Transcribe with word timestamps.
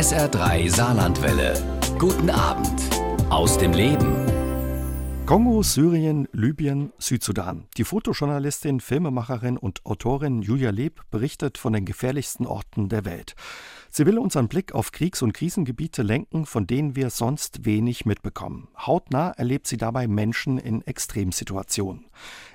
SR3 0.00 0.74
Saarlandwelle. 0.74 1.52
Guten 1.98 2.30
Abend 2.30 2.80
aus 3.28 3.58
dem 3.58 3.74
Leben. 3.74 4.16
Kongo, 5.26 5.62
Syrien, 5.62 6.26
Libyen, 6.32 6.90
Südsudan. 6.96 7.68
Die 7.76 7.84
Fotojournalistin, 7.84 8.80
Filmemacherin 8.80 9.58
und 9.58 9.84
Autorin 9.84 10.40
Julia 10.40 10.70
Leb 10.70 11.02
berichtet 11.10 11.58
von 11.58 11.74
den 11.74 11.84
gefährlichsten 11.84 12.46
Orten 12.46 12.88
der 12.88 13.04
Welt. 13.04 13.34
Sie 13.92 14.06
will 14.06 14.18
unseren 14.18 14.46
Blick 14.46 14.72
auf 14.72 14.92
Kriegs- 14.92 15.20
und 15.20 15.32
Krisengebiete 15.32 16.02
lenken, 16.02 16.46
von 16.46 16.68
denen 16.68 16.94
wir 16.94 17.10
sonst 17.10 17.64
wenig 17.64 18.06
mitbekommen. 18.06 18.68
Hautnah 18.78 19.30
erlebt 19.32 19.66
sie 19.66 19.78
dabei 19.78 20.06
Menschen 20.06 20.58
in 20.58 20.82
Extremsituationen. 20.82 22.06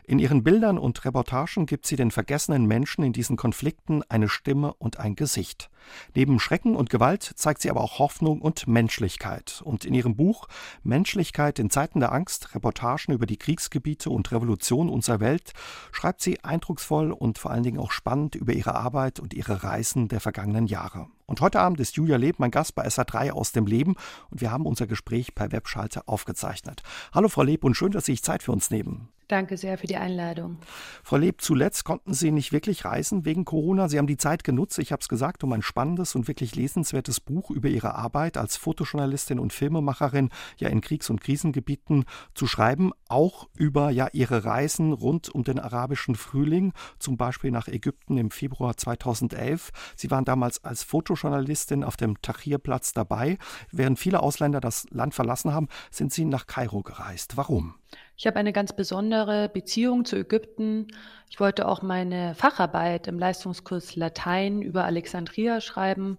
In 0.08 0.20
ihren 0.20 0.44
Bildern 0.44 0.78
und 0.78 1.04
Reportagen 1.04 1.66
gibt 1.66 1.88
sie 1.88 1.96
den 1.96 2.12
vergessenen 2.12 2.68
Menschen 2.68 3.04
in 3.04 3.12
diesen 3.12 3.36
Konflikten 3.36 4.02
eine 4.08 4.30
Stimme 4.30 4.74
und 4.76 5.00
ein 5.00 5.16
Gesicht. 5.16 5.70
Neben 6.14 6.40
Schrecken 6.40 6.76
und 6.76 6.90
Gewalt 6.90 7.24
zeigt 7.36 7.62
sie 7.62 7.70
aber 7.70 7.82
auch 7.82 8.00
Hoffnung 8.00 8.42
und 8.42 8.68
Menschlichkeit. 8.68 9.62
Und 9.66 9.84
in 9.84 9.94
ihrem 9.94 10.16
Buch 10.16 10.48
Menschlichkeit 10.84 11.60
in 11.60 11.70
Zeiten 11.70 12.00
der 12.00 12.12
Angst, 12.12 12.56
Reportagen 12.56 13.14
über 13.14 13.26
die 13.26 13.38
Kriegsgebiete 13.38 14.10
und 14.10 14.32
Revolution 14.32 14.90
unserer 14.90 15.20
Welt, 15.20 15.54
schreibt 15.92 16.22
sie 16.22 16.44
eindrucksvoll 16.44 17.12
und 17.12 17.38
vor 17.40 17.52
allen 17.52 17.64
Dingen 17.64 17.80
auch 17.80 17.92
spannend 17.92 18.36
über 18.36 18.54
ihre 18.54 18.76
Arbeit 18.76 19.20
und 19.20 19.34
ihre 19.34 19.64
Reisen 19.64 20.08
der 20.08 20.22
vergangenen 20.22 20.68
Jahre. 20.68 21.08
Und 21.28 21.42
heute 21.42 21.60
Abend 21.60 21.80
ist 21.80 21.96
Julia 21.96 22.18
Leb 22.18 22.40
mein 22.40 22.52
Gast 22.52 22.76
bei 22.76 22.86
SA3 22.86 23.32
aus 23.32 23.52
dem 23.52 23.66
Leben 23.66 23.96
und 24.30 24.42
wir 24.42 24.52
haben 24.52 24.66
unser 24.66 24.86
Gespräch 24.86 25.34
per 25.34 25.52
Webschalte 25.52 26.08
aufgezeichnet. 26.08 26.84
Hallo 27.14 27.30
Frau 27.30 27.44
Leb 27.44 27.64
und 27.64 27.76
schön, 27.76 27.92
dass 27.92 28.06
Sie 28.06 28.14
sich 28.14 28.24
Zeit 28.24 28.44
für 28.44 28.52
uns 28.52 28.70
nehmen. 28.70 29.10
Danke 29.28 29.58
sehr 29.58 29.80
für 29.80 29.88
die 29.88 29.96
Einladung. 29.96 30.58
Frau 31.04 31.18
Leb, 31.18 31.42
zuletzt 31.42 31.84
konnten 31.84 32.14
Sie 32.14 32.30
nicht 32.30 32.52
wirklich 32.52 32.86
reisen 32.86 33.26
wegen 33.26 33.44
Corona. 33.44 33.90
Sie 33.90 33.98
haben 33.98 34.06
die 34.06 34.18
Zeit 34.18 34.44
genutzt, 34.44 34.78
ich 34.78 34.92
habe 34.92 35.02
es 35.02 35.10
gesagt, 35.10 35.44
um 35.44 35.52
ein 35.52 35.64
spannendes 35.64 36.14
und 36.14 36.28
wirklich 36.28 36.56
lesenswertes 36.56 37.20
Buch 37.20 37.50
über 37.50 37.68
Ihre 37.68 37.96
Arbeit 37.96 38.38
als 38.38 38.56
Fotojournalistin 38.56 39.40
und 39.40 39.52
Filmemacherin 39.52 40.30
ja 40.58 40.70
in 40.70 40.82
Kriegs- 40.82 41.10
und 41.10 41.22
Krisengebieten 41.22 42.06
zu 42.36 42.46
schreiben, 42.46 42.92
auch 43.08 43.48
über 43.58 43.90
ja 43.90 44.10
Ihre 44.14 44.46
Reisen 44.46 44.94
rund 44.94 45.30
um 45.30 45.44
den 45.44 45.60
arabischen 45.60 46.14
Frühling, 46.14 46.74
zum 47.00 47.18
Beispiel 47.18 47.50
nach 47.50 47.68
Ägypten 47.68 48.18
im 48.18 48.30
Februar 48.30 48.78
2011. 48.78 49.72
Sie 49.96 50.12
waren 50.12 50.26
damals 50.26 50.64
als 50.64 50.84
Fotojournalistin 50.84 51.84
auf 51.84 51.98
dem 51.98 52.22
Tahrirplatz 52.22 52.94
dabei. 52.94 53.40
Während 53.72 53.98
viele 53.98 54.20
Ausländer 54.20 54.62
das 54.62 54.86
Land 54.92 55.16
verlassen 55.16 55.52
haben, 55.52 55.68
sind 55.90 56.14
Sie 56.14 56.26
nach 56.26 56.46
Kairo 56.46 56.84
gereist. 56.84 57.38
Warum? 57.38 57.74
Ich 58.18 58.26
habe 58.26 58.38
eine 58.38 58.54
ganz 58.54 58.74
besondere 58.74 59.50
Beziehung 59.50 60.06
zu 60.06 60.16
Ägypten. 60.16 60.88
Ich 61.30 61.42
wollte 61.42 61.68
auch 61.68 61.82
meine 61.82 62.34
Facharbeit 62.36 63.08
im 63.08 63.20
Leistungskurs 63.20 63.98
Latein 63.98 64.62
über 64.62 64.86
Alexandria 64.86 65.60
schreiben. 65.60 66.18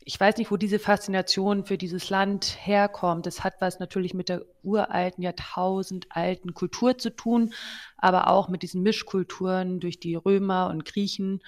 Ich 0.00 0.18
weiß 0.18 0.38
nicht, 0.38 0.50
wo 0.50 0.56
diese 0.56 0.78
Faszination 0.78 1.64
für 1.66 1.76
dieses 1.76 2.08
Land 2.08 2.56
herkommt. 2.60 3.26
Es 3.26 3.44
hat 3.44 3.54
was 3.60 3.80
natürlich 3.80 4.14
mit 4.14 4.30
der 4.30 4.46
uralten, 4.62 5.22
jahrtausendalten 5.22 6.54
Kultur 6.54 6.96
zu 6.96 7.10
tun, 7.10 7.52
aber 7.98 8.30
auch 8.30 8.48
mit 8.48 8.62
diesen 8.62 8.82
Mischkulturen 8.82 9.78
durch 9.78 10.00
die 10.00 10.14
Römer 10.14 10.68
und 10.70 10.86
Griechen. 10.86 11.42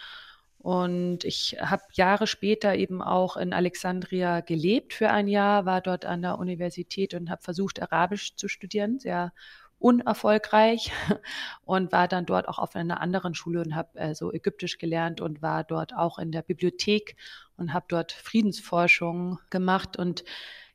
Und 0.58 1.24
ich 1.24 1.56
habe 1.60 1.84
Jahre 1.92 2.26
später 2.26 2.74
eben 2.74 3.00
auch 3.00 3.38
in 3.38 3.54
Alexandria 3.54 4.40
gelebt 4.40 4.92
für 4.92 5.08
ein 5.08 5.28
Jahr, 5.28 5.64
war 5.64 5.80
dort 5.80 6.04
an 6.04 6.20
der 6.20 6.38
Universität 6.38 7.14
und 7.14 7.30
habe 7.30 7.40
versucht, 7.40 7.80
Arabisch 7.80 8.34
zu 8.34 8.48
studieren, 8.48 8.98
sehr 8.98 9.32
unerfolgreich 9.78 10.90
und 11.64 11.92
war 11.92 12.08
dann 12.08 12.26
dort 12.26 12.48
auch 12.48 12.58
auf 12.58 12.74
einer 12.74 13.00
anderen 13.00 13.34
Schule 13.34 13.60
und 13.60 13.74
habe 13.74 13.98
äh, 13.98 14.14
so 14.14 14.32
Ägyptisch 14.32 14.78
gelernt 14.78 15.20
und 15.20 15.42
war 15.42 15.64
dort 15.64 15.94
auch 15.94 16.18
in 16.18 16.32
der 16.32 16.42
Bibliothek 16.42 17.16
und 17.56 17.72
habe 17.72 17.86
dort 17.88 18.12
Friedensforschung 18.12 19.38
gemacht 19.50 19.96
und 19.96 20.24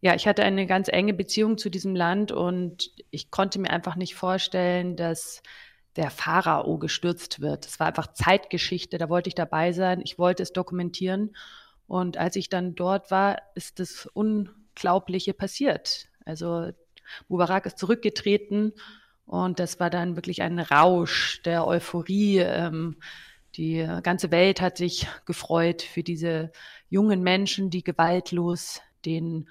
ja, 0.02 0.16
ich 0.16 0.28
hatte 0.28 0.44
eine 0.44 0.66
ganz 0.66 0.90
enge 0.90 1.14
Beziehung 1.14 1.58
zu 1.58 1.70
diesem 1.70 1.96
Land 1.96 2.34
und 2.34 2.92
ich 3.10 3.32
konnte 3.32 3.58
mir 3.58 3.70
einfach 3.70 3.96
nicht 3.96 4.16
vorstellen, 4.16 4.98
dass 4.98 5.42
der 5.96 6.10
Pharao 6.10 6.78
gestürzt 6.78 7.40
wird. 7.40 7.66
Das 7.66 7.80
war 7.80 7.88
einfach 7.88 8.12
Zeitgeschichte, 8.12 8.98
da 8.98 9.08
wollte 9.08 9.30
ich 9.30 9.36
dabei 9.36 9.72
sein, 9.72 10.02
ich 10.04 10.20
wollte 10.20 10.44
es 10.44 10.52
dokumentieren 10.52 11.34
und 11.88 12.18
als 12.18 12.36
ich 12.36 12.50
dann 12.50 12.76
dort 12.76 13.12
war, 13.12 13.42
ist 13.56 13.80
das 13.80 14.06
Unglaubliche 14.08 15.34
passiert. 15.34 16.10
Also 16.26 16.72
Mubarak 17.28 17.66
ist 17.66 17.78
zurückgetreten 17.78 18.74
und 19.26 19.60
das 19.60 19.80
war 19.80 19.90
dann 19.90 20.16
wirklich 20.16 20.42
ein 20.42 20.60
Rausch 20.60 21.42
der 21.44 21.66
Euphorie. 21.66 22.40
Ähm, 22.40 22.98
die 23.56 23.88
ganze 24.02 24.32
Welt 24.32 24.62
hat 24.62 24.78
sich 24.78 25.08
gefreut 25.26 25.82
für 25.82 26.04
diese 26.04 26.52
jungen 26.90 27.22
Menschen, 27.22 27.70
die 27.70 27.84
gewaltlos 27.84 28.82
den 29.06 29.48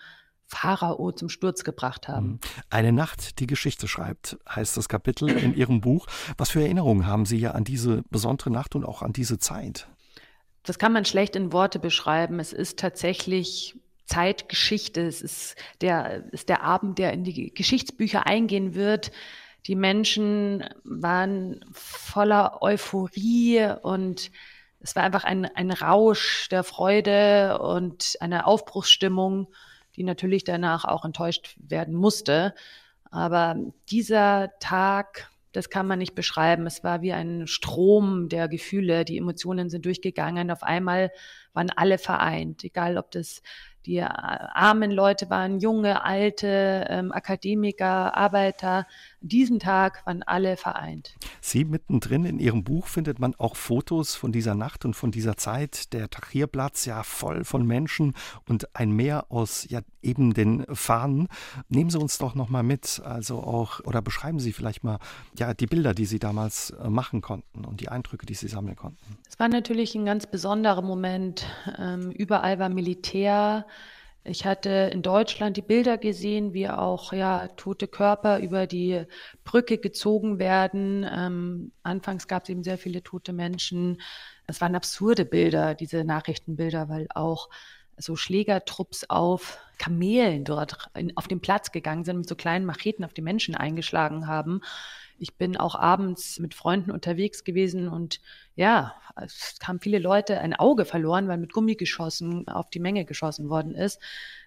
Pharao 0.46 1.12
zum 1.12 1.28
Sturz 1.28 1.64
gebracht 1.64 2.08
haben. 2.08 2.26
Mhm. 2.26 2.40
Eine 2.68 2.92
Nacht, 2.92 3.38
die 3.40 3.46
Geschichte 3.46 3.88
schreibt, 3.88 4.36
heißt 4.48 4.76
das 4.76 4.88
Kapitel 4.88 5.30
in 5.30 5.54
Ihrem 5.54 5.80
Buch. 5.80 6.06
Was 6.36 6.50
für 6.50 6.60
Erinnerungen 6.60 7.06
haben 7.06 7.24
Sie 7.24 7.38
ja 7.38 7.52
an 7.52 7.64
diese 7.64 8.02
besondere 8.10 8.50
Nacht 8.50 8.74
und 8.74 8.84
auch 8.84 9.02
an 9.02 9.12
diese 9.12 9.38
Zeit? 9.38 9.88
Das 10.62 10.78
kann 10.78 10.92
man 10.92 11.04
schlecht 11.04 11.34
in 11.34 11.52
Worte 11.52 11.78
beschreiben. 11.78 12.38
Es 12.38 12.52
ist 12.52 12.78
tatsächlich 12.78 13.80
Zeitgeschichte. 14.12 15.00
Es 15.06 15.22
ist 15.22 15.56
der, 15.80 16.24
ist 16.32 16.48
der 16.50 16.62
Abend, 16.62 16.98
der 16.98 17.12
in 17.12 17.24
die 17.24 17.52
Geschichtsbücher 17.54 18.26
eingehen 18.26 18.74
wird. 18.74 19.10
Die 19.66 19.74
Menschen 19.74 20.64
waren 20.84 21.64
voller 21.72 22.62
Euphorie 22.62 23.72
und 23.82 24.30
es 24.80 24.96
war 24.96 25.04
einfach 25.04 25.24
ein, 25.24 25.46
ein 25.46 25.70
Rausch 25.70 26.48
der 26.50 26.64
Freude 26.64 27.58
und 27.58 28.16
eine 28.20 28.46
Aufbruchsstimmung, 28.46 29.48
die 29.96 30.02
natürlich 30.02 30.44
danach 30.44 30.84
auch 30.84 31.04
enttäuscht 31.04 31.56
werden 31.58 31.94
musste. 31.94 32.54
Aber 33.10 33.56
dieser 33.90 34.50
Tag, 34.58 35.30
das 35.52 35.70
kann 35.70 35.86
man 35.86 36.00
nicht 36.00 36.14
beschreiben. 36.14 36.66
Es 36.66 36.82
war 36.82 37.00
wie 37.00 37.12
ein 37.12 37.46
Strom 37.46 38.28
der 38.28 38.48
Gefühle. 38.48 39.04
Die 39.04 39.18
Emotionen 39.18 39.70
sind 39.70 39.86
durchgegangen. 39.86 40.50
Auf 40.50 40.64
einmal 40.64 41.12
waren 41.52 41.70
alle 41.70 41.98
vereint, 41.98 42.64
egal 42.64 42.98
ob 42.98 43.10
das 43.10 43.42
die 43.86 43.98
äh, 43.98 44.04
armen 44.06 44.90
Leute 44.90 45.30
waren 45.30 45.58
junge, 45.58 46.04
alte, 46.04 46.86
ähm, 46.88 47.12
Akademiker, 47.12 48.16
Arbeiter. 48.16 48.86
An 49.22 49.28
diesem 49.28 49.60
Tag 49.60 50.04
waren 50.04 50.24
alle 50.24 50.56
vereint. 50.56 51.14
Sie 51.40 51.64
mittendrin 51.64 52.24
in 52.24 52.40
Ihrem 52.40 52.64
Buch 52.64 52.88
findet 52.88 53.20
man 53.20 53.36
auch 53.36 53.54
Fotos 53.54 54.16
von 54.16 54.32
dieser 54.32 54.56
Nacht 54.56 54.84
und 54.84 54.94
von 54.94 55.12
dieser 55.12 55.36
Zeit. 55.36 55.92
Der 55.92 56.10
Tahrirplatz 56.10 56.86
ja 56.86 57.04
voll 57.04 57.44
von 57.44 57.64
Menschen 57.64 58.14
und 58.48 58.74
ein 58.74 58.90
Meer 58.90 59.26
aus 59.28 59.64
ja 59.68 59.80
eben 60.02 60.34
den 60.34 60.66
Fahnen. 60.72 61.28
Nehmen 61.68 61.88
Sie 61.88 62.00
uns 62.00 62.18
doch 62.18 62.34
noch 62.34 62.48
mal 62.48 62.64
mit, 62.64 63.00
also 63.04 63.38
auch 63.38 63.78
oder 63.84 64.02
beschreiben 64.02 64.40
Sie 64.40 64.52
vielleicht 64.52 64.82
mal 64.82 64.98
ja 65.38 65.54
die 65.54 65.66
Bilder, 65.66 65.94
die 65.94 66.06
Sie 66.06 66.18
damals 66.18 66.70
äh, 66.70 66.90
machen 66.90 67.20
konnten 67.20 67.64
und 67.64 67.80
die 67.80 67.90
Eindrücke, 67.90 68.26
die 68.26 68.34
Sie 68.34 68.48
sammeln 68.48 68.74
konnten. 68.74 69.18
Es 69.28 69.38
war 69.38 69.48
natürlich 69.48 69.94
ein 69.94 70.04
ganz 70.04 70.26
besonderer 70.26 70.82
Moment. 70.82 71.46
Ähm, 71.78 72.10
überall 72.10 72.58
war 72.58 72.68
Militär. 72.70 73.66
Ich 74.24 74.46
hatte 74.46 74.90
in 74.92 75.02
Deutschland 75.02 75.56
die 75.56 75.62
Bilder 75.62 75.98
gesehen, 75.98 76.54
wie 76.54 76.68
auch 76.68 77.12
ja 77.12 77.48
tote 77.56 77.88
Körper 77.88 78.38
über 78.38 78.68
die 78.68 79.04
Brücke 79.42 79.78
gezogen 79.78 80.38
werden. 80.38 81.04
Ähm, 81.12 81.72
anfangs 81.82 82.28
gab 82.28 82.44
es 82.44 82.50
eben 82.50 82.62
sehr 82.62 82.78
viele 82.78 83.02
tote 83.02 83.32
Menschen. 83.32 84.00
Es 84.46 84.60
waren 84.60 84.76
absurde 84.76 85.24
Bilder, 85.24 85.74
diese 85.74 86.04
Nachrichtenbilder, 86.04 86.88
weil 86.88 87.08
auch 87.14 87.48
so 87.96 88.14
Schlägertrupps 88.14 89.04
auf 89.08 89.58
Kamelen 89.78 90.44
dort 90.44 90.88
in, 90.94 91.16
auf 91.16 91.26
den 91.26 91.40
Platz 91.40 91.72
gegangen 91.72 92.04
sind, 92.04 92.18
mit 92.18 92.28
so 92.28 92.36
kleinen 92.36 92.64
Macheten 92.64 93.04
auf 93.04 93.14
die 93.14 93.22
Menschen 93.22 93.56
eingeschlagen 93.56 94.28
haben. 94.28 94.60
Ich 95.18 95.34
bin 95.34 95.56
auch 95.56 95.74
abends 95.74 96.38
mit 96.38 96.54
Freunden 96.54 96.90
unterwegs 96.90 97.44
gewesen 97.44 97.88
und 97.88 98.20
ja, 98.54 98.94
es 99.16 99.58
haben 99.62 99.80
viele 99.80 99.98
Leute 99.98 100.40
ein 100.40 100.54
Auge 100.54 100.84
verloren, 100.84 101.28
weil 101.28 101.38
mit 101.38 101.52
Gummigeschossen 101.52 102.48
auf 102.48 102.70
die 102.70 102.80
Menge 102.80 103.04
geschossen 103.04 103.48
worden 103.48 103.74
ist. 103.74 104.00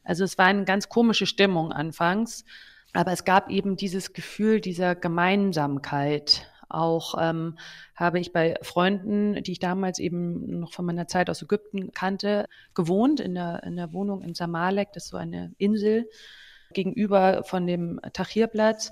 Also 0.03 0.23
es 0.23 0.37
war 0.37 0.45
eine 0.45 0.65
ganz 0.65 0.89
komische 0.89 1.25
Stimmung 1.25 1.71
anfangs. 1.71 2.45
Aber 2.93 3.11
es 3.11 3.25
gab 3.25 3.49
eben 3.49 3.75
dieses 3.75 4.13
Gefühl 4.13 4.61
dieser 4.61 4.95
Gemeinsamkeit. 4.95 6.49
Auch 6.69 7.15
ähm, 7.19 7.57
habe 7.93 8.19
ich 8.19 8.31
bei 8.31 8.55
Freunden, 8.61 9.43
die 9.43 9.51
ich 9.51 9.59
damals 9.59 9.99
eben 9.99 10.59
noch 10.59 10.73
von 10.73 10.85
meiner 10.85 11.07
Zeit 11.07 11.29
aus 11.29 11.41
Ägypten 11.41 11.91
kannte, 11.91 12.47
gewohnt 12.73 13.19
in 13.19 13.35
der, 13.35 13.63
in 13.63 13.75
der 13.75 13.93
Wohnung 13.93 14.21
in 14.21 14.33
Samalek, 14.33 14.93
das 14.93 15.05
ist 15.05 15.09
so 15.09 15.17
eine 15.17 15.53
Insel 15.57 16.09
gegenüber 16.73 17.43
von 17.43 17.67
dem 17.67 17.99
Tahrirplatz. 18.13 18.91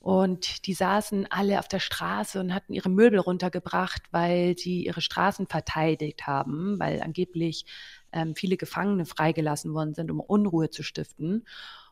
Und 0.00 0.66
die 0.66 0.74
saßen 0.74 1.26
alle 1.30 1.58
auf 1.58 1.66
der 1.66 1.80
Straße 1.80 2.38
und 2.38 2.54
hatten 2.54 2.72
ihre 2.72 2.88
Möbel 2.88 3.18
runtergebracht, 3.18 4.02
weil 4.12 4.56
sie 4.56 4.86
ihre 4.86 5.00
Straßen 5.00 5.48
verteidigt 5.48 6.26
haben, 6.26 6.78
weil 6.78 7.02
angeblich 7.02 7.64
ähm, 8.12 8.34
viele 8.36 8.56
Gefangene 8.56 9.06
freigelassen 9.06 9.74
worden 9.74 9.94
sind, 9.94 10.10
um 10.10 10.20
Unruhe 10.20 10.70
zu 10.70 10.82
stiften. 10.82 11.44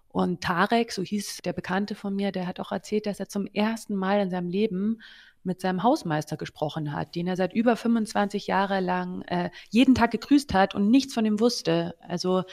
Und 0.08 0.40
Tarek, 0.40 0.92
so 0.92 1.02
hieß 1.02 1.38
der 1.44 1.52
Bekannte 1.52 1.94
von 1.94 2.14
mir, 2.14 2.32
der 2.32 2.46
hat 2.46 2.60
auch 2.60 2.72
erzählt, 2.72 3.06
dass 3.06 3.20
er 3.20 3.28
zum 3.28 3.46
ersten 3.46 3.96
Mal 3.96 4.20
in 4.20 4.30
seinem 4.30 4.48
Leben 4.48 5.02
mit 5.42 5.60
seinem 5.60 5.82
Hausmeister 5.82 6.36
gesprochen 6.36 6.92
hat, 6.92 7.14
den 7.14 7.26
er 7.26 7.36
seit 7.36 7.54
über 7.54 7.76
25 7.76 8.46
Jahre 8.46 8.80
lang 8.80 9.22
äh, 9.22 9.50
jeden 9.70 9.94
Tag 9.94 10.10
gegrüßt 10.12 10.54
hat 10.54 10.74
und 10.74 10.90
nichts 10.90 11.14
von 11.14 11.24
ihm 11.24 11.38
wusste. 11.40 11.96
Also 12.00 12.44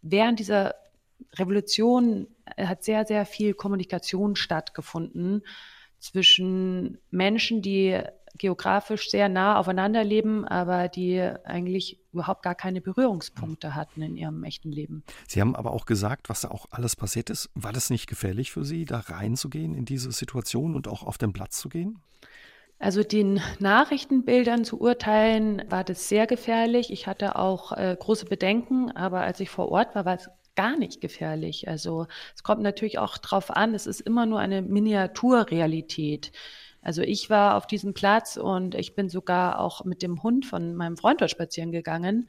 während 0.00 0.40
dieser 0.40 0.74
Revolution 1.34 2.26
hat 2.56 2.84
sehr, 2.84 3.04
sehr 3.06 3.26
viel 3.26 3.54
Kommunikation 3.54 4.36
stattgefunden 4.36 5.42
zwischen 5.98 6.98
Menschen, 7.10 7.62
die 7.62 8.02
geografisch 8.38 9.10
sehr 9.10 9.28
nah 9.28 9.58
aufeinander 9.58 10.04
leben, 10.04 10.46
aber 10.46 10.88
die 10.88 11.20
eigentlich 11.20 12.00
überhaupt 12.12 12.42
gar 12.42 12.54
keine 12.54 12.80
Berührungspunkte 12.80 13.74
hatten 13.74 14.02
in 14.02 14.16
ihrem 14.16 14.42
echten 14.44 14.72
Leben. 14.72 15.04
Sie 15.28 15.40
haben 15.40 15.54
aber 15.54 15.72
auch 15.72 15.86
gesagt, 15.86 16.28
was 16.28 16.40
da 16.42 16.50
auch 16.50 16.66
alles 16.70 16.96
passiert 16.96 17.30
ist. 17.30 17.50
War 17.54 17.72
das 17.72 17.90
nicht 17.90 18.06
gefährlich 18.06 18.50
für 18.50 18.64
Sie, 18.64 18.84
da 18.84 18.98
reinzugehen 18.98 19.74
in 19.74 19.84
diese 19.84 20.12
Situation 20.12 20.74
und 20.74 20.88
auch 20.88 21.02
auf 21.02 21.18
den 21.18 21.32
Platz 21.32 21.58
zu 21.58 21.68
gehen? 21.68 21.98
Also 22.78 23.04
den 23.04 23.40
Nachrichtenbildern 23.60 24.64
zu 24.64 24.80
urteilen, 24.80 25.62
war 25.68 25.84
das 25.84 26.08
sehr 26.08 26.26
gefährlich. 26.26 26.90
Ich 26.90 27.06
hatte 27.06 27.36
auch 27.36 27.70
äh, 27.72 27.96
große 27.96 28.26
Bedenken, 28.26 28.90
aber 28.90 29.20
als 29.20 29.38
ich 29.38 29.50
vor 29.50 29.68
Ort 29.68 29.94
war, 29.94 30.04
war 30.04 30.16
es 30.16 30.28
gar 30.54 30.76
nicht 30.76 31.00
gefährlich. 31.00 31.68
Also 31.68 32.06
es 32.34 32.42
kommt 32.42 32.62
natürlich 32.62 32.98
auch 32.98 33.18
darauf 33.18 33.50
an, 33.50 33.74
es 33.74 33.86
ist 33.86 34.00
immer 34.00 34.26
nur 34.26 34.38
eine 34.40 34.62
Miniaturrealität. 34.62 36.32
Also 36.82 37.02
ich 37.02 37.30
war 37.30 37.56
auf 37.56 37.66
diesem 37.66 37.94
Platz 37.94 38.36
und 38.36 38.74
ich 38.74 38.94
bin 38.94 39.08
sogar 39.08 39.60
auch 39.60 39.84
mit 39.84 40.02
dem 40.02 40.22
Hund 40.22 40.44
von 40.46 40.74
meinem 40.74 40.96
Freund 40.96 41.20
dort 41.20 41.30
spazieren 41.30 41.70
gegangen. 41.70 42.28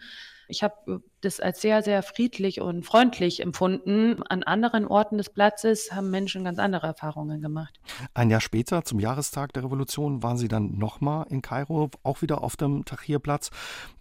Ich 0.54 0.62
habe 0.62 1.02
das 1.22 1.40
als 1.40 1.62
sehr, 1.62 1.82
sehr 1.82 2.04
friedlich 2.04 2.62
und 2.62 2.86
freundlich 2.86 3.40
empfunden. 3.40 4.22
An 4.30 4.44
anderen 4.44 4.86
Orten 4.86 5.18
des 5.18 5.32
Platzes 5.32 5.92
haben 5.92 6.12
Menschen 6.12 6.44
ganz 6.44 6.60
andere 6.60 6.86
Erfahrungen 6.86 7.42
gemacht. 7.42 7.80
Ein 8.14 8.30
Jahr 8.30 8.40
später, 8.40 8.86
zum 8.86 9.00
Jahrestag 9.00 9.52
der 9.54 9.64
Revolution, 9.64 10.22
waren 10.22 10.38
Sie 10.38 10.48
dann 10.48 10.78
nochmal 10.78 11.26
in 11.32 11.42
Kairo, 11.42 11.90
auch 12.04 12.22
wieder 12.22 12.44
auf 12.44 12.56
dem 12.56 12.86
Tahrirplatz. 12.86 13.50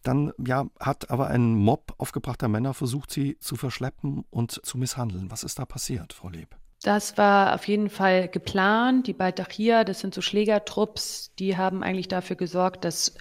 Dann 0.02 0.34
ja, 0.46 0.66
hat 0.78 1.08
aber 1.08 1.28
ein 1.28 1.54
Mob 1.54 1.94
aufgebrachter 1.96 2.48
Männer 2.48 2.74
versucht, 2.74 3.10
Sie 3.10 3.38
zu 3.38 3.56
verschleppen 3.56 4.26
und 4.28 4.60
zu 4.62 4.76
misshandeln. 4.76 5.30
Was 5.30 5.44
ist 5.44 5.58
da 5.58 5.64
passiert, 5.64 6.12
Frau 6.12 6.28
Leb? 6.28 6.54
Das 6.82 7.16
war 7.16 7.54
auf 7.54 7.66
jeden 7.66 7.88
Fall 7.88 8.28
geplant. 8.28 9.06
Die 9.06 9.14
Baldachia, 9.14 9.84
das 9.84 10.00
sind 10.00 10.12
so 10.12 10.20
Schlägertrupps, 10.20 11.32
die 11.38 11.56
haben 11.56 11.82
eigentlich 11.82 12.08
dafür 12.08 12.36
gesorgt, 12.36 12.84
dass 12.84 13.14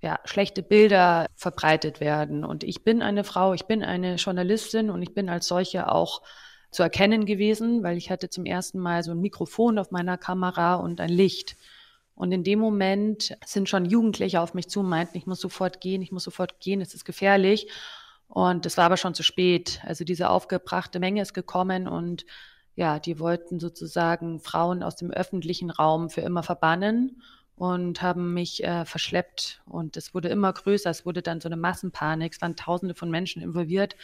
ja, 0.00 0.18
schlechte 0.24 0.62
Bilder 0.62 1.26
verbreitet 1.34 2.00
werden. 2.00 2.44
Und 2.44 2.64
ich 2.64 2.84
bin 2.84 3.02
eine 3.02 3.24
Frau, 3.24 3.52
ich 3.52 3.66
bin 3.66 3.82
eine 3.82 4.16
Journalistin 4.16 4.90
und 4.90 5.02
ich 5.02 5.14
bin 5.14 5.28
als 5.28 5.46
solche 5.46 5.92
auch 5.92 6.22
zu 6.70 6.82
erkennen 6.82 7.26
gewesen, 7.26 7.82
weil 7.82 7.96
ich 7.96 8.10
hatte 8.10 8.30
zum 8.30 8.46
ersten 8.46 8.78
Mal 8.78 9.02
so 9.02 9.10
ein 9.10 9.20
Mikrofon 9.20 9.78
auf 9.78 9.90
meiner 9.90 10.16
Kamera 10.16 10.76
und 10.76 11.00
ein 11.00 11.10
Licht. 11.10 11.56
Und 12.14 12.32
in 12.32 12.44
dem 12.44 12.58
Moment 12.58 13.36
sind 13.44 13.68
schon 13.68 13.84
Jugendliche 13.84 14.40
auf 14.40 14.54
mich 14.54 14.68
zu 14.68 14.82
meinten, 14.82 15.16
ich 15.16 15.26
muss 15.26 15.40
sofort 15.40 15.80
gehen, 15.80 16.02
ich 16.02 16.12
muss 16.12 16.24
sofort 16.24 16.60
gehen, 16.60 16.80
es 16.80 16.94
ist 16.94 17.04
gefährlich. 17.04 17.68
Und 18.28 18.64
es 18.66 18.76
war 18.76 18.84
aber 18.84 18.96
schon 18.96 19.14
zu 19.14 19.22
spät. 19.22 19.80
Also 19.84 20.04
diese 20.04 20.30
aufgebrachte 20.30 21.00
Menge 21.00 21.20
ist 21.22 21.34
gekommen 21.34 21.88
und 21.88 22.24
ja, 22.76 23.00
die 23.00 23.18
wollten 23.18 23.58
sozusagen 23.58 24.38
Frauen 24.38 24.82
aus 24.82 24.96
dem 24.96 25.10
öffentlichen 25.10 25.70
Raum 25.70 26.08
für 26.08 26.20
immer 26.20 26.42
verbannen 26.42 27.20
und 27.60 28.00
haben 28.00 28.32
mich 28.32 28.64
äh, 28.64 28.86
verschleppt. 28.86 29.60
Und 29.66 29.98
es 29.98 30.14
wurde 30.14 30.30
immer 30.30 30.50
größer. 30.50 30.88
Es 30.88 31.04
wurde 31.04 31.20
dann 31.20 31.42
so 31.42 31.48
eine 31.48 31.58
Massenpanik. 31.58 32.32
Es 32.32 32.40
waren 32.40 32.56
Tausende 32.56 32.94
von 32.94 33.10
Menschen 33.10 33.42
involviert. 33.42 33.96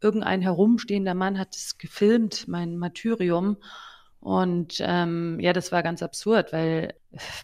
Irgendein 0.00 0.42
herumstehender 0.42 1.14
Mann 1.14 1.38
hat 1.38 1.54
es 1.54 1.78
gefilmt, 1.78 2.48
mein 2.48 2.76
Martyrium. 2.76 3.58
Und 4.18 4.78
ähm, 4.80 5.38
ja, 5.38 5.52
das 5.52 5.70
war 5.70 5.84
ganz 5.84 6.02
absurd, 6.02 6.52
weil 6.52 6.92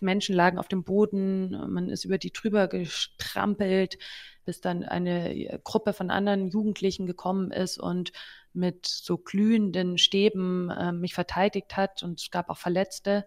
Menschen 0.01 0.35
lagen 0.35 0.59
auf 0.59 0.67
dem 0.67 0.83
Boden, 0.83 1.51
man 1.73 1.89
ist 1.89 2.05
über 2.05 2.19
die 2.19 2.33
drüber 2.33 2.67
gestrampelt, 2.67 3.97
bis 4.45 4.61
dann 4.61 4.83
eine 4.83 5.61
Gruppe 5.63 5.93
von 5.93 6.11
anderen 6.11 6.49
Jugendlichen 6.49 7.07
gekommen 7.07 7.53
ist 7.53 7.79
und 7.79 8.11
mit 8.55 8.87
so 8.87 9.19
glühenden 9.19 9.99
Stäben 9.99 10.71
äh, 10.71 10.91
mich 10.91 11.15
verteidigt 11.15 11.77
hat 11.77 12.03
und 12.03 12.21
es 12.21 12.33
gab 12.33 12.51
auch 12.51 12.59
Verletzte 12.59 13.25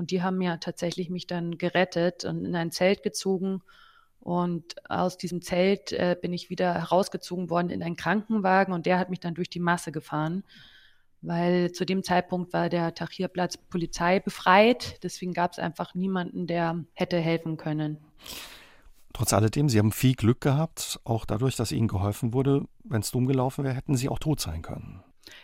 und 0.00 0.10
die 0.10 0.22
haben 0.22 0.40
ja 0.40 0.56
tatsächlich 0.56 1.10
mich 1.10 1.26
dann 1.26 1.58
gerettet 1.58 2.24
und 2.24 2.46
in 2.46 2.56
ein 2.56 2.72
Zelt 2.72 3.02
gezogen 3.02 3.60
und 4.18 4.76
aus 4.88 5.18
diesem 5.18 5.42
Zelt 5.42 5.92
äh, 5.92 6.16
bin 6.20 6.32
ich 6.32 6.48
wieder 6.48 6.72
herausgezogen 6.72 7.50
worden 7.50 7.68
in 7.68 7.82
einen 7.82 7.96
Krankenwagen 7.96 8.72
und 8.72 8.86
der 8.86 8.98
hat 8.98 9.10
mich 9.10 9.20
dann 9.20 9.34
durch 9.34 9.50
die 9.50 9.60
Masse 9.60 9.92
gefahren, 9.92 10.42
weil 11.20 11.72
zu 11.72 11.84
dem 11.84 12.02
Zeitpunkt 12.02 12.54
war 12.54 12.70
der 12.70 12.94
Tahrirplatz 12.94 13.58
Polizei 13.58 14.20
befreit, 14.20 15.02
deswegen 15.02 15.34
gab 15.34 15.52
es 15.52 15.58
einfach 15.58 15.94
niemanden, 15.94 16.46
der 16.46 16.82
hätte 16.94 17.18
helfen 17.18 17.58
können. 17.58 17.98
Trotz 19.12 19.34
alledem, 19.34 19.68
Sie 19.68 19.78
haben 19.78 19.92
viel 19.92 20.14
Glück 20.14 20.40
gehabt, 20.40 20.98
auch 21.04 21.26
dadurch, 21.26 21.56
dass 21.56 21.72
Ihnen 21.72 21.88
geholfen 21.88 22.32
wurde. 22.32 22.64
Wenn 22.84 23.02
es 23.02 23.10
dumm 23.10 23.26
gelaufen 23.26 23.64
wäre, 23.64 23.74
hätten 23.74 23.96
Sie 23.96 24.08
auch 24.08 24.18
tot 24.18 24.40
sein 24.40 24.62
können. 24.62 25.02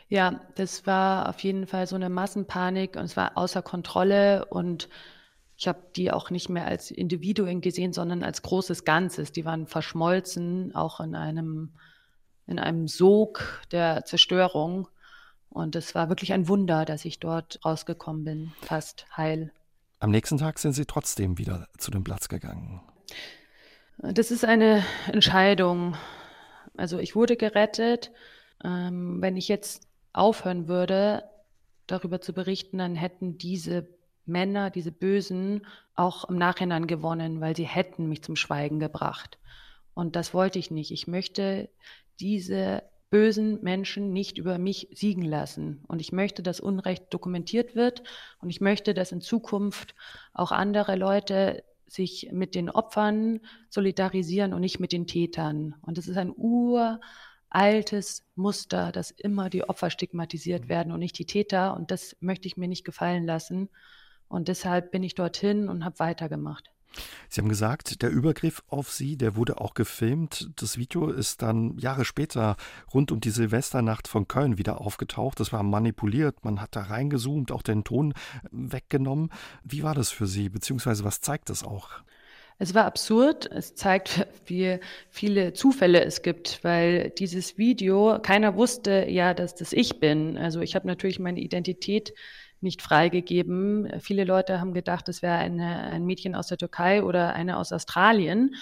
Ja, 0.08 0.40
das 0.54 0.86
war 0.86 1.28
auf 1.28 1.40
jeden 1.40 1.66
Fall 1.66 1.86
so 1.86 1.96
eine 1.96 2.08
Massenpanik 2.08 2.96
und 2.96 3.04
es 3.04 3.16
war 3.16 3.36
außer 3.36 3.62
Kontrolle 3.62 4.44
und 4.46 4.88
ich 5.58 5.68
habe 5.68 5.80
die 5.96 6.12
auch 6.12 6.30
nicht 6.30 6.48
mehr 6.48 6.66
als 6.66 6.90
Individuen 6.90 7.60
gesehen, 7.60 7.92
sondern 7.92 8.22
als 8.22 8.42
großes 8.42 8.84
Ganzes. 8.84 9.32
Die 9.32 9.44
waren 9.44 9.66
verschmolzen, 9.66 10.74
auch 10.74 11.00
in 11.00 11.14
einem, 11.14 11.72
in 12.46 12.58
einem 12.58 12.88
Sog 12.88 13.62
der 13.72 14.04
Zerstörung. 14.04 14.88
Und 15.48 15.74
es 15.74 15.94
war 15.94 16.10
wirklich 16.10 16.34
ein 16.34 16.48
Wunder, 16.48 16.84
dass 16.84 17.06
ich 17.06 17.20
dort 17.20 17.58
rausgekommen 17.64 18.24
bin, 18.24 18.52
fast 18.60 19.06
heil. 19.16 19.50
Am 19.98 20.10
nächsten 20.10 20.36
Tag 20.36 20.58
sind 20.58 20.72
Sie 20.72 20.84
trotzdem 20.84 21.38
wieder 21.38 21.68
zu 21.78 21.90
dem 21.90 22.04
Platz 22.04 22.28
gegangen. 22.28 22.82
Das 23.96 24.30
ist 24.30 24.44
eine 24.44 24.84
Entscheidung. 25.10 25.96
Also 26.76 26.98
ich 26.98 27.16
wurde 27.16 27.36
gerettet. 27.36 28.12
Ähm, 28.64 29.20
wenn 29.20 29.36
ich 29.36 29.48
jetzt 29.48 29.88
aufhören 30.12 30.68
würde, 30.68 31.24
darüber 31.86 32.20
zu 32.20 32.32
berichten, 32.32 32.78
dann 32.78 32.96
hätten 32.96 33.38
diese 33.38 33.88
Männer, 34.24 34.70
diese 34.70 34.92
Bösen, 34.92 35.66
auch 35.94 36.28
im 36.28 36.36
Nachhinein 36.36 36.86
gewonnen, 36.86 37.40
weil 37.40 37.56
sie 37.56 37.66
hätten 37.66 38.08
mich 38.08 38.22
zum 38.22 38.36
Schweigen 38.36 38.80
gebracht. 38.80 39.38
Und 39.94 40.16
das 40.16 40.34
wollte 40.34 40.58
ich 40.58 40.70
nicht. 40.70 40.90
Ich 40.90 41.06
möchte 41.06 41.70
diese 42.20 42.82
bösen 43.08 43.62
Menschen 43.62 44.12
nicht 44.12 44.36
über 44.36 44.58
mich 44.58 44.88
siegen 44.92 45.22
lassen. 45.22 45.82
Und 45.86 46.00
ich 46.00 46.12
möchte, 46.12 46.42
dass 46.42 46.60
Unrecht 46.60 47.06
dokumentiert 47.10 47.74
wird. 47.74 48.02
Und 48.40 48.50
ich 48.50 48.60
möchte, 48.60 48.94
dass 48.94 49.12
in 49.12 49.20
Zukunft 49.20 49.94
auch 50.34 50.52
andere 50.52 50.96
Leute 50.96 51.62
sich 51.86 52.30
mit 52.32 52.54
den 52.54 52.68
Opfern 52.68 53.40
solidarisieren 53.70 54.52
und 54.52 54.60
nicht 54.60 54.80
mit 54.80 54.92
den 54.92 55.06
Tätern. 55.06 55.76
Und 55.82 55.98
das 55.98 56.08
ist 56.08 56.16
ein 56.16 56.30
uraltes 57.56 58.22
Muster, 58.34 58.92
dass 58.92 59.10
immer 59.10 59.48
die 59.48 59.64
Opfer 59.68 59.90
stigmatisiert 59.90 60.64
mhm. 60.64 60.68
werden 60.68 60.92
und 60.92 61.00
nicht 61.00 61.18
die 61.18 61.26
Täter. 61.26 61.76
Und 61.76 61.90
das 61.90 62.16
möchte 62.20 62.46
ich 62.46 62.56
mir 62.56 62.68
nicht 62.68 62.84
gefallen 62.84 63.24
lassen. 63.24 63.68
Und 64.28 64.48
deshalb 64.48 64.90
bin 64.90 65.02
ich 65.02 65.14
dorthin 65.14 65.68
und 65.68 65.84
habe 65.84 65.98
weitergemacht. 65.98 66.70
Sie 67.28 67.40
haben 67.40 67.48
gesagt, 67.48 68.00
der 68.02 68.10
Übergriff 68.10 68.62
auf 68.68 68.90
Sie, 68.90 69.16
der 69.16 69.36
wurde 69.36 69.60
auch 69.60 69.74
gefilmt. 69.74 70.50
Das 70.56 70.78
Video 70.78 71.10
ist 71.10 71.42
dann 71.42 71.76
Jahre 71.78 72.04
später 72.04 72.56
rund 72.94 73.12
um 73.12 73.20
die 73.20 73.30
Silvesternacht 73.30 74.08
von 74.08 74.28
Köln 74.28 74.56
wieder 74.56 74.80
aufgetaucht. 74.80 75.38
Das 75.38 75.52
war 75.52 75.62
manipuliert, 75.62 76.44
man 76.44 76.60
hat 76.60 76.74
da 76.74 76.82
reingezoomt, 76.82 77.52
auch 77.52 77.62
den 77.62 77.84
Ton 77.84 78.14
weggenommen. 78.50 79.30
Wie 79.62 79.82
war 79.82 79.94
das 79.94 80.10
für 80.10 80.26
Sie, 80.26 80.48
beziehungsweise 80.48 81.04
was 81.04 81.20
zeigt 81.20 81.50
das 81.50 81.64
auch? 81.64 81.90
Es 82.58 82.74
war 82.74 82.86
absurd. 82.86 83.50
Es 83.50 83.74
zeigt, 83.74 84.26
wie 84.46 84.78
viele 85.10 85.52
Zufälle 85.52 86.04
es 86.04 86.22
gibt, 86.22 86.62
weil 86.62 87.10
dieses 87.10 87.58
Video, 87.58 88.18
keiner 88.20 88.56
wusste 88.56 89.06
ja, 89.08 89.34
dass 89.34 89.54
das 89.54 89.72
ich 89.72 90.00
bin. 90.00 90.38
Also 90.38 90.60
ich 90.60 90.74
habe 90.74 90.86
natürlich 90.86 91.18
meine 91.18 91.40
Identität 91.40 92.14
nicht 92.60 92.80
freigegeben. 92.80 94.00
Viele 94.00 94.24
Leute 94.24 94.60
haben 94.60 94.72
gedacht, 94.72 95.08
es 95.08 95.22
wäre 95.22 95.36
ein 95.36 96.06
Mädchen 96.06 96.34
aus 96.34 96.46
der 96.46 96.56
Türkei 96.58 97.02
oder 97.02 97.34
eine 97.34 97.58
aus 97.58 97.72
Australien. 97.72 98.54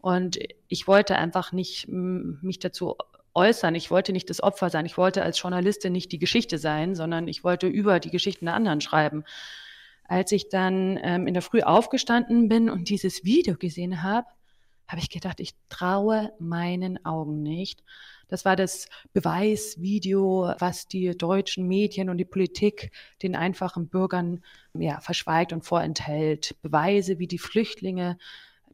Und 0.00 0.38
ich 0.68 0.86
wollte 0.86 1.16
einfach 1.16 1.52
nicht 1.52 1.86
mich 1.88 2.58
dazu 2.58 2.96
äußern. 3.34 3.74
Ich 3.74 3.90
wollte 3.90 4.12
nicht 4.12 4.30
das 4.30 4.42
Opfer 4.42 4.70
sein. 4.70 4.86
Ich 4.86 4.96
wollte 4.96 5.22
als 5.22 5.40
Journalistin 5.40 5.92
nicht 5.92 6.12
die 6.12 6.18
Geschichte 6.18 6.58
sein, 6.58 6.94
sondern 6.94 7.28
ich 7.28 7.44
wollte 7.44 7.66
über 7.66 8.00
die 8.00 8.10
Geschichten 8.10 8.46
der 8.46 8.54
anderen 8.54 8.80
schreiben. 8.80 9.24
Als 10.06 10.32
ich 10.32 10.48
dann 10.48 10.98
ähm, 11.02 11.26
in 11.26 11.34
der 11.34 11.42
Früh 11.42 11.62
aufgestanden 11.62 12.48
bin 12.48 12.68
und 12.68 12.88
dieses 12.88 13.24
Video 13.24 13.56
gesehen 13.56 14.02
habe, 14.02 14.26
habe 14.86 15.00
ich 15.00 15.08
gedacht, 15.08 15.40
ich 15.40 15.54
traue 15.68 16.32
meinen 16.38 17.04
Augen 17.04 17.42
nicht. 17.42 17.82
Das 18.28 18.44
war 18.44 18.56
das 18.56 18.88
Beweisvideo, 19.12 20.54
was 20.58 20.86
die 20.86 21.16
deutschen 21.16 21.66
Medien 21.66 22.10
und 22.10 22.18
die 22.18 22.24
Politik 22.24 22.90
den 23.22 23.34
einfachen 23.34 23.88
Bürgern 23.88 24.42
ja, 24.74 25.00
verschweigt 25.00 25.52
und 25.52 25.64
vorenthält. 25.64 26.56
Beweise, 26.62 27.18
wie 27.18 27.26
die 27.26 27.38
Flüchtlinge 27.38 28.18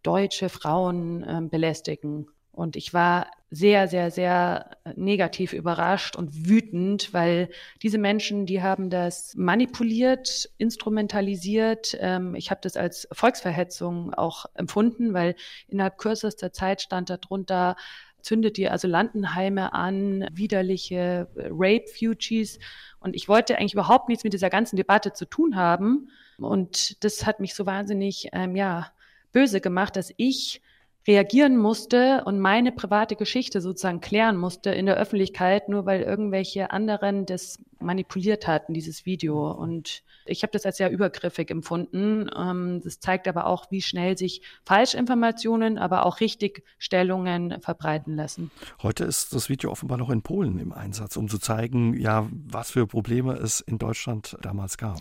deutsche 0.02 0.48
Frauen 0.48 1.22
äh, 1.22 1.40
belästigen. 1.42 2.26
Und 2.60 2.76
ich 2.76 2.92
war 2.92 3.30
sehr, 3.50 3.88
sehr, 3.88 4.10
sehr 4.10 4.76
negativ 4.94 5.54
überrascht 5.54 6.14
und 6.14 6.46
wütend, 6.46 7.14
weil 7.14 7.48
diese 7.80 7.96
Menschen, 7.96 8.44
die 8.44 8.60
haben 8.60 8.90
das 8.90 9.34
manipuliert, 9.34 10.50
instrumentalisiert. 10.58 11.96
Ähm, 12.00 12.34
ich 12.34 12.50
habe 12.50 12.60
das 12.62 12.76
als 12.76 13.08
Volksverhetzung 13.12 14.12
auch 14.12 14.44
empfunden, 14.52 15.14
weil 15.14 15.36
innerhalb 15.68 15.96
kürzester 15.96 16.52
Zeit 16.52 16.82
stand 16.82 17.08
darunter, 17.08 17.76
zündet 18.20 18.58
die 18.58 18.68
Asylantenheime 18.68 19.72
an, 19.72 20.28
widerliche 20.30 21.28
Rape-Fugees. 21.34 22.58
Und 22.98 23.16
ich 23.16 23.26
wollte 23.26 23.56
eigentlich 23.56 23.72
überhaupt 23.72 24.10
nichts 24.10 24.22
mit 24.22 24.34
dieser 24.34 24.50
ganzen 24.50 24.76
Debatte 24.76 25.14
zu 25.14 25.24
tun 25.24 25.56
haben. 25.56 26.10
Und 26.36 27.02
das 27.02 27.24
hat 27.24 27.40
mich 27.40 27.54
so 27.54 27.64
wahnsinnig, 27.64 28.28
ähm, 28.34 28.54
ja, 28.54 28.92
böse 29.32 29.62
gemacht, 29.62 29.96
dass 29.96 30.12
ich 30.18 30.60
reagieren 31.06 31.56
musste 31.56 32.22
und 32.24 32.38
meine 32.40 32.72
private 32.72 33.16
Geschichte 33.16 33.60
sozusagen 33.60 34.00
klären 34.00 34.36
musste 34.36 34.70
in 34.70 34.86
der 34.86 34.96
Öffentlichkeit, 34.96 35.68
nur 35.68 35.86
weil 35.86 36.02
irgendwelche 36.02 36.70
anderen 36.70 37.26
das 37.26 37.58
manipuliert 37.80 38.46
hatten, 38.46 38.74
dieses 38.74 39.06
Video. 39.06 39.50
Und 39.50 40.02
ich 40.26 40.42
habe 40.42 40.52
das 40.52 40.66
als 40.66 40.76
sehr 40.76 40.90
übergriffig 40.90 41.50
empfunden. 41.50 42.28
Ähm, 42.36 42.82
das 42.84 43.00
zeigt 43.00 43.26
aber 43.26 43.46
auch, 43.46 43.70
wie 43.70 43.80
schnell 43.80 44.18
sich 44.18 44.42
Falschinformationen, 44.64 45.78
aber 45.78 46.04
auch 46.04 46.20
Richtigstellungen 46.20 47.60
verbreiten 47.60 48.16
lassen. 48.16 48.50
Heute 48.82 49.04
ist 49.04 49.34
das 49.34 49.48
Video 49.48 49.70
offenbar 49.70 49.96
noch 49.96 50.10
in 50.10 50.22
Polen 50.22 50.58
im 50.58 50.72
Einsatz, 50.72 51.16
um 51.16 51.28
zu 51.28 51.38
zeigen, 51.38 51.94
ja, 51.94 52.28
was 52.30 52.72
für 52.72 52.86
Probleme 52.86 53.34
es 53.34 53.60
in 53.60 53.78
Deutschland 53.78 54.36
damals 54.42 54.76
gab. 54.76 54.98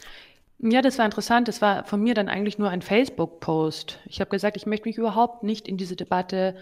Ja, 0.62 0.82
das 0.82 0.98
war 0.98 1.06
interessant. 1.06 1.48
Das 1.48 1.62
war 1.62 1.86
von 1.86 2.02
mir 2.02 2.14
dann 2.14 2.28
eigentlich 2.28 2.58
nur 2.58 2.70
ein 2.70 2.82
Facebook-Post. 2.82 4.00
Ich 4.06 4.20
habe 4.20 4.30
gesagt, 4.30 4.58
ich 4.58 4.66
möchte 4.66 4.90
mich 4.90 4.98
überhaupt 4.98 5.42
nicht 5.44 5.70
in 5.70 5.78
diese 5.78 5.96
Debatte 5.96 6.58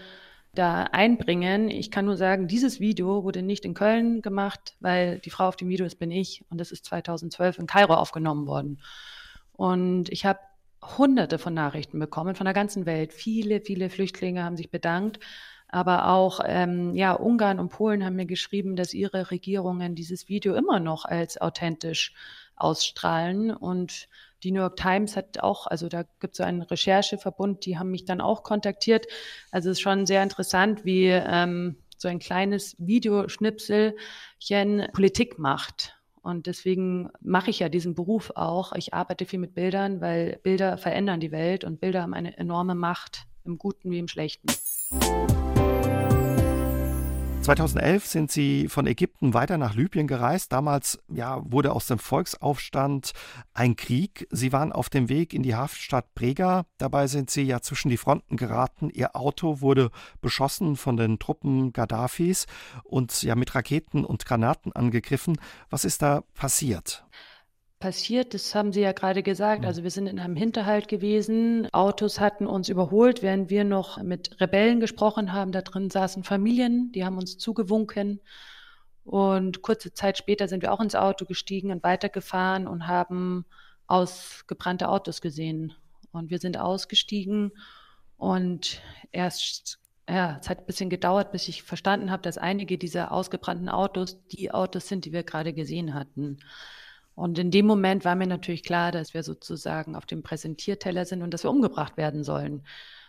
da 0.54 0.84
einbringen. 0.84 1.68
Ich 1.68 1.90
kann 1.90 2.04
nur 2.04 2.16
sagen, 2.16 2.46
dieses 2.46 2.78
Video 2.78 3.24
wurde 3.24 3.42
nicht 3.42 3.64
in 3.64 3.74
Köln 3.74 4.22
gemacht, 4.22 4.76
weil 4.78 5.18
die 5.18 5.30
Frau 5.30 5.48
auf 5.48 5.56
dem 5.56 5.68
Video 5.68 5.84
ist, 5.84 5.96
bin 5.98 6.12
ich. 6.12 6.44
Und 6.48 6.58
das 6.58 6.70
ist 6.70 6.84
2012 6.84 7.58
in 7.58 7.66
Kairo 7.66 7.94
aufgenommen 7.94 8.46
worden. 8.46 8.80
Und 9.52 10.10
ich 10.10 10.24
habe 10.24 10.38
hunderte 10.96 11.38
von 11.38 11.52
Nachrichten 11.52 11.98
bekommen 11.98 12.36
von 12.36 12.44
der 12.44 12.54
ganzen 12.54 12.86
Welt. 12.86 13.12
Viele, 13.12 13.60
viele 13.60 13.90
Flüchtlinge 13.90 14.44
haben 14.44 14.56
sich 14.56 14.70
bedankt. 14.70 15.18
Aber 15.66 16.08
auch 16.08 16.40
ähm, 16.46 16.94
ja, 16.94 17.12
Ungarn 17.12 17.58
und 17.58 17.68
Polen 17.68 18.04
haben 18.04 18.16
mir 18.16 18.26
geschrieben, 18.26 18.76
dass 18.76 18.94
ihre 18.94 19.30
Regierungen 19.30 19.96
dieses 19.96 20.28
Video 20.28 20.54
immer 20.54 20.80
noch 20.80 21.04
als 21.04 21.38
authentisch 21.40 22.14
ausstrahlen. 22.58 23.50
Und 23.50 24.08
die 24.42 24.52
New 24.52 24.60
York 24.60 24.76
Times 24.76 25.16
hat 25.16 25.40
auch, 25.40 25.66
also 25.66 25.88
da 25.88 26.04
gibt 26.20 26.34
es 26.34 26.38
so 26.38 26.44
einen 26.44 26.62
Rechercheverbund, 26.62 27.66
die 27.66 27.78
haben 27.78 27.90
mich 27.90 28.04
dann 28.04 28.20
auch 28.20 28.42
kontaktiert. 28.42 29.06
Also 29.50 29.70
es 29.70 29.78
ist 29.78 29.82
schon 29.82 30.06
sehr 30.06 30.22
interessant, 30.22 30.84
wie 30.84 31.06
ähm, 31.06 31.76
so 31.96 32.08
ein 32.08 32.18
kleines 32.18 32.76
Videoschnipselchen 32.78 34.88
Politik 34.92 35.38
macht. 35.38 35.94
Und 36.22 36.46
deswegen 36.46 37.10
mache 37.20 37.50
ich 37.50 37.60
ja 37.60 37.68
diesen 37.68 37.94
Beruf 37.94 38.32
auch. 38.34 38.72
Ich 38.74 38.94
arbeite 38.94 39.24
viel 39.24 39.38
mit 39.38 39.54
Bildern, 39.54 40.00
weil 40.00 40.38
Bilder 40.42 40.76
verändern 40.76 41.20
die 41.20 41.32
Welt 41.32 41.64
und 41.64 41.80
Bilder 41.80 42.02
haben 42.02 42.14
eine 42.14 42.36
enorme 42.36 42.74
Macht, 42.74 43.22
im 43.44 43.58
Guten 43.58 43.90
wie 43.90 43.98
im 43.98 44.08
Schlechten. 44.08 44.48
2011 47.48 48.06
sind 48.06 48.30
Sie 48.30 48.68
von 48.68 48.86
Ägypten 48.86 49.32
weiter 49.32 49.56
nach 49.56 49.74
Libyen 49.74 50.06
gereist. 50.06 50.52
Damals 50.52 50.98
ja, 51.08 51.40
wurde 51.50 51.72
aus 51.72 51.86
dem 51.86 51.98
Volksaufstand 51.98 53.12
ein 53.54 53.74
Krieg. 53.74 54.26
Sie 54.30 54.52
waren 54.52 54.70
auf 54.70 54.90
dem 54.90 55.08
Weg 55.08 55.32
in 55.32 55.42
die 55.42 55.54
Haftstadt 55.54 56.12
Brega. 56.14 56.66
Dabei 56.76 57.06
sind 57.06 57.30
Sie 57.30 57.44
ja 57.44 57.62
zwischen 57.62 57.88
die 57.88 57.96
Fronten 57.96 58.36
geraten. 58.36 58.90
Ihr 58.90 59.16
Auto 59.16 59.62
wurde 59.62 59.90
beschossen 60.20 60.76
von 60.76 60.98
den 60.98 61.18
Truppen 61.18 61.72
Gaddafis 61.72 62.44
und 62.84 63.22
ja 63.22 63.34
mit 63.34 63.54
Raketen 63.54 64.04
und 64.04 64.26
Granaten 64.26 64.72
angegriffen. 64.72 65.40
Was 65.70 65.86
ist 65.86 66.02
da 66.02 66.24
passiert? 66.34 67.06
Passiert, 67.78 68.34
das 68.34 68.54
haben 68.54 68.72
Sie 68.72 68.80
ja 68.80 68.92
gerade 68.92 69.22
gesagt. 69.22 69.64
Also 69.64 69.82
wir 69.82 69.90
sind 69.90 70.06
in 70.06 70.18
einem 70.18 70.36
Hinterhalt 70.36 70.88
gewesen. 70.88 71.68
Autos 71.72 72.20
hatten 72.20 72.46
uns 72.46 72.68
überholt, 72.68 73.22
während 73.22 73.50
wir 73.50 73.64
noch 73.64 74.02
mit 74.02 74.40
Rebellen 74.40 74.80
gesprochen 74.80 75.32
haben. 75.32 75.52
Da 75.52 75.62
drin 75.62 75.90
saßen 75.90 76.24
Familien, 76.24 76.92
die 76.92 77.04
haben 77.04 77.18
uns 77.18 77.38
zugewunken. 77.38 78.20
Und 79.04 79.62
kurze 79.62 79.94
Zeit 79.94 80.18
später 80.18 80.48
sind 80.48 80.62
wir 80.62 80.72
auch 80.72 80.80
ins 80.80 80.94
Auto 80.94 81.24
gestiegen 81.24 81.70
und 81.70 81.82
weitergefahren 81.82 82.66
und 82.66 82.86
haben 82.86 83.46
ausgebrannte 83.86 84.88
Autos 84.88 85.20
gesehen. 85.20 85.72
Und 86.12 86.30
wir 86.30 86.38
sind 86.38 86.58
ausgestiegen 86.58 87.52
und 88.18 88.82
erst, 89.12 89.78
ja, 90.08 90.38
es 90.40 90.48
hat 90.48 90.58
ein 90.58 90.66
bisschen 90.66 90.90
gedauert, 90.90 91.32
bis 91.32 91.48
ich 91.48 91.62
verstanden 91.62 92.10
habe, 92.10 92.22
dass 92.22 92.36
einige 92.36 92.76
dieser 92.76 93.12
ausgebrannten 93.12 93.68
Autos 93.68 94.18
die 94.28 94.50
Autos 94.50 94.88
sind, 94.88 95.04
die 95.04 95.12
wir 95.12 95.22
gerade 95.22 95.52
gesehen 95.52 95.94
hatten. 95.94 96.38
Und 97.18 97.36
in 97.36 97.50
dem 97.50 97.66
Moment 97.66 98.04
war 98.04 98.14
mir 98.14 98.28
natürlich 98.28 98.62
klar, 98.62 98.92
dass 98.92 99.12
wir 99.12 99.24
sozusagen 99.24 99.96
auf 99.96 100.06
dem 100.06 100.22
Präsentierteller 100.22 101.04
sind 101.04 101.20
und 101.22 101.34
dass 101.34 101.42
wir 101.42 101.50
umgebracht 101.50 101.96
werden 101.96 102.22
sollen. 102.22 102.62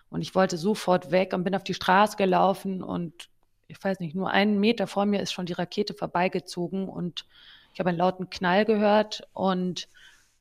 Und 0.10 0.24
ich 0.24 0.34
wollte 0.34 0.58
sofort 0.58 1.12
weg 1.12 1.32
und 1.34 1.44
bin 1.44 1.54
auf 1.54 1.64
die 1.64 1.76
Straße 1.76 2.18
gelaufen 2.18 2.82
und 2.82 3.30
ich 3.68 3.78
weiß 3.84 4.00
nicht, 4.00 4.16
nur 4.16 4.32
einen 4.32 4.60
Meter 4.60 4.88
vor 4.88 5.06
mir 5.06 5.22
ist 5.22 5.32
schon 5.32 5.46
die 5.46 5.54
Rakete 5.54 5.94
vorbeigezogen 5.94 6.90
und 6.90 7.28
ich 7.72 7.80
habe 7.80 7.90
einen 7.90 8.00
lauten 8.00 8.32
Knall 8.32 8.66
gehört 8.66 9.28
und 9.34 9.88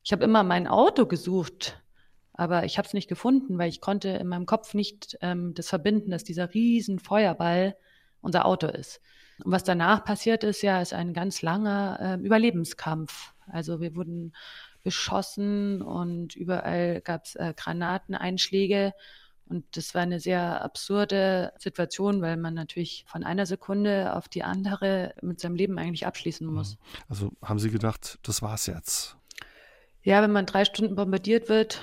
ich 0.03 0.13
habe 0.13 0.25
immer 0.25 0.45
mein 0.45 0.67
Auto 0.67 1.05
gesucht, 1.05 1.79
aber 2.33 2.65
ich 2.65 2.79
habe 2.79 2.89
es 2.89 2.95
nicht 2.95 3.09
gefunden, 3.09 3.59
weil 3.59 3.69
ich 3.69 3.83
konnte 3.83 4.09
in 4.09 4.29
meinem 4.29 4.47
Kopf 4.47 4.73
nicht 4.73 5.19
ähm, 5.21 5.53
das 5.53 5.69
verbinden, 5.69 6.11
dass 6.11 6.25
dieser 6.25 6.55
riesen 6.55 7.01
Feuerball 7.01 7.77
unser 8.23 8.47
Auto 8.47 8.67
ist. 8.67 9.03
Und 9.45 9.53
was 9.53 9.63
danach 9.63 10.05
passiert 10.05 10.43
ist, 10.43 10.63
ja, 10.63 10.81
ist 10.81 10.95
ein 10.95 11.13
ganz 11.13 11.43
langer 11.43 11.99
äh, 12.01 12.25
Überlebenskampf. 12.25 13.35
Also 13.53 13.81
wir 13.81 13.95
wurden 13.95 14.33
beschossen 14.83 15.83
und 15.83 16.37
überall 16.37 17.01
gab 17.01 17.25
es 17.25 17.35
äh, 17.35 17.55
Granateneinschläge. 17.57 18.93
Und 19.47 19.65
das 19.77 19.95
war 19.95 20.03
eine 20.03 20.21
sehr 20.21 20.63
absurde 20.63 21.53
Situation, 21.59 22.21
weil 22.21 22.37
man 22.37 22.55
natürlich 22.55 23.05
von 23.07 23.25
einer 23.25 23.47
Sekunde 23.47 24.15
auf 24.15 24.29
die 24.29 24.43
andere 24.43 25.15
mit 25.23 25.41
seinem 25.41 25.55
Leben 25.55 25.79
eigentlich 25.79 26.07
abschließen 26.07 26.47
mhm. 26.47 26.55
muss. 26.55 26.77
Also 27.09 27.33
haben 27.43 27.59
Sie 27.59 27.71
gedacht, 27.71 28.19
das 28.23 28.43
war's 28.43 28.67
jetzt? 28.67 29.17
Ja, 30.03 30.23
wenn 30.23 30.33
man 30.33 30.47
drei 30.47 30.65
Stunden 30.65 30.97
bombardiert 30.97 31.49
wird 31.49 31.81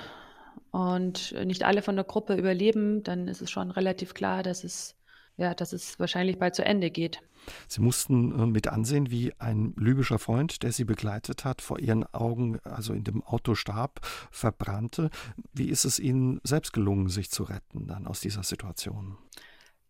und 0.70 1.34
nicht 1.44 1.64
alle 1.64 1.82
von 1.82 1.96
der 1.96 2.04
Gruppe 2.04 2.34
überleben, 2.36 3.02
dann 3.02 3.28
ist 3.28 3.42
es 3.42 3.50
schon 3.50 3.70
relativ 3.70 4.14
klar, 4.14 4.42
dass 4.42 4.64
es 4.64 4.96
ja, 5.36 5.54
dass 5.54 5.72
es 5.72 5.98
wahrscheinlich 5.98 6.38
bald 6.38 6.54
zu 6.54 6.64
Ende 6.64 6.90
geht. 6.90 7.20
Sie 7.68 7.80
mussten 7.80 8.38
äh, 8.38 8.46
mit 8.46 8.68
ansehen, 8.68 9.10
wie 9.10 9.32
ein 9.38 9.74
libyscher 9.78 10.18
Freund, 10.18 10.62
der 10.62 10.72
Sie 10.72 10.84
begleitet 10.84 11.44
hat, 11.44 11.62
vor 11.62 11.78
Ihren 11.78 12.04
Augen, 12.14 12.58
also 12.64 12.92
in 12.92 13.04
dem 13.04 13.22
Auto 13.22 13.54
starb, 13.54 14.00
verbrannte. 14.30 15.10
Wie 15.52 15.68
ist 15.68 15.84
es 15.84 15.98
Ihnen 15.98 16.40
selbst 16.44 16.72
gelungen, 16.72 17.08
sich 17.08 17.30
zu 17.30 17.44
retten 17.44 17.86
dann 17.86 18.06
aus 18.06 18.20
dieser 18.20 18.42
Situation? 18.42 19.16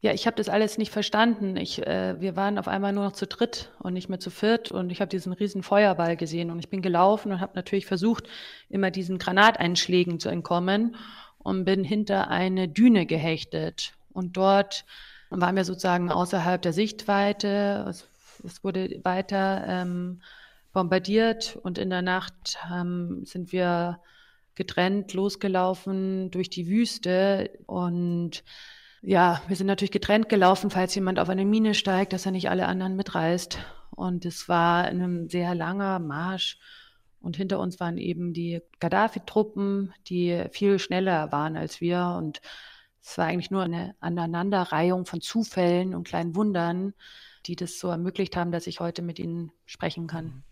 Ja, 0.03 0.13
ich 0.13 0.27
habe 0.27 0.37
das 0.37 0.49
alles 0.49 0.79
nicht 0.79 0.93
verstanden. 0.93 1.57
Ich, 1.57 1.85
äh, 1.87 2.21
wir 2.21 2.37
waren 2.37 2.59
auf 2.59 2.69
einmal 2.69 2.93
nur 2.93 3.05
noch 3.05 3.13
zu 3.13 3.27
dritt 3.27 3.73
und 3.81 3.95
nicht 3.95 4.09
mehr 4.09 4.21
zu 4.21 4.31
viert 4.31 4.71
und 4.71 4.91
ich 4.91 5.01
habe 5.01 5.09
diesen 5.09 5.33
riesen 5.33 5.63
Feuerball 5.63 6.17
gesehen 6.17 6.51
und 6.51 6.59
ich 6.59 6.69
bin 6.69 6.83
gelaufen 6.83 7.33
und 7.33 7.41
habe 7.41 7.53
natürlich 7.57 7.87
versucht, 7.87 8.29
immer 8.69 8.91
diesen 8.91 9.19
Granateinschlägen 9.19 10.21
zu 10.21 10.29
entkommen 10.29 10.97
und 11.39 11.65
bin 11.65 11.83
hinter 11.83 12.29
eine 12.29 12.69
Düne 12.69 13.07
gehechtet 13.07 13.95
und 14.13 14.37
dort 14.37 14.85
waren 15.31 15.57
wir 15.57 15.65
sozusagen 15.65 16.11
außerhalb 16.11 16.61
der 16.63 16.73
Sichtweite. 16.73 17.87
Es, 17.89 18.09
es 18.45 18.63
wurde 18.65 19.01
weiter 19.03 19.65
ähm, 19.67 20.23
bombardiert 20.73 21.59
und 21.63 21.79
in 21.79 21.91
der 21.91 22.03
Nacht 22.03 22.59
ähm, 22.73 23.23
sind 23.25 23.53
wir 23.53 24.01
getrennt 24.55 25.13
losgelaufen 25.13 26.31
durch 26.31 26.49
die 26.51 26.67
Wüste 26.67 27.51
und 27.67 28.43
ja, 29.03 29.41
wir 29.47 29.55
sind 29.55 29.69
natürlich 29.69 29.93
getrennt 29.93 30.29
gelaufen, 30.29 30.71
falls 30.71 30.95
jemand 30.95 31.21
auf 31.21 31.29
eine 31.29 31.45
Mine 31.45 31.75
steigt, 31.75 32.13
dass 32.13 32.27
er 32.27 32.33
nicht 32.33 32.51
alle 32.51 32.67
anderen 32.67 32.97
mitreißt. 32.97 33.59
Und 33.91 34.25
es 34.25 34.49
war 34.49 34.85
ein 34.85 35.29
sehr 35.29 35.55
langer 35.55 36.01
Marsch. 36.01 36.59
Und 37.21 37.37
hinter 37.37 37.61
uns 37.61 37.79
waren 37.79 37.99
eben 37.99 38.33
die 38.33 38.63
Gaddafi-Truppen, 38.81 39.93
die 40.09 40.45
viel 40.51 40.81
schneller 40.81 41.31
waren 41.31 41.57
als 41.57 41.81
wir. 41.81 42.17
Und 42.19 42.41
es 43.09 43.17
war 43.19 43.27
eigentlich 43.27 43.53
nur 43.53 43.63
eine 43.63 43.95
Aneinanderreihung 44.01 45.07
von 45.07 45.21
Zufällen 45.21 45.95
und 45.95 46.09
kleinen 46.09 46.35
Wundern, 46.35 46.93
die 47.47 47.55
das 47.55 47.79
so 47.79 47.89
ermöglicht 47.89 48.37
haben, 48.37 48.51
dass 48.51 48.67
ich 48.67 48.81
heute 48.81 49.01
mit 49.01 49.21
Ihnen 49.21 49.53
sprechen 49.65 50.09
kann 50.09 50.43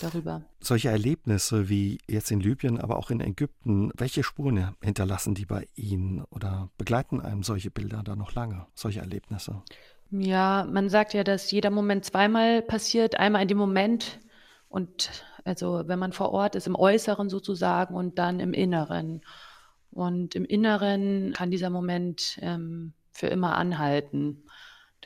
darüber. 0.00 0.42
Solche 0.60 0.88
Erlebnisse 0.88 1.68
wie 1.68 1.98
jetzt 2.06 2.30
in 2.30 2.38
Libyen, 2.38 2.80
aber 2.80 2.96
auch 2.96 3.10
in 3.10 3.20
Ägypten, 3.20 3.90
welche 3.96 4.22
Spuren 4.22 4.76
hinterlassen 4.80 5.34
die 5.34 5.46
bei 5.46 5.66
Ihnen 5.74 6.22
oder 6.30 6.70
begleiten 6.78 7.20
einem 7.20 7.42
solche 7.42 7.70
Bilder 7.70 8.02
da 8.04 8.14
noch 8.14 8.34
lange, 8.34 8.66
solche 8.74 9.00
Erlebnisse? 9.00 9.62
Ja, 10.10 10.64
man 10.70 10.88
sagt 10.88 11.12
ja, 11.12 11.24
dass 11.24 11.50
jeder 11.50 11.70
Moment 11.70 12.04
zweimal 12.04 12.62
passiert. 12.62 13.18
Einmal 13.18 13.42
in 13.42 13.48
dem 13.48 13.58
Moment 13.58 14.20
und 14.68 15.24
also 15.44 15.82
wenn 15.86 15.98
man 15.98 16.12
vor 16.12 16.30
Ort 16.30 16.54
ist, 16.54 16.68
im 16.68 16.76
Äußeren 16.76 17.28
sozusagen 17.28 17.96
und 17.96 18.18
dann 18.18 18.38
im 18.38 18.52
Inneren. 18.52 19.22
Und 19.96 20.34
im 20.34 20.44
Inneren 20.44 21.32
kann 21.32 21.50
dieser 21.50 21.70
Moment 21.70 22.38
ähm, 22.42 22.92
für 23.12 23.28
immer 23.28 23.56
anhalten. 23.56 24.44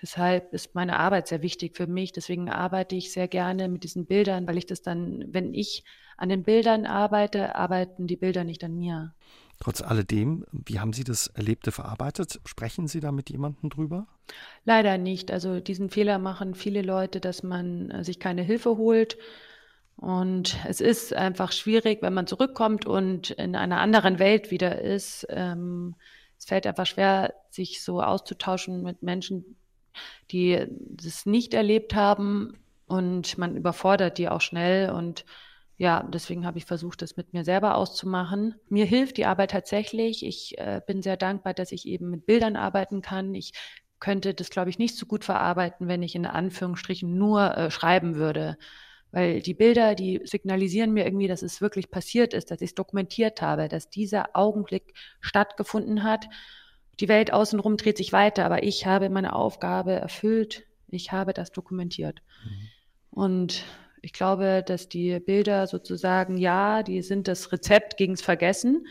Deshalb 0.02 0.52
ist 0.52 0.74
meine 0.74 0.98
Arbeit 0.98 1.28
sehr 1.28 1.42
wichtig 1.42 1.76
für 1.76 1.86
mich. 1.86 2.10
Deswegen 2.10 2.50
arbeite 2.50 2.96
ich 2.96 3.12
sehr 3.12 3.28
gerne 3.28 3.68
mit 3.68 3.84
diesen 3.84 4.06
Bildern, 4.06 4.48
weil 4.48 4.58
ich 4.58 4.66
das 4.66 4.82
dann, 4.82 5.26
wenn 5.28 5.54
ich 5.54 5.84
an 6.16 6.28
den 6.28 6.42
Bildern 6.42 6.86
arbeite, 6.86 7.54
arbeiten 7.54 8.08
die 8.08 8.16
Bilder 8.16 8.42
nicht 8.42 8.64
an 8.64 8.74
mir. 8.74 9.14
Trotz 9.60 9.80
alledem, 9.80 10.44
wie 10.50 10.80
haben 10.80 10.92
Sie 10.92 11.04
das 11.04 11.28
Erlebte 11.28 11.70
verarbeitet? 11.70 12.40
Sprechen 12.44 12.88
Sie 12.88 12.98
da 12.98 13.12
mit 13.12 13.30
jemandem 13.30 13.70
drüber? 13.70 14.08
Leider 14.64 14.98
nicht. 14.98 15.30
Also 15.30 15.60
diesen 15.60 15.90
Fehler 15.90 16.18
machen 16.18 16.56
viele 16.56 16.82
Leute, 16.82 17.20
dass 17.20 17.44
man 17.44 17.90
äh, 17.90 18.02
sich 18.02 18.18
keine 18.18 18.42
Hilfe 18.42 18.76
holt. 18.76 19.18
Und 20.00 20.56
es 20.66 20.80
ist 20.80 21.12
einfach 21.12 21.52
schwierig, 21.52 22.00
wenn 22.00 22.14
man 22.14 22.26
zurückkommt 22.26 22.86
und 22.86 23.30
in 23.32 23.54
einer 23.54 23.80
anderen 23.80 24.18
Welt 24.18 24.50
wieder 24.50 24.80
ist. 24.80 25.26
Ähm, 25.28 25.94
es 26.38 26.46
fällt 26.46 26.66
einfach 26.66 26.86
schwer, 26.86 27.34
sich 27.50 27.84
so 27.84 28.00
auszutauschen 28.00 28.82
mit 28.82 29.02
Menschen, 29.02 29.56
die 30.30 30.66
das 30.70 31.26
nicht 31.26 31.52
erlebt 31.52 31.94
haben. 31.94 32.54
Und 32.86 33.36
man 33.36 33.56
überfordert 33.56 34.16
die 34.16 34.30
auch 34.30 34.40
schnell. 34.40 34.88
Und 34.88 35.26
ja, 35.76 36.02
deswegen 36.10 36.46
habe 36.46 36.56
ich 36.56 36.64
versucht, 36.64 37.02
das 37.02 37.18
mit 37.18 37.34
mir 37.34 37.44
selber 37.44 37.74
auszumachen. 37.74 38.54
Mir 38.70 38.86
hilft 38.86 39.18
die 39.18 39.26
Arbeit 39.26 39.50
tatsächlich. 39.50 40.24
Ich 40.24 40.56
äh, 40.56 40.80
bin 40.86 41.02
sehr 41.02 41.18
dankbar, 41.18 41.52
dass 41.52 41.72
ich 41.72 41.86
eben 41.86 42.08
mit 42.08 42.24
Bildern 42.24 42.56
arbeiten 42.56 43.02
kann. 43.02 43.34
Ich 43.34 43.52
könnte 43.98 44.32
das, 44.32 44.48
glaube 44.48 44.70
ich, 44.70 44.78
nicht 44.78 44.96
so 44.96 45.04
gut 45.04 45.26
verarbeiten, 45.26 45.88
wenn 45.88 46.02
ich 46.02 46.14
in 46.14 46.24
Anführungsstrichen 46.24 47.18
nur 47.18 47.54
äh, 47.54 47.70
schreiben 47.70 48.14
würde. 48.14 48.56
Weil 49.12 49.40
die 49.40 49.54
Bilder, 49.54 49.94
die 49.94 50.20
signalisieren 50.24 50.92
mir 50.92 51.04
irgendwie, 51.04 51.26
dass 51.26 51.42
es 51.42 51.60
wirklich 51.60 51.90
passiert 51.90 52.32
ist, 52.32 52.50
dass 52.50 52.60
ich 52.60 52.70
es 52.70 52.74
dokumentiert 52.74 53.42
habe, 53.42 53.68
dass 53.68 53.90
dieser 53.90 54.36
Augenblick 54.36 54.94
stattgefunden 55.20 56.04
hat. 56.04 56.26
Die 57.00 57.08
Welt 57.08 57.32
außenrum 57.32 57.76
dreht 57.76 57.96
sich 57.96 58.12
weiter, 58.12 58.44
aber 58.44 58.62
ich 58.62 58.86
habe 58.86 59.08
meine 59.10 59.34
Aufgabe 59.34 59.92
erfüllt. 59.92 60.64
Ich 60.88 61.12
habe 61.12 61.32
das 61.32 61.50
dokumentiert. 61.50 62.22
Mhm. 62.44 62.68
Und 63.10 63.64
ich 64.02 64.12
glaube, 64.12 64.62
dass 64.64 64.88
die 64.88 65.18
Bilder 65.20 65.66
sozusagen, 65.66 66.36
ja, 66.36 66.82
die 66.82 67.02
sind 67.02 67.28
das 67.28 67.52
Rezept 67.52 67.96
gegens 67.96 68.22
Vergessen. 68.22 68.86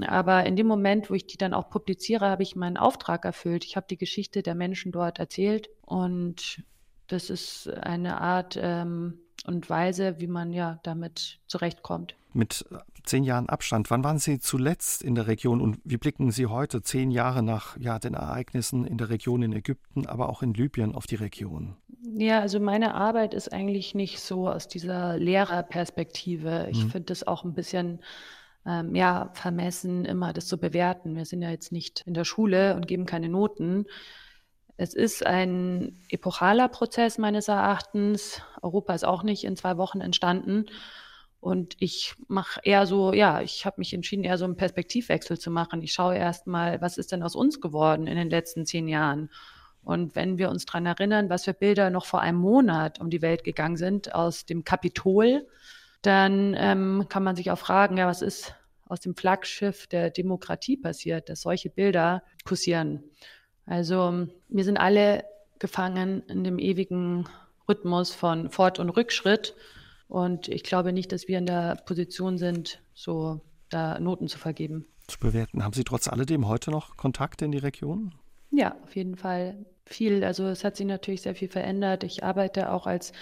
Aber 0.00 0.44
in 0.46 0.56
dem 0.56 0.66
Moment, 0.66 1.10
wo 1.10 1.14
ich 1.14 1.26
die 1.26 1.36
dann 1.36 1.52
auch 1.52 1.68
publiziere, 1.68 2.26
habe 2.26 2.42
ich 2.42 2.56
meinen 2.56 2.78
Auftrag 2.78 3.24
erfüllt. 3.24 3.64
Ich 3.64 3.76
habe 3.76 3.86
die 3.88 3.98
Geschichte 3.98 4.42
der 4.42 4.54
Menschen 4.54 4.90
dort 4.90 5.18
erzählt 5.18 5.68
und 5.82 6.62
das 7.08 7.28
ist 7.28 7.68
eine 7.68 8.20
Art 8.20 8.58
ähm, 8.60 9.18
und 9.46 9.68
Weise, 9.68 10.16
wie 10.18 10.26
man 10.26 10.52
ja 10.52 10.78
damit 10.82 11.40
zurechtkommt. 11.46 12.14
Mit 12.32 12.64
zehn 13.04 13.24
Jahren 13.24 13.48
Abstand, 13.48 13.90
wann 13.90 14.04
waren 14.04 14.18
Sie 14.18 14.38
zuletzt 14.38 15.02
in 15.02 15.14
der 15.14 15.26
Region 15.26 15.60
und 15.60 15.78
wie 15.84 15.96
blicken 15.96 16.30
Sie 16.30 16.46
heute, 16.46 16.82
zehn 16.82 17.10
Jahre 17.10 17.42
nach 17.42 17.76
ja, 17.78 17.98
den 17.98 18.14
Ereignissen 18.14 18.86
in 18.86 18.96
der 18.96 19.10
Region 19.10 19.42
in 19.42 19.52
Ägypten, 19.52 20.06
aber 20.06 20.28
auch 20.28 20.42
in 20.42 20.54
Libyen 20.54 20.94
auf 20.94 21.06
die 21.06 21.16
Region? 21.16 21.76
Ja, 22.16 22.40
also 22.40 22.58
meine 22.58 22.94
Arbeit 22.94 23.34
ist 23.34 23.52
eigentlich 23.52 23.94
nicht 23.94 24.20
so 24.20 24.48
aus 24.48 24.66
dieser 24.66 25.18
Lehrerperspektive. 25.18 26.68
Ich 26.70 26.84
mhm. 26.84 26.90
finde 26.90 27.06
das 27.06 27.26
auch 27.26 27.44
ein 27.44 27.54
bisschen 27.54 28.00
ähm, 28.66 28.94
ja, 28.94 29.30
vermessen, 29.34 30.04
immer 30.04 30.32
das 30.32 30.46
zu 30.46 30.58
bewerten. 30.58 31.16
Wir 31.16 31.24
sind 31.24 31.42
ja 31.42 31.50
jetzt 31.50 31.72
nicht 31.72 32.02
in 32.06 32.14
der 32.14 32.24
Schule 32.24 32.74
und 32.76 32.86
geben 32.86 33.06
keine 33.06 33.28
Noten. 33.28 33.86
Es 34.82 34.94
ist 34.94 35.24
ein 35.24 36.02
epochaler 36.08 36.66
Prozess 36.66 37.16
meines 37.16 37.46
Erachtens. 37.46 38.42
Europa 38.62 38.92
ist 38.92 39.04
auch 39.04 39.22
nicht 39.22 39.44
in 39.44 39.56
zwei 39.56 39.76
Wochen 39.76 40.00
entstanden. 40.00 40.66
Und 41.38 41.76
ich 41.78 42.16
mache 42.26 42.60
eher 42.64 42.84
so, 42.86 43.12
ja, 43.12 43.40
ich 43.42 43.64
habe 43.64 43.76
mich 43.78 43.94
entschieden, 43.94 44.24
eher 44.24 44.38
so 44.38 44.44
einen 44.44 44.56
Perspektivwechsel 44.56 45.38
zu 45.38 45.52
machen. 45.52 45.82
Ich 45.82 45.92
schaue 45.92 46.16
erst 46.16 46.48
mal, 46.48 46.80
was 46.80 46.98
ist 46.98 47.12
denn 47.12 47.22
aus 47.22 47.36
uns 47.36 47.60
geworden 47.60 48.08
in 48.08 48.16
den 48.16 48.28
letzten 48.28 48.66
zehn 48.66 48.88
Jahren? 48.88 49.30
Und 49.84 50.16
wenn 50.16 50.36
wir 50.36 50.50
uns 50.50 50.66
dran 50.66 50.84
erinnern, 50.84 51.30
was 51.30 51.44
für 51.44 51.54
Bilder 51.54 51.90
noch 51.90 52.04
vor 52.04 52.20
einem 52.20 52.38
Monat 52.38 53.00
um 53.00 53.08
die 53.08 53.22
Welt 53.22 53.44
gegangen 53.44 53.76
sind 53.76 54.12
aus 54.16 54.46
dem 54.46 54.64
Kapitol, 54.64 55.46
dann 56.02 56.56
ähm, 56.58 57.06
kann 57.08 57.22
man 57.22 57.36
sich 57.36 57.52
auch 57.52 57.58
fragen, 57.58 57.98
ja, 57.98 58.08
was 58.08 58.20
ist 58.20 58.56
aus 58.88 58.98
dem 58.98 59.14
Flaggschiff 59.14 59.86
der 59.86 60.10
Demokratie 60.10 60.76
passiert, 60.76 61.28
dass 61.28 61.42
solche 61.42 61.70
Bilder 61.70 62.24
kursieren. 62.44 63.04
Also 63.66 64.26
wir 64.48 64.64
sind 64.64 64.76
alle 64.76 65.24
gefangen 65.58 66.22
in 66.28 66.44
dem 66.44 66.58
ewigen 66.58 67.28
Rhythmus 67.68 68.14
von 68.14 68.50
Fort- 68.50 68.78
und 68.78 68.90
Rückschritt. 68.90 69.54
Und 70.08 70.48
ich 70.48 70.62
glaube 70.62 70.92
nicht, 70.92 71.12
dass 71.12 71.28
wir 71.28 71.38
in 71.38 71.46
der 71.46 71.76
Position 71.86 72.36
sind, 72.36 72.80
so 72.94 73.40
da 73.70 73.98
Noten 73.98 74.28
zu 74.28 74.38
vergeben. 74.38 74.86
Zu 75.06 75.18
bewerten. 75.18 75.64
Haben 75.64 75.72
Sie 75.72 75.84
trotz 75.84 76.08
alledem 76.08 76.48
heute 76.48 76.70
noch 76.70 76.96
Kontakte 76.96 77.44
in 77.44 77.52
die 77.52 77.58
Region? 77.58 78.14
Ja, 78.50 78.76
auf 78.82 78.94
jeden 78.94 79.16
Fall 79.16 79.64
viel. 79.86 80.24
Also 80.24 80.46
es 80.46 80.64
hat 80.64 80.76
sich 80.76 80.86
natürlich 80.86 81.22
sehr 81.22 81.34
viel 81.34 81.48
verändert. 81.48 82.04
Ich 82.04 82.22
arbeite 82.22 82.70
auch 82.70 82.86
als 82.86 83.12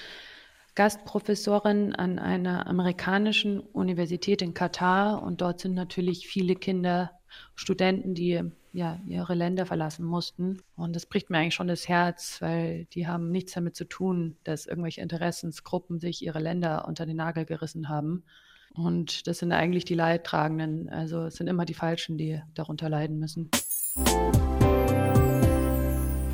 Gastprofessorin 0.74 1.94
an 1.94 2.18
einer 2.18 2.66
amerikanischen 2.66 3.60
Universität 3.60 4.42
in 4.42 4.54
Katar 4.54 5.22
und 5.22 5.40
dort 5.40 5.60
sind 5.60 5.74
natürlich 5.74 6.26
viele 6.26 6.54
Kinder, 6.54 7.12
Studenten, 7.54 8.14
die 8.14 8.42
ja 8.72 9.00
ihre 9.06 9.34
Länder 9.34 9.66
verlassen 9.66 10.04
mussten. 10.04 10.62
Und 10.76 10.94
das 10.94 11.06
bricht 11.06 11.30
mir 11.30 11.38
eigentlich 11.38 11.54
schon 11.54 11.68
das 11.68 11.88
Herz, 11.88 12.40
weil 12.40 12.86
die 12.86 13.06
haben 13.06 13.30
nichts 13.30 13.52
damit 13.52 13.76
zu 13.76 13.84
tun, 13.84 14.36
dass 14.44 14.66
irgendwelche 14.66 15.00
Interessensgruppen 15.00 15.98
sich 15.98 16.24
ihre 16.24 16.40
Länder 16.40 16.86
unter 16.86 17.06
den 17.06 17.16
Nagel 17.16 17.44
gerissen 17.44 17.88
haben. 17.88 18.24
Und 18.74 19.26
das 19.26 19.38
sind 19.38 19.52
eigentlich 19.52 19.84
die 19.84 19.94
Leidtragenden. 19.94 20.88
Also 20.88 21.24
es 21.24 21.34
sind 21.34 21.48
immer 21.48 21.64
die 21.64 21.74
Falschen, 21.74 22.18
die 22.18 22.40
darunter 22.54 22.88
leiden 22.88 23.18
müssen. 23.18 23.50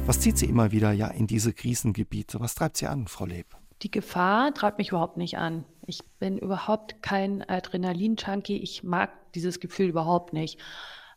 Was 0.07 0.21
zieht 0.21 0.39
Sie 0.39 0.47
immer 0.47 0.71
wieder 0.71 0.93
ja 0.93 1.09
in 1.09 1.27
diese 1.27 1.53
Krisengebiete? 1.53 2.39
Was 2.39 2.55
treibt 2.55 2.77
Sie 2.77 2.87
an, 2.87 3.09
Frau 3.09 3.27
Leb? 3.27 3.47
Die 3.83 3.91
Gefahr 3.91 4.55
treibt 4.55 4.79
mich 4.79 4.91
überhaupt 4.91 5.17
nicht 5.17 5.37
an. 5.37 5.65
Ich 5.87 6.01
bin 6.19 6.39
überhaupt 6.39 7.03
kein 7.03 7.49
Adrenalin-Junkie. 7.49 8.59
Ich 8.59 8.83
mag 8.83 9.33
dieses 9.35 9.61
Gefühl 9.61 9.89
überhaupt 9.89 10.33
nicht. 10.33 10.59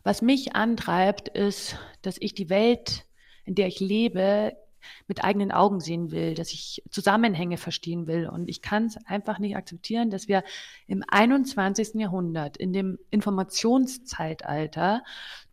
Was 0.03 0.21
mich 0.21 0.55
antreibt, 0.55 1.27
ist, 1.29 1.77
dass 2.03 2.17
ich 2.19 2.34
die 2.34 2.49
Welt, 2.49 3.05
in 3.45 3.55
der 3.55 3.67
ich 3.67 3.79
lebe, 3.79 4.55
mit 5.08 5.23
eigenen 5.23 5.51
Augen 5.51 5.79
sehen 5.79 6.12
will, 6.12 6.36
dass 6.36 6.51
ich 6.51 6.84
Zusammenhänge 6.89 7.58
verstehen 7.58 8.08
will. 8.08 8.27
Und 8.27 8.47
ich 8.47 8.62
kann 8.62 8.86
es 8.86 8.97
einfach 9.05 9.39
nicht 9.39 9.55
akzeptieren, 9.55 10.10
dass 10.10 10.27
wir 10.27 10.43
im 10.88 11.03
21. 11.08 11.95
Jahrhundert, 11.95 12.58
in 12.58 12.71
dem 12.71 12.99
Informationszeitalter, 13.10 15.03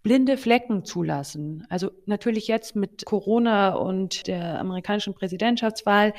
blinde 0.02 0.36
Flecken 0.36 0.84
zulassen. 0.84 1.66
Also 1.68 1.90
natürlich 2.04 2.48
jetzt 2.48 2.76
mit 2.76 3.04
Corona 3.06 3.74
und 3.74 4.26
der 4.26 4.60
amerikanischen 4.60 5.14
Präsidentschaftswahl 5.14 6.12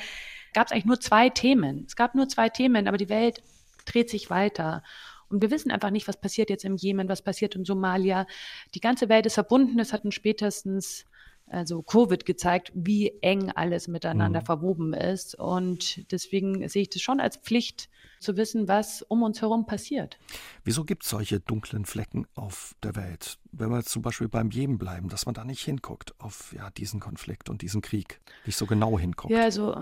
gab 0.58 0.66
es 0.66 0.72
eigentlich 0.72 0.86
nur 0.86 0.98
zwei 0.98 1.30
Themen. 1.30 1.84
Es 1.86 1.94
gab 1.94 2.16
nur 2.16 2.28
zwei 2.28 2.48
Themen, 2.48 2.88
aber 2.88 2.96
die 2.96 3.08
Welt 3.08 3.44
dreht 3.84 4.10
sich 4.10 4.28
weiter. 4.28 4.82
Und 5.28 5.40
wir 5.40 5.52
wissen 5.52 5.70
einfach 5.70 5.90
nicht, 5.90 6.08
was 6.08 6.20
passiert 6.20 6.50
jetzt 6.50 6.64
im 6.64 6.74
Jemen, 6.74 7.08
was 7.08 7.22
passiert 7.22 7.54
in 7.54 7.64
Somalia. 7.64 8.26
Die 8.74 8.80
ganze 8.80 9.08
Welt 9.08 9.24
ist 9.24 9.34
verbunden. 9.34 9.78
Es 9.78 9.92
hatten 9.92 10.10
spätestens 10.10 11.04
also 11.46 11.80
Covid 11.82 12.26
gezeigt, 12.26 12.72
wie 12.74 13.12
eng 13.22 13.52
alles 13.52 13.86
miteinander 13.86 14.40
mhm. 14.40 14.46
verwoben 14.46 14.94
ist. 14.94 15.36
Und 15.36 16.10
deswegen 16.10 16.68
sehe 16.68 16.82
ich 16.82 16.90
das 16.90 17.02
schon 17.02 17.20
als 17.20 17.36
Pflicht 17.36 17.88
zu 18.18 18.36
wissen, 18.36 18.66
was 18.66 19.02
um 19.02 19.22
uns 19.22 19.40
herum 19.40 19.64
passiert. 19.64 20.18
Wieso 20.64 20.84
gibt 20.84 21.04
es 21.04 21.10
solche 21.10 21.38
dunklen 21.38 21.84
Flecken 21.84 22.26
auf 22.34 22.74
der 22.82 22.96
Welt? 22.96 23.38
Wenn 23.52 23.70
wir 23.70 23.84
zum 23.84 24.02
Beispiel 24.02 24.28
beim 24.28 24.50
Jemen 24.50 24.76
bleiben, 24.76 25.08
dass 25.08 25.24
man 25.24 25.36
da 25.36 25.44
nicht 25.44 25.62
hinguckt 25.62 26.18
auf 26.18 26.52
ja, 26.52 26.68
diesen 26.70 26.98
Konflikt 26.98 27.48
und 27.48 27.62
diesen 27.62 27.80
Krieg, 27.80 28.20
nicht 28.44 28.56
so 28.56 28.66
genau 28.66 28.98
hinguckt. 28.98 29.32
Ja, 29.32 29.42
also 29.42 29.80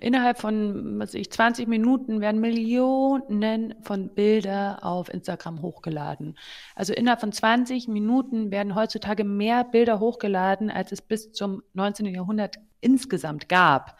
Innerhalb 0.00 0.38
von 0.38 0.98
was 0.98 1.14
ich, 1.14 1.30
20 1.30 1.66
Minuten 1.66 2.20
werden 2.20 2.40
Millionen 2.40 3.74
von 3.82 4.14
Bilder 4.14 4.84
auf 4.84 5.12
Instagram 5.12 5.62
hochgeladen. 5.62 6.36
Also 6.74 6.92
innerhalb 6.92 7.20
von 7.20 7.32
20 7.32 7.88
Minuten 7.88 8.50
werden 8.50 8.74
heutzutage 8.74 9.24
mehr 9.24 9.64
Bilder 9.64 9.98
hochgeladen, 9.98 10.70
als 10.70 10.92
es 10.92 11.00
bis 11.00 11.32
zum 11.32 11.62
19. 11.72 12.06
Jahrhundert 12.06 12.56
insgesamt 12.80 13.48
gab. 13.48 13.98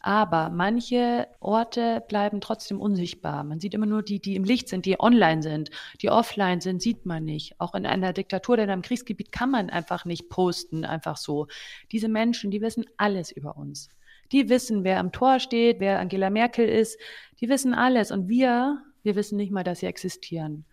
Aber 0.00 0.48
manche 0.48 1.28
Orte 1.40 2.02
bleiben 2.08 2.40
trotzdem 2.40 2.80
unsichtbar. 2.80 3.44
Man 3.44 3.60
sieht 3.60 3.74
immer 3.74 3.84
nur 3.84 4.02
die, 4.02 4.20
die 4.20 4.36
im 4.36 4.44
Licht 4.44 4.68
sind, 4.68 4.86
die 4.86 4.98
online 4.98 5.42
sind. 5.42 5.70
Die 6.00 6.08
offline 6.08 6.60
sind, 6.60 6.80
sieht 6.80 7.04
man 7.04 7.24
nicht. 7.24 7.60
Auch 7.60 7.74
in 7.74 7.84
einer 7.84 8.12
Diktatur 8.12 8.54
oder 8.54 8.64
in 8.64 8.70
einem 8.70 8.82
Kriegsgebiet 8.82 9.32
kann 9.32 9.50
man 9.50 9.68
einfach 9.68 10.04
nicht 10.04 10.30
posten, 10.30 10.84
einfach 10.84 11.16
so. 11.16 11.48
Diese 11.90 12.08
Menschen, 12.08 12.50
die 12.50 12.62
wissen 12.62 12.86
alles 12.96 13.32
über 13.32 13.56
uns. 13.56 13.90
Die 14.32 14.48
wissen, 14.48 14.84
wer 14.84 15.00
am 15.00 15.12
Tor 15.12 15.40
steht, 15.40 15.80
wer 15.80 15.98
Angela 15.98 16.30
Merkel 16.30 16.68
ist. 16.68 16.98
Die 17.40 17.48
wissen 17.48 17.74
alles. 17.74 18.10
Und 18.10 18.28
wir, 18.28 18.82
wir 19.02 19.16
wissen 19.16 19.36
nicht 19.36 19.52
mal, 19.52 19.64
dass 19.64 19.80
sie 19.80 19.86
existieren. 19.86 20.64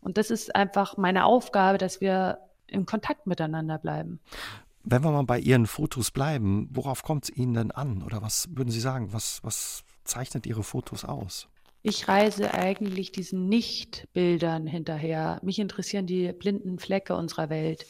Und 0.00 0.16
das 0.16 0.30
ist 0.30 0.54
einfach 0.54 0.96
meine 0.96 1.24
Aufgabe, 1.24 1.78
dass 1.78 2.00
wir 2.00 2.38
in 2.66 2.86
Kontakt 2.86 3.26
miteinander 3.26 3.78
bleiben. 3.78 4.20
Wenn 4.82 5.04
wir 5.04 5.10
mal 5.10 5.24
bei 5.24 5.38
Ihren 5.38 5.66
Fotos 5.66 6.10
bleiben, 6.10 6.68
worauf 6.72 7.02
kommt 7.02 7.24
es 7.24 7.36
Ihnen 7.36 7.54
denn 7.54 7.70
an? 7.70 8.02
Oder 8.02 8.22
was 8.22 8.48
würden 8.50 8.70
Sie 8.70 8.80
sagen? 8.80 9.12
Was, 9.12 9.40
was 9.42 9.84
zeichnet 10.04 10.46
Ihre 10.46 10.62
Fotos 10.62 11.04
aus? 11.04 11.48
Ich 11.82 12.08
reise 12.08 12.54
eigentlich 12.54 13.12
diesen 13.12 13.48
Nicht-Bildern 13.48 14.66
hinterher. 14.66 15.38
Mich 15.42 15.58
interessieren 15.58 16.06
die 16.06 16.32
blinden 16.32 16.78
Flecke 16.78 17.14
unserer 17.14 17.50
Welt, 17.50 17.86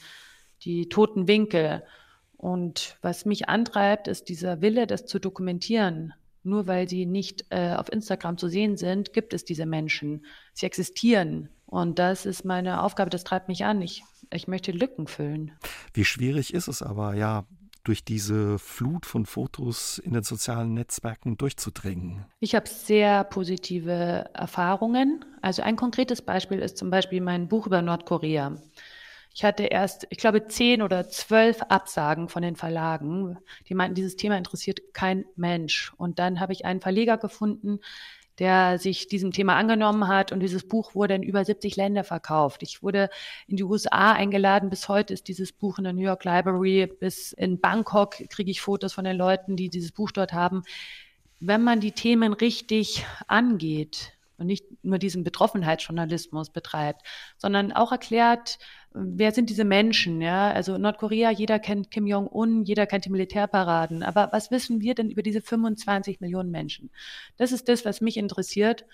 die 0.62 0.88
toten 0.88 1.28
Winkel. 1.28 1.84
Und 2.40 2.96
was 3.02 3.26
mich 3.26 3.50
antreibt, 3.50 4.08
ist 4.08 4.30
dieser 4.30 4.62
Wille, 4.62 4.86
das 4.86 5.04
zu 5.04 5.18
dokumentieren. 5.18 6.14
Nur 6.42 6.66
weil 6.66 6.88
sie 6.88 7.04
nicht 7.04 7.44
äh, 7.50 7.74
auf 7.74 7.92
Instagram 7.92 8.38
zu 8.38 8.48
sehen 8.48 8.78
sind, 8.78 9.12
gibt 9.12 9.34
es 9.34 9.44
diese 9.44 9.66
Menschen. 9.66 10.24
Sie 10.54 10.64
existieren 10.64 11.50
Und 11.66 11.98
das 11.98 12.24
ist 12.24 12.46
meine 12.46 12.82
Aufgabe, 12.82 13.10
das 13.10 13.24
treibt 13.24 13.48
mich 13.48 13.66
an. 13.66 13.82
Ich, 13.82 14.04
ich 14.32 14.48
möchte 14.48 14.72
Lücken 14.72 15.06
füllen. 15.06 15.52
Wie 15.92 16.06
schwierig 16.06 16.54
ist 16.54 16.66
es 16.66 16.80
aber, 16.80 17.14
ja, 17.14 17.44
durch 17.84 18.06
diese 18.06 18.58
Flut 18.58 19.04
von 19.04 19.26
Fotos 19.26 19.98
in 19.98 20.14
den 20.14 20.22
sozialen 20.22 20.72
Netzwerken 20.72 21.36
durchzudringen? 21.36 22.24
Ich 22.38 22.54
habe 22.54 22.68
sehr 22.68 23.22
positive 23.24 24.30
Erfahrungen. 24.32 25.26
Also 25.42 25.60
ein 25.60 25.76
konkretes 25.76 26.22
Beispiel 26.22 26.60
ist 26.60 26.78
zum 26.78 26.88
Beispiel 26.88 27.20
mein 27.20 27.48
Buch 27.48 27.66
über 27.66 27.82
Nordkorea. 27.82 28.56
Ich 29.32 29.44
hatte 29.44 29.64
erst, 29.64 30.06
ich 30.10 30.18
glaube, 30.18 30.46
zehn 30.48 30.82
oder 30.82 31.08
zwölf 31.08 31.62
Absagen 31.62 32.28
von 32.28 32.42
den 32.42 32.56
Verlagen. 32.56 33.38
Die 33.68 33.74
meinten, 33.74 33.94
dieses 33.94 34.16
Thema 34.16 34.36
interessiert 34.36 34.80
kein 34.92 35.24
Mensch. 35.36 35.92
Und 35.96 36.18
dann 36.18 36.40
habe 36.40 36.52
ich 36.52 36.64
einen 36.64 36.80
Verleger 36.80 37.16
gefunden, 37.16 37.80
der 38.40 38.78
sich 38.78 39.06
diesem 39.06 39.32
Thema 39.32 39.54
angenommen 39.56 40.08
hat. 40.08 40.32
Und 40.32 40.40
dieses 40.40 40.66
Buch 40.66 40.94
wurde 40.94 41.14
in 41.14 41.22
über 41.22 41.44
70 41.44 41.76
Länder 41.76 42.02
verkauft. 42.02 42.62
Ich 42.62 42.82
wurde 42.82 43.08
in 43.46 43.56
die 43.56 43.64
USA 43.64 44.12
eingeladen. 44.12 44.68
Bis 44.68 44.88
heute 44.88 45.14
ist 45.14 45.28
dieses 45.28 45.52
Buch 45.52 45.78
in 45.78 45.84
der 45.84 45.92
New 45.92 46.02
York 46.02 46.24
Library. 46.24 46.86
Bis 46.86 47.32
in 47.32 47.60
Bangkok 47.60 48.16
kriege 48.30 48.50
ich 48.50 48.60
Fotos 48.60 48.94
von 48.94 49.04
den 49.04 49.16
Leuten, 49.16 49.56
die 49.56 49.68
dieses 49.68 49.92
Buch 49.92 50.10
dort 50.10 50.32
haben. 50.32 50.62
Wenn 51.38 51.62
man 51.62 51.80
die 51.80 51.92
Themen 51.92 52.32
richtig 52.32 53.06
angeht, 53.28 54.12
und 54.40 54.46
nicht 54.46 54.64
nur 54.82 54.98
diesen 54.98 55.22
Betroffenheitsjournalismus 55.22 56.48
betreibt, 56.48 57.02
sondern 57.36 57.72
auch 57.72 57.92
erklärt, 57.92 58.58
wer 58.92 59.32
sind 59.32 59.50
diese 59.50 59.64
Menschen? 59.64 60.20
Ja, 60.20 60.50
also 60.50 60.78
Nordkorea, 60.78 61.30
jeder 61.30 61.58
kennt 61.58 61.90
Kim 61.90 62.06
Jong-un, 62.06 62.64
jeder 62.64 62.86
kennt 62.86 63.04
die 63.04 63.10
Militärparaden. 63.10 64.02
Aber 64.02 64.28
was 64.32 64.50
wissen 64.50 64.80
wir 64.80 64.94
denn 64.94 65.10
über 65.10 65.22
diese 65.22 65.40
25 65.40 66.20
Millionen 66.20 66.50
Menschen? 66.50 66.90
Das 67.36 67.52
ist 67.52 67.68
das, 67.68 67.84
was 67.84 68.00
mich 68.00 68.16
interessiert. 68.16 68.84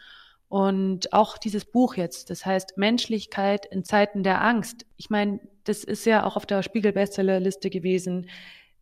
Und 0.48 1.12
auch 1.12 1.38
dieses 1.38 1.64
Buch 1.64 1.96
jetzt, 1.96 2.30
das 2.30 2.46
heißt 2.46 2.76
Menschlichkeit 2.76 3.66
in 3.66 3.85
Zeiten 3.85 4.22
der 4.22 4.42
Angst. 4.42 4.87
Ich 4.96 5.11
meine, 5.11 5.40
das 5.64 5.82
ist 5.82 6.06
ja 6.06 6.24
auch 6.24 6.37
auf 6.37 6.46
der 6.46 6.62
Spiegel-Bestsellerliste 6.62 7.68
gewesen. 7.70 8.28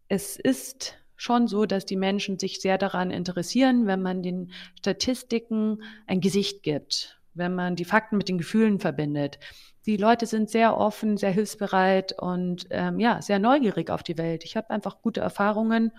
Es 0.09 0.37
ist 0.37 0.99
schon 1.17 1.49
so, 1.49 1.65
dass 1.65 1.87
die 1.87 1.97
Menschen 1.97 2.39
sich 2.39 2.61
sehr 2.61 2.77
daran 2.77 3.11
interessieren, 3.11 3.87
wenn 3.87 4.03
man 4.03 4.23
den 4.23 4.51
Statistiken 4.79 5.83
ein 6.07 6.21
Gesicht 6.21 6.63
gibt, 6.63 7.19
wenn 7.35 7.55
man 7.55 7.77
die 7.77 7.85
Fakten 7.85 8.17
mit 8.17 8.29
den 8.29 8.39
Gefühlen 8.39 8.81
verbindet 8.81 9.39
die 9.87 9.97
Leute 9.97 10.27
sind 10.27 10.49
sehr 10.49 10.79
offen, 10.79 11.17
sehr 11.17 11.31
hilfsbereit 11.31 12.15
und 12.19 12.67
ähm, 12.71 12.99
ja, 12.99 13.21
sehr 13.21 13.39
neugierig 13.39 13.91
auf 13.91 14.03
die 14.03 14.17
Welt. 14.17 14.45
Ich 14.45 14.57
habe 14.57 14.71
einfach 14.71 15.03
gute 15.03 15.21
Erfahrungen 15.21 15.93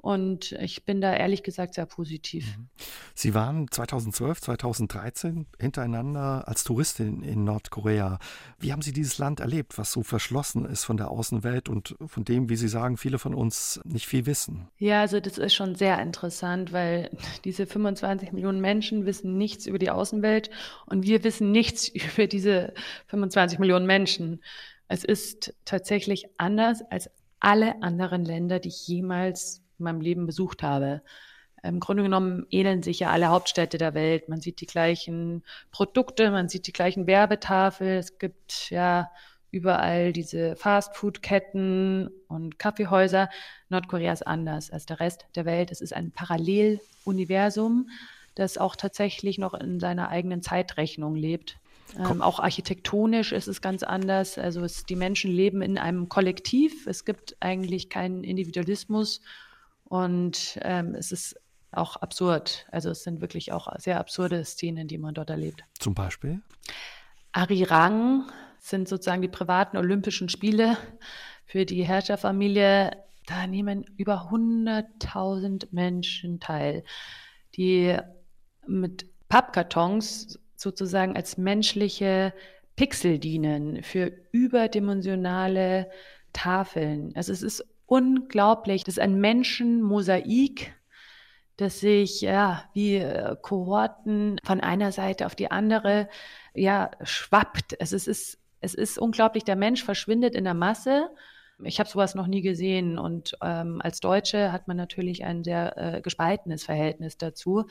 und 0.00 0.52
ich 0.52 0.84
bin 0.84 1.00
da 1.00 1.14
ehrlich 1.14 1.42
gesagt 1.42 1.74
sehr 1.74 1.86
positiv. 1.86 2.56
Mhm. 2.56 2.68
Sie 3.14 3.34
waren 3.34 3.70
2012, 3.70 4.40
2013 4.40 5.46
hintereinander 5.58 6.48
als 6.48 6.64
Touristin 6.64 7.22
in 7.22 7.44
Nordkorea. 7.44 8.18
Wie 8.58 8.72
haben 8.72 8.82
Sie 8.82 8.92
dieses 8.92 9.18
Land 9.18 9.40
erlebt, 9.40 9.76
was 9.76 9.92
so 9.92 10.02
verschlossen 10.02 10.64
ist 10.64 10.84
von 10.84 10.96
der 10.96 11.10
Außenwelt 11.10 11.68
und 11.68 11.96
von 12.06 12.24
dem, 12.24 12.48
wie 12.48 12.56
Sie 12.56 12.68
sagen, 12.68 12.96
viele 12.96 13.18
von 13.18 13.34
uns 13.34 13.80
nicht 13.84 14.06
viel 14.06 14.24
wissen? 14.26 14.68
Ja, 14.78 15.02
also 15.02 15.20
das 15.20 15.36
ist 15.36 15.54
schon 15.54 15.74
sehr 15.74 16.00
interessant, 16.00 16.72
weil 16.72 17.10
diese 17.44 17.66
25 17.66 18.32
Millionen 18.32 18.60
Menschen 18.60 19.04
wissen 19.04 19.36
nichts 19.36 19.66
über 19.66 19.78
die 19.78 19.90
Außenwelt 19.90 20.50
und 20.86 21.04
wir 21.04 21.24
wissen 21.24 21.52
nichts 21.52 21.88
über 21.88 22.26
diese 22.26 22.72
25 23.08 23.58
Millionen 23.58 23.86
Menschen. 23.86 24.42
Es 24.88 25.04
ist 25.04 25.54
tatsächlich 25.64 26.26
anders 26.38 26.82
als 26.90 27.10
alle 27.38 27.82
anderen 27.82 28.24
Länder, 28.24 28.60
die 28.60 28.68
ich 28.68 28.86
jemals 28.86 29.62
in 29.80 29.84
meinem 29.84 30.00
Leben 30.00 30.26
besucht 30.26 30.62
habe. 30.62 31.02
Im 31.62 31.80
Grunde 31.80 32.02
genommen 32.02 32.46
ähneln 32.50 32.82
sich 32.82 33.00
ja 33.00 33.10
alle 33.10 33.28
Hauptstädte 33.28 33.76
der 33.76 33.94
Welt. 33.94 34.28
Man 34.28 34.40
sieht 34.40 34.60
die 34.60 34.66
gleichen 34.66 35.42
Produkte, 35.70 36.30
man 36.30 36.48
sieht 36.48 36.66
die 36.66 36.72
gleichen 36.72 37.06
Werbetafeln. 37.06 37.98
Es 37.98 38.18
gibt 38.18 38.70
ja 38.70 39.10
überall 39.50 40.12
diese 40.12 40.56
Fastfood-Ketten 40.56 42.10
und 42.28 42.58
Kaffeehäuser. 42.58 43.28
Nordkorea 43.68 44.12
ist 44.12 44.26
anders 44.26 44.70
als 44.70 44.86
der 44.86 45.00
Rest 45.00 45.26
der 45.34 45.44
Welt. 45.44 45.70
Es 45.70 45.80
ist 45.80 45.92
ein 45.92 46.12
Paralleluniversum, 46.12 47.90
das 48.34 48.58
auch 48.58 48.76
tatsächlich 48.76 49.38
noch 49.38 49.54
in 49.54 49.80
seiner 49.80 50.08
eigenen 50.08 50.42
Zeitrechnung 50.42 51.14
lebt. 51.14 51.58
Ähm, 51.98 52.22
auch 52.22 52.38
architektonisch 52.38 53.32
ist 53.32 53.48
es 53.48 53.60
ganz 53.60 53.82
anders. 53.82 54.38
Also 54.38 54.62
es, 54.62 54.84
die 54.84 54.96
Menschen 54.96 55.30
leben 55.32 55.60
in 55.60 55.76
einem 55.76 56.08
Kollektiv. 56.08 56.86
Es 56.86 57.04
gibt 57.04 57.36
eigentlich 57.40 57.88
keinen 57.88 58.22
Individualismus 58.22 59.20
und 59.90 60.56
ähm, 60.62 60.94
es 60.94 61.10
ist 61.10 61.34
auch 61.72 61.96
absurd. 61.96 62.64
Also 62.70 62.90
es 62.90 63.02
sind 63.02 63.20
wirklich 63.20 63.50
auch 63.50 63.68
sehr 63.78 63.98
absurde 63.98 64.44
Szenen, 64.44 64.86
die 64.86 64.98
man 64.98 65.14
dort 65.14 65.30
erlebt. 65.30 65.64
Zum 65.80 65.94
Beispiel? 65.94 66.40
Arirang 67.32 68.30
sind 68.60 68.88
sozusagen 68.88 69.20
die 69.20 69.28
privaten 69.28 69.76
Olympischen 69.76 70.28
Spiele 70.28 70.76
für 71.44 71.66
die 71.66 71.82
Herrscherfamilie. 71.82 72.92
Da 73.26 73.48
nehmen 73.48 73.84
über 73.96 74.30
100.000 74.30 75.66
Menschen 75.72 76.38
teil, 76.38 76.84
die 77.56 77.98
mit 78.68 79.06
Pappkartons 79.28 80.38
sozusagen 80.54 81.16
als 81.16 81.36
menschliche 81.36 82.32
Pixel 82.76 83.18
dienen 83.18 83.82
für 83.82 84.12
überdimensionale 84.30 85.90
Tafeln. 86.32 87.12
Also 87.16 87.32
es 87.32 87.42
ist 87.42 87.64
unglaublich. 87.90 88.84
Das 88.84 88.94
ist 88.94 89.00
ein 89.00 89.20
Menschenmosaik, 89.20 90.72
das 91.56 91.80
sich 91.80 92.20
ja 92.20 92.64
wie 92.72 92.96
äh, 92.96 93.36
Kohorten 93.42 94.40
von 94.44 94.60
einer 94.60 94.92
Seite 94.92 95.26
auf 95.26 95.34
die 95.34 95.50
andere 95.50 96.08
ja 96.54 96.92
schwappt. 97.02 97.74
Es 97.80 97.92
ist, 97.92 98.06
ist, 98.06 98.38
es 98.60 98.74
ist 98.74 98.96
unglaublich. 98.96 99.42
Der 99.42 99.56
Mensch 99.56 99.82
verschwindet 99.82 100.36
in 100.36 100.44
der 100.44 100.54
Masse. 100.54 101.10
Ich 101.64 101.80
habe 101.80 101.90
sowas 101.90 102.14
noch 102.14 102.28
nie 102.28 102.42
gesehen 102.42 102.96
und 102.96 103.36
ähm, 103.42 103.80
als 103.82 103.98
Deutsche 103.98 104.52
hat 104.52 104.68
man 104.68 104.76
natürlich 104.76 105.24
ein 105.24 105.42
sehr 105.42 105.76
äh, 105.76 106.00
gespaltenes 106.00 106.64
Verhältnis 106.64 107.18
dazu, 107.18 107.66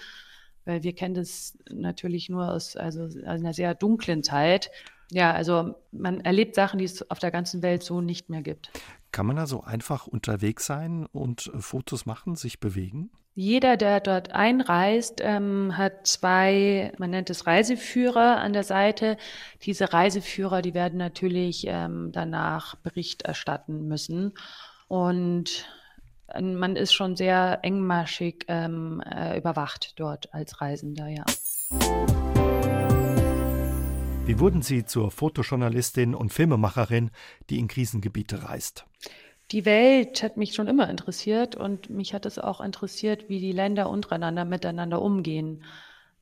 weil 0.66 0.84
wir 0.84 0.94
kennen 0.94 1.16
das 1.16 1.58
natürlich 1.72 2.28
nur 2.28 2.52
aus 2.52 2.76
also 2.76 3.08
einer 3.26 3.54
sehr 3.54 3.74
dunklen 3.74 4.22
Zeit. 4.22 4.70
Ja, 5.12 5.34
also 5.34 5.76
man 5.92 6.22
erlebt 6.22 6.56
Sachen, 6.56 6.78
die 6.78 6.86
es 6.86 7.10
auf 7.10 7.20
der 7.20 7.32
ganzen 7.32 7.64
Welt 7.64 7.84
so 7.84 8.02
nicht 8.02 8.30
mehr 8.30 8.44
gibt. 8.44 8.70
Kann 9.12 9.26
man 9.26 9.36
da 9.36 9.48
so 9.48 9.64
einfach 9.64 10.08
unterwegs 10.08 10.66
sein 10.66 11.06
und 11.12 11.52
äh, 11.54 11.60
Fotos 11.60 12.06
machen, 12.06 12.36
sich 12.36 12.60
bewegen? 12.60 13.10
Jeder, 13.36 13.78
der 13.78 14.02
dort 14.02 14.34
einreist, 14.34 15.22
ähm, 15.24 15.78
hat 15.78 16.06
zwei, 16.06 16.92
man 16.98 17.12
nennt 17.12 17.30
es 17.30 17.48
Reiseführer 17.48 18.38
an 18.38 18.52
der 18.52 18.64
Seite. 18.64 19.16
Diese 19.64 19.94
Reiseführer, 19.94 20.62
die 20.62 20.74
werden 20.74 20.98
natürlich 20.98 21.66
ähm, 21.66 22.10
danach 22.12 22.76
Bericht 22.76 23.22
erstatten 23.22 23.88
müssen. 23.88 24.34
Und 24.90 25.66
äh, 26.28 26.42
man 26.42 26.76
ist 26.76 26.94
schon 26.94 27.16
sehr 27.16 27.60
engmaschig 27.62 28.44
ähm, 28.50 29.02
äh, 29.10 29.38
überwacht 29.38 29.98
dort 29.98 30.34
als 30.34 30.60
Reisender, 30.60 31.08
ja. 31.08 31.24
Wie 34.30 34.40
wurden 34.40 34.62
Sie 34.62 34.86
zur 34.86 35.10
Fotojournalistin 35.10 36.14
und 36.14 36.32
Filmemacherin, 36.32 37.10
die 37.50 37.58
in 37.58 37.68
Krisengebiete 37.68 38.44
reist? 38.44 38.86
Die 39.50 39.66
Welt 39.66 40.22
hat 40.22 40.38
mich 40.38 40.54
schon 40.54 40.68
immer 40.68 40.88
interessiert 40.88 41.56
und 41.56 41.90
mich 41.90 42.14
hat 42.14 42.28
es 42.28 42.38
auch 42.38 42.62
interessiert, 42.62 43.28
wie 43.28 43.40
die 43.40 43.52
Länder 43.52 43.90
untereinander 43.90 44.46
miteinander 44.46 45.02
umgehen. 45.02 45.64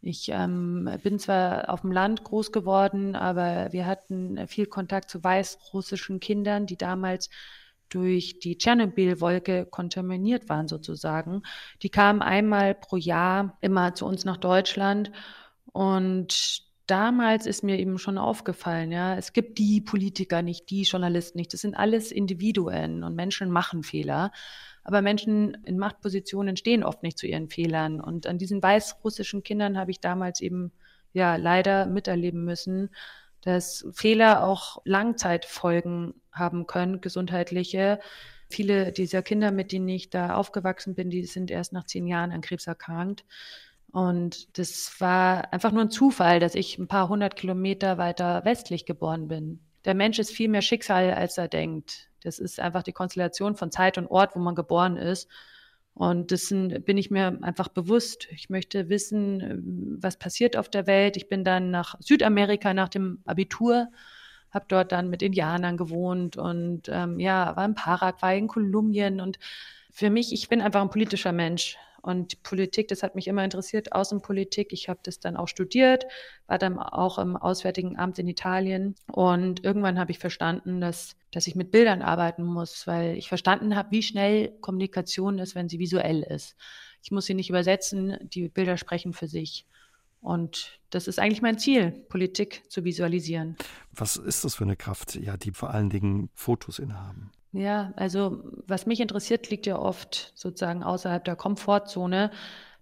Ich 0.02 0.30
ähm, 0.32 0.90
bin 1.04 1.20
zwar 1.20 1.70
auf 1.70 1.82
dem 1.82 1.92
Land 1.92 2.24
groß 2.24 2.54
geworden, 2.54 3.18
aber 3.18 3.74
wir 3.74 3.86
hatten 3.86 4.48
viel 4.48 4.68
Kontakt 4.68 5.10
zu 5.10 5.22
weißrussischen 5.22 6.22
Kindern, 6.22 6.66
die 6.66 6.78
damals 6.78 7.30
durch 7.90 8.40
die 8.40 8.58
Tschernobyl-Wolke 8.58 9.66
kontaminiert 9.66 10.48
waren 10.48 10.70
sozusagen. 10.70 11.44
Die 11.82 11.90
kamen 11.90 12.22
einmal 12.22 12.74
pro 12.74 12.96
Jahr 12.96 13.58
immer 13.60 13.96
zu 13.96 14.06
uns 14.06 14.24
nach 14.24 14.38
Deutschland 14.38 15.12
und 15.74 16.67
damals 16.88 17.46
ist 17.46 17.64
mir 17.64 17.78
eben 17.78 18.00
schon 18.00 18.18
aufgefallen, 18.18 18.92
ja, 18.92 19.16
es 19.16 19.34
gibt 19.34 19.58
die 19.58 19.82
Politiker 19.82 20.42
nicht, 20.42 20.70
die 20.70 20.84
Journalisten 20.84 21.38
nicht. 21.38 21.54
Das 21.54 21.62
sind 21.62 21.76
alles 21.76 22.12
Individuen 22.12 23.04
und 23.04 23.16
Menschen 23.16 23.52
machen 23.52 23.84
Fehler. 23.84 24.32
Aber 24.84 25.02
Menschen 25.02 25.56
in 25.66 25.78
Machtpositionen 25.78 26.56
stehen 26.56 26.84
oft 26.84 27.04
nicht 27.04 27.18
zu 27.18 27.28
ihren 27.28 27.50
Fehlern. 27.50 28.00
Und 28.00 28.26
an 28.26 28.38
diesen 28.38 28.64
weißrussischen 28.64 29.44
Kindern 29.44 29.78
habe 29.78 29.92
ich 29.92 30.00
damals 30.00 30.40
eben 30.40 30.72
ja 31.12 31.36
leider 31.36 31.86
miterleben 31.86 32.46
müssen, 32.46 32.90
dass 33.42 33.86
Fehler 33.94 34.44
auch 34.44 34.82
Langzeitfolgen 34.86 36.14
haben 36.32 36.68
können, 36.68 37.02
gesundheitliche. 37.02 38.00
Viele 38.50 38.94
dieser 38.94 39.22
Kinder, 39.22 39.52
mit 39.52 39.74
denen 39.74 39.90
ich 39.90 40.10
da 40.10 40.36
aufgewachsen 40.36 40.96
bin, 40.96 41.10
die 41.10 41.26
sind 41.26 41.52
erst 41.52 41.74
nach 41.74 41.86
zehn 41.86 42.08
Jahren 42.08 42.32
an 42.32 42.42
Krebs 42.42 42.66
erkrankt. 42.68 43.26
Und 43.98 44.60
das 44.60 44.94
war 45.00 45.52
einfach 45.52 45.72
nur 45.72 45.82
ein 45.82 45.90
Zufall, 45.90 46.40
dass 46.40 46.54
ich 46.54 46.78
ein 46.78 46.88
paar 46.88 47.10
hundert 47.10 47.36
Kilometer 47.36 47.98
weiter 47.98 48.46
westlich 48.46 48.86
geboren 48.86 49.28
bin. 49.28 49.60
Der 49.86 49.96
Mensch 49.96 50.20
ist 50.20 50.30
viel 50.30 50.50
mehr 50.50 50.62
Schicksal, 50.62 51.10
als 51.16 51.40
er 51.40 51.48
denkt. 51.48 52.08
Das 52.22 52.38
ist 52.38 52.60
einfach 52.60 52.84
die 52.84 52.92
Konstellation 52.92 53.56
von 53.56 53.72
Zeit 53.72 53.98
und 53.98 54.06
Ort, 54.06 54.36
wo 54.36 54.40
man 54.40 54.54
geboren 54.54 54.98
ist. 54.98 55.28
Und 55.96 56.30
dessen 56.30 56.84
bin 56.84 57.00
ich 57.00 57.10
mir 57.10 57.40
einfach 57.42 57.70
bewusst. 57.70 58.28
Ich 58.30 58.52
möchte 58.52 58.88
wissen, 58.88 59.98
was 60.00 60.20
passiert 60.20 60.58
auf 60.58 60.70
der 60.70 60.86
Welt. 60.86 61.18
Ich 61.18 61.28
bin 61.28 61.44
dann 61.44 61.72
nach 61.72 61.96
Südamerika 62.00 62.76
nach 62.76 62.90
dem 62.90 63.24
Abitur, 63.26 63.88
habe 64.52 64.66
dort 64.68 64.92
dann 64.92 65.10
mit 65.10 65.24
Indianern 65.24 65.76
gewohnt 65.76 66.38
und 66.38 66.84
ähm, 66.88 67.20
ja, 67.20 67.56
war 67.56 67.66
in 67.66 67.74
Paraguay, 67.74 68.38
in 68.38 68.48
Kolumbien. 68.48 69.22
Und 69.22 69.40
für 69.90 70.12
mich, 70.12 70.34
ich 70.34 70.50
bin 70.50 70.62
einfach 70.62 70.84
ein 70.84 70.92
politischer 70.92 71.32
Mensch. 71.32 71.80
Und 72.08 72.42
Politik, 72.42 72.88
das 72.88 73.04
hat 73.04 73.16
mich 73.16 73.28
immer 73.28 73.44
interessiert, 73.44 73.92
Außenpolitik. 73.92 74.72
Ich 74.72 74.88
habe 74.88 75.02
das 75.04 75.20
dann 75.20 75.36
auch 75.36 75.50
studiert, 75.50 76.06
war 76.48 76.58
dann 76.58 76.80
auch 76.80 77.20
im 77.20 77.36
Auswärtigen 77.36 78.00
Amt 78.00 78.18
in 78.18 78.30
Italien. 78.30 78.96
Und 79.12 79.66
irgendwann 79.66 80.00
habe 80.00 80.12
ich 80.12 80.18
verstanden, 80.18 80.80
dass, 80.80 81.18
dass 81.32 81.48
ich 81.48 81.56
mit 81.56 81.70
Bildern 81.70 82.02
arbeiten 82.02 82.46
muss, 82.46 82.88
weil 82.88 83.18
ich 83.18 83.28
verstanden 83.28 83.76
habe, 83.76 83.92
wie 83.92 84.04
schnell 84.04 84.58
Kommunikation 84.62 85.38
ist, 85.38 85.54
wenn 85.54 85.68
sie 85.68 85.80
visuell 85.80 86.24
ist. 86.24 86.56
Ich 87.04 87.12
muss 87.12 87.26
sie 87.26 87.34
nicht 87.34 87.50
übersetzen, 87.50 88.16
die 88.22 88.48
Bilder 88.48 88.78
sprechen 88.78 89.12
für 89.12 89.28
sich. 89.28 89.66
Und 90.22 90.80
das 90.90 91.10
ist 91.10 91.20
eigentlich 91.20 91.42
mein 91.42 91.60
Ziel, 91.60 91.92
Politik 91.92 92.64
zu 92.70 92.86
visualisieren. 92.86 93.58
Was 93.92 94.16
ist 94.16 94.46
das 94.46 94.56
für 94.56 94.64
eine 94.64 94.78
Kraft, 94.78 95.16
ja, 95.16 95.36
die 95.36 95.52
vor 95.52 95.72
allen 95.72 95.90
Dingen 95.90 96.30
Fotos 96.34 96.80
innehaben? 96.80 97.32
Ja, 97.58 97.92
also 97.96 98.44
was 98.68 98.86
mich 98.86 99.00
interessiert, 99.00 99.50
liegt 99.50 99.66
ja 99.66 99.80
oft 99.80 100.32
sozusagen 100.36 100.84
außerhalb 100.84 101.24
der 101.26 101.36
Komfortzone. 101.36 102.30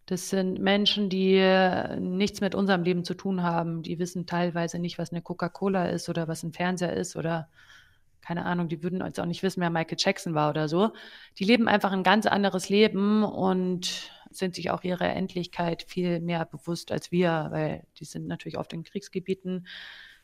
Das 0.05 0.29
sind 0.29 0.59
Menschen, 0.59 1.09
die 1.09 1.39
nichts 1.97 2.41
mit 2.41 2.55
unserem 2.55 2.83
Leben 2.83 3.05
zu 3.05 3.13
tun 3.13 3.41
haben. 3.41 3.83
Die 3.83 3.99
wissen 3.99 4.25
teilweise 4.25 4.77
nicht, 4.77 4.97
was 4.97 5.11
eine 5.11 5.21
Coca-Cola 5.21 5.85
ist 5.85 6.09
oder 6.09 6.27
was 6.27 6.43
ein 6.43 6.51
Fernseher 6.51 6.91
ist 6.91 7.15
oder 7.15 7.47
keine 8.19 8.43
Ahnung, 8.43 8.67
die 8.67 8.83
würden 8.83 9.01
jetzt 9.05 9.19
auch 9.19 9.25
nicht 9.25 9.43
wissen, 9.43 9.61
wer 9.61 9.69
Michael 9.69 9.97
Jackson 9.97 10.33
war 10.33 10.49
oder 10.49 10.67
so. 10.67 10.91
Die 11.39 11.45
leben 11.45 11.69
einfach 11.69 11.93
ein 11.93 12.03
ganz 12.03 12.25
anderes 12.25 12.67
Leben 12.67 13.23
und 13.23 14.11
sind 14.29 14.55
sich 14.55 14.71
auch 14.71 14.83
ihrer 14.83 15.07
Endlichkeit 15.09 15.83
viel 15.83 16.19
mehr 16.19 16.43
bewusst 16.43 16.91
als 16.91 17.13
wir, 17.13 17.47
weil 17.51 17.87
die 17.97 18.05
sind 18.05 18.27
natürlich 18.27 18.57
oft 18.57 18.73
in 18.73 18.83
Kriegsgebieten. 18.83 19.67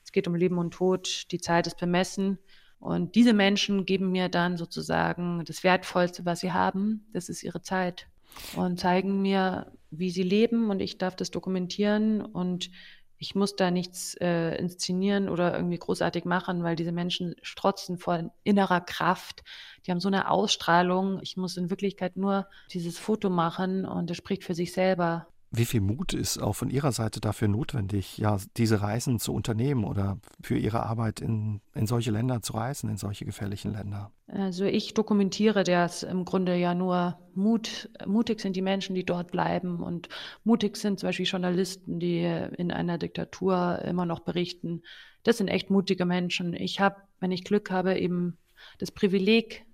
Es 0.04 0.12
geht 0.12 0.28
um 0.28 0.36
Leben 0.36 0.58
und 0.58 0.74
Tod, 0.74 1.32
die 1.32 1.40
Zeit 1.40 1.68
ist 1.68 1.78
bemessen. 1.78 2.38
Und 2.82 3.14
diese 3.14 3.34
Menschen 3.34 3.86
geben 3.86 4.12
mir 4.12 4.28
dann 4.28 4.58
sozusagen 4.58 5.46
das 5.46 5.64
Wertvollste, 5.64 6.26
was 6.26 6.40
sie 6.40 6.52
haben, 6.52 7.06
das 7.14 7.30
ist 7.30 7.44
ihre 7.44 7.62
Zeit. 7.62 8.08
Und 8.56 8.80
zeigen 8.80 9.22
mir, 9.22 9.72
wie 9.92 10.10
sie 10.10 10.24
leben 10.24 10.72
und 10.72 10.80
ich 10.80 10.98
darf 10.98 11.16
das 11.16 11.30
dokumentieren 11.30 12.22
und 12.22 12.72
ich 13.20 13.36
muss 13.36 13.56
da 13.56 13.70
nichts 13.70 14.16
äh, 14.16 14.56
inszenieren 14.56 15.30
oder 15.30 15.54
irgendwie 15.56 15.78
großartig 15.78 16.26
machen, 16.26 16.64
weil 16.64 16.76
diese 16.76 16.92
Menschen 16.92 17.36
strotzen 17.44 18.00
vor 18.00 18.34
innerer 18.44 18.82
Kraft. 18.82 19.44
Die 19.86 19.92
haben 19.92 20.00
so 20.00 20.08
eine 20.08 20.32
Ausstrahlung. 20.32 21.20
Ich 21.22 21.38
muss 21.38 21.58
in 21.58 21.70
Wirklichkeit 21.70 22.18
nur 22.18 22.48
dieses 22.72 22.98
Foto 22.98 23.30
machen 23.30 23.86
und 23.86 24.10
es 24.10 24.18
spricht 24.18 24.44
für 24.44 24.56
sich 24.56 24.74
selber. 24.74 25.28
Wie 25.54 25.66
viel 25.66 25.82
Mut 25.82 26.14
ist 26.14 26.38
auch 26.38 26.54
von 26.54 26.70
Ihrer 26.70 26.94
Seite 26.94 27.20
dafür 27.20 27.50
notwendig, 27.50 28.18
ja, 28.18 28.38
diese 28.56 28.82
Reisen 28.82 29.20
zu 29.20 29.34
unternehmen 29.34 29.84
oder 29.84 30.18
für 30.42 30.58
Ihre 30.58 30.84
Arbeit 30.84 31.20
in, 31.20 31.60
in 31.76 31.88
solche 31.88 32.10
Länder 32.10 32.42
zu 32.42 32.54
reisen, 32.54 32.90
in 32.90 32.96
solche 32.96 33.26
gefährlichen 33.26 33.74
Länder? 33.74 34.12
Also 34.28 34.64
ich 34.64 34.94
dokumentiere 34.94 35.66
das 35.66 36.04
im 36.04 36.24
Grunde 36.24 36.56
ja 36.56 36.74
nur. 36.74 37.20
Mut, 37.34 37.90
mutig 38.06 38.40
sind 38.40 38.56
die 38.56 38.62
Menschen, 38.62 38.96
die 38.96 39.06
dort 39.06 39.32
bleiben 39.32 39.84
und 39.84 40.08
mutig 40.46 40.78
sind 40.78 41.02
zum 41.02 41.08
Beispiel 41.08 41.26
Journalisten, 41.26 42.00
die 42.00 42.24
in 42.58 42.72
einer 42.72 42.98
Diktatur 42.98 43.80
immer 43.84 44.06
noch 44.06 44.22
berichten. 44.22 44.84
Das 45.24 45.38
sind 45.38 45.50
echt 45.50 45.70
mutige 45.70 46.06
Menschen. 46.06 46.54
Ich 46.54 46.80
habe, 46.80 46.96
wenn 47.20 47.32
ich 47.34 47.44
Glück 47.44 47.72
habe, 47.72 48.00
eben 48.00 48.38
das 48.80 48.92
Privileg, 48.92 49.66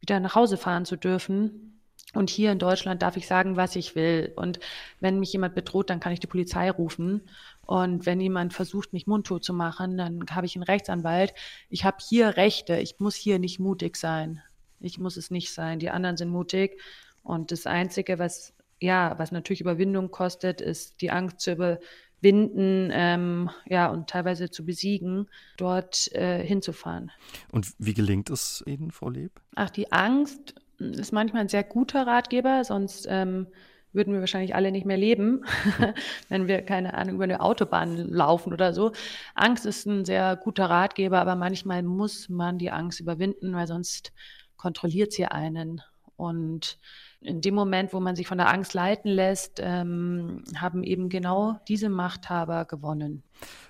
wieder 0.00 0.18
nach 0.18 0.34
Hause 0.34 0.56
fahren 0.56 0.84
zu 0.84 0.96
dürfen 0.96 1.71
und 2.14 2.28
hier 2.28 2.52
in 2.52 2.58
Deutschland 2.58 3.02
darf 3.02 3.16
ich 3.16 3.26
sagen, 3.26 3.56
was 3.56 3.74
ich 3.74 3.94
will. 3.94 4.32
Und 4.36 4.60
wenn 5.00 5.18
mich 5.18 5.32
jemand 5.32 5.54
bedroht, 5.54 5.88
dann 5.88 6.00
kann 6.00 6.12
ich 6.12 6.20
die 6.20 6.26
Polizei 6.26 6.70
rufen. 6.70 7.22
Und 7.64 8.04
wenn 8.04 8.20
jemand 8.20 8.52
versucht, 8.52 8.92
mich 8.92 9.06
mundtot 9.06 9.44
zu 9.44 9.54
machen, 9.54 9.96
dann 9.96 10.24
habe 10.30 10.46
ich 10.46 10.54
einen 10.54 10.64
Rechtsanwalt. 10.64 11.32
Ich 11.70 11.84
habe 11.84 11.96
hier 12.06 12.36
Rechte. 12.36 12.76
Ich 12.76 12.98
muss 12.98 13.14
hier 13.14 13.38
nicht 13.38 13.58
mutig 13.58 13.96
sein. 13.96 14.42
Ich 14.78 14.98
muss 14.98 15.16
es 15.16 15.30
nicht 15.30 15.54
sein. 15.54 15.78
Die 15.78 15.90
anderen 15.90 16.18
sind 16.18 16.28
mutig. 16.28 16.78
Und 17.22 17.50
das 17.50 17.66
Einzige, 17.66 18.18
was, 18.18 18.52
ja, 18.80 19.14
was 19.18 19.32
natürlich 19.32 19.62
Überwindung 19.62 20.10
kostet, 20.10 20.60
ist 20.60 21.00
die 21.00 21.10
Angst 21.10 21.40
zu 21.40 21.52
überwinden, 21.52 22.90
ähm, 22.92 23.48
ja, 23.64 23.88
und 23.88 24.10
teilweise 24.10 24.50
zu 24.50 24.66
besiegen, 24.66 25.30
dort 25.56 26.12
äh, 26.12 26.44
hinzufahren. 26.44 27.10
Und 27.52 27.72
wie 27.78 27.94
gelingt 27.94 28.28
es 28.28 28.62
Ihnen, 28.66 28.90
Frau 28.90 29.08
Leb? 29.08 29.40
Ach, 29.54 29.70
die 29.70 29.92
Angst 29.92 30.56
ist 30.82 31.12
manchmal 31.12 31.42
ein 31.42 31.48
sehr 31.48 31.64
guter 31.64 32.06
Ratgeber, 32.06 32.64
sonst 32.64 33.06
ähm, 33.08 33.46
würden 33.92 34.12
wir 34.12 34.20
wahrscheinlich 34.20 34.54
alle 34.54 34.72
nicht 34.72 34.86
mehr 34.86 34.96
leben, 34.96 35.44
wenn 36.28 36.48
wir, 36.48 36.62
keine 36.62 36.94
Ahnung, 36.94 37.16
über 37.16 37.24
eine 37.24 37.40
Autobahn 37.40 37.96
laufen 37.96 38.52
oder 38.52 38.72
so. 38.72 38.92
Angst 39.34 39.66
ist 39.66 39.86
ein 39.86 40.04
sehr 40.04 40.36
guter 40.36 40.70
Ratgeber, 40.70 41.20
aber 41.20 41.36
manchmal 41.36 41.82
muss 41.82 42.28
man 42.28 42.58
die 42.58 42.70
Angst 42.70 43.00
überwinden, 43.00 43.54
weil 43.54 43.66
sonst 43.66 44.12
kontrolliert 44.56 45.12
sie 45.12 45.26
einen. 45.26 45.82
Und 46.16 46.78
in 47.20 47.40
dem 47.40 47.54
Moment, 47.54 47.92
wo 47.92 48.00
man 48.00 48.16
sich 48.16 48.26
von 48.26 48.38
der 48.38 48.48
Angst 48.48 48.74
leiten 48.74 49.10
lässt, 49.10 49.60
ähm, 49.62 50.44
haben 50.56 50.82
eben 50.82 51.08
genau 51.08 51.58
diese 51.68 51.88
Machthaber 51.88 52.64
gewonnen. 52.64 53.22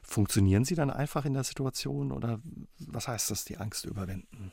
Funktionieren 0.03 0.64
sie 0.64 0.75
dann 0.75 0.90
einfach 0.90 1.25
in 1.25 1.35
der 1.35 1.44
Situation 1.44 2.12
oder 2.12 2.40
was 2.79 3.09
heißt 3.09 3.31
das, 3.31 3.44
die 3.44 3.59
Angst 3.59 3.85
überwinden? 3.85 4.53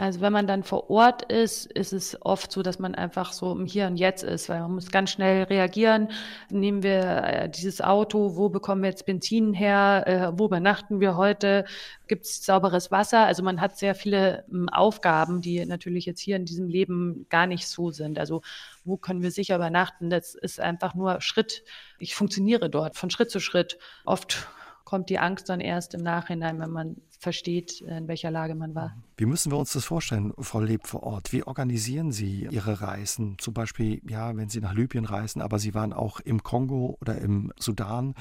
Also 0.00 0.22
wenn 0.22 0.32
man 0.32 0.46
dann 0.46 0.62
vor 0.62 0.88
Ort 0.88 1.30
ist, 1.30 1.70
ist 1.72 1.92
es 1.92 2.16
oft 2.22 2.50
so, 2.50 2.62
dass 2.62 2.78
man 2.78 2.94
einfach 2.94 3.34
so 3.34 3.52
im 3.52 3.66
Hier 3.66 3.86
und 3.86 3.98
Jetzt 3.98 4.22
ist, 4.22 4.48
weil 4.48 4.60
man 4.60 4.72
muss 4.72 4.90
ganz 4.90 5.10
schnell 5.10 5.42
reagieren. 5.42 6.08
Nehmen 6.48 6.82
wir 6.82 7.22
äh, 7.24 7.50
dieses 7.50 7.82
Auto, 7.82 8.34
wo 8.34 8.48
bekommen 8.48 8.80
wir 8.80 8.88
jetzt 8.88 9.04
Benzin 9.04 9.52
her, 9.52 10.04
äh, 10.06 10.38
wo 10.38 10.46
übernachten 10.46 11.00
wir 11.00 11.18
heute, 11.18 11.66
gibt 12.08 12.24
es 12.24 12.42
sauberes 12.42 12.90
Wasser? 12.90 13.26
Also 13.26 13.42
man 13.42 13.60
hat 13.60 13.76
sehr 13.76 13.94
viele 13.94 14.46
ähm, 14.50 14.70
Aufgaben, 14.70 15.42
die 15.42 15.66
natürlich 15.66 16.06
jetzt 16.06 16.20
hier 16.20 16.36
in 16.36 16.46
diesem 16.46 16.68
Leben 16.70 17.26
gar 17.28 17.46
nicht 17.46 17.68
so 17.68 17.90
sind. 17.90 18.18
Also 18.18 18.40
wo 18.86 18.96
können 18.96 19.20
wir 19.20 19.30
sicher 19.30 19.56
übernachten? 19.56 20.08
Das 20.08 20.34
ist 20.34 20.60
einfach 20.60 20.94
nur 20.94 21.20
Schritt. 21.20 21.62
Ich 21.98 22.14
funktioniere 22.14 22.70
dort 22.70 22.96
von 22.96 23.10
Schritt 23.10 23.30
zu 23.30 23.38
Schritt. 23.38 23.76
Oft 24.06 24.48
kommt 24.90 25.08
die 25.08 25.20
Angst 25.20 25.48
dann 25.48 25.60
erst 25.60 25.94
im 25.94 26.02
Nachhinein, 26.02 26.58
wenn 26.58 26.70
man 26.70 26.96
versteht, 27.20 27.80
in 27.80 28.08
welcher 28.08 28.32
Lage 28.32 28.56
man 28.56 28.74
war. 28.74 28.96
Wie 29.16 29.24
müssen 29.24 29.52
wir 29.52 29.56
uns 29.56 29.72
das 29.72 29.84
vorstellen, 29.84 30.32
Frau 30.40 30.58
Leb 30.58 30.88
vor 30.88 31.04
Ort? 31.04 31.32
Wie 31.32 31.44
organisieren 31.44 32.10
Sie 32.10 32.48
Ihre 32.50 32.80
Reisen? 32.80 33.36
Zum 33.38 33.54
Beispiel, 33.54 34.02
ja, 34.10 34.36
wenn 34.36 34.48
Sie 34.48 34.60
nach 34.60 34.74
Libyen 34.74 35.04
reisen, 35.04 35.42
aber 35.42 35.60
Sie 35.60 35.74
waren 35.74 35.92
auch 35.92 36.18
im 36.18 36.42
Kongo 36.42 36.98
oder 37.00 37.18
im 37.18 37.52
Sudan. 37.56 38.16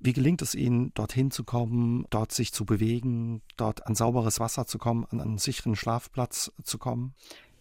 Wie 0.00 0.12
gelingt 0.12 0.42
es 0.42 0.56
Ihnen, 0.56 0.92
dorthin 0.94 1.30
zu 1.30 1.44
kommen, 1.44 2.04
dort 2.10 2.32
sich 2.32 2.52
zu 2.52 2.64
bewegen, 2.64 3.42
dort 3.56 3.86
an 3.86 3.94
sauberes 3.94 4.40
Wasser 4.40 4.66
zu 4.66 4.78
kommen, 4.78 5.06
an 5.08 5.20
einen 5.20 5.38
sicheren 5.38 5.76
Schlafplatz 5.76 6.50
zu 6.64 6.78
kommen? 6.78 7.14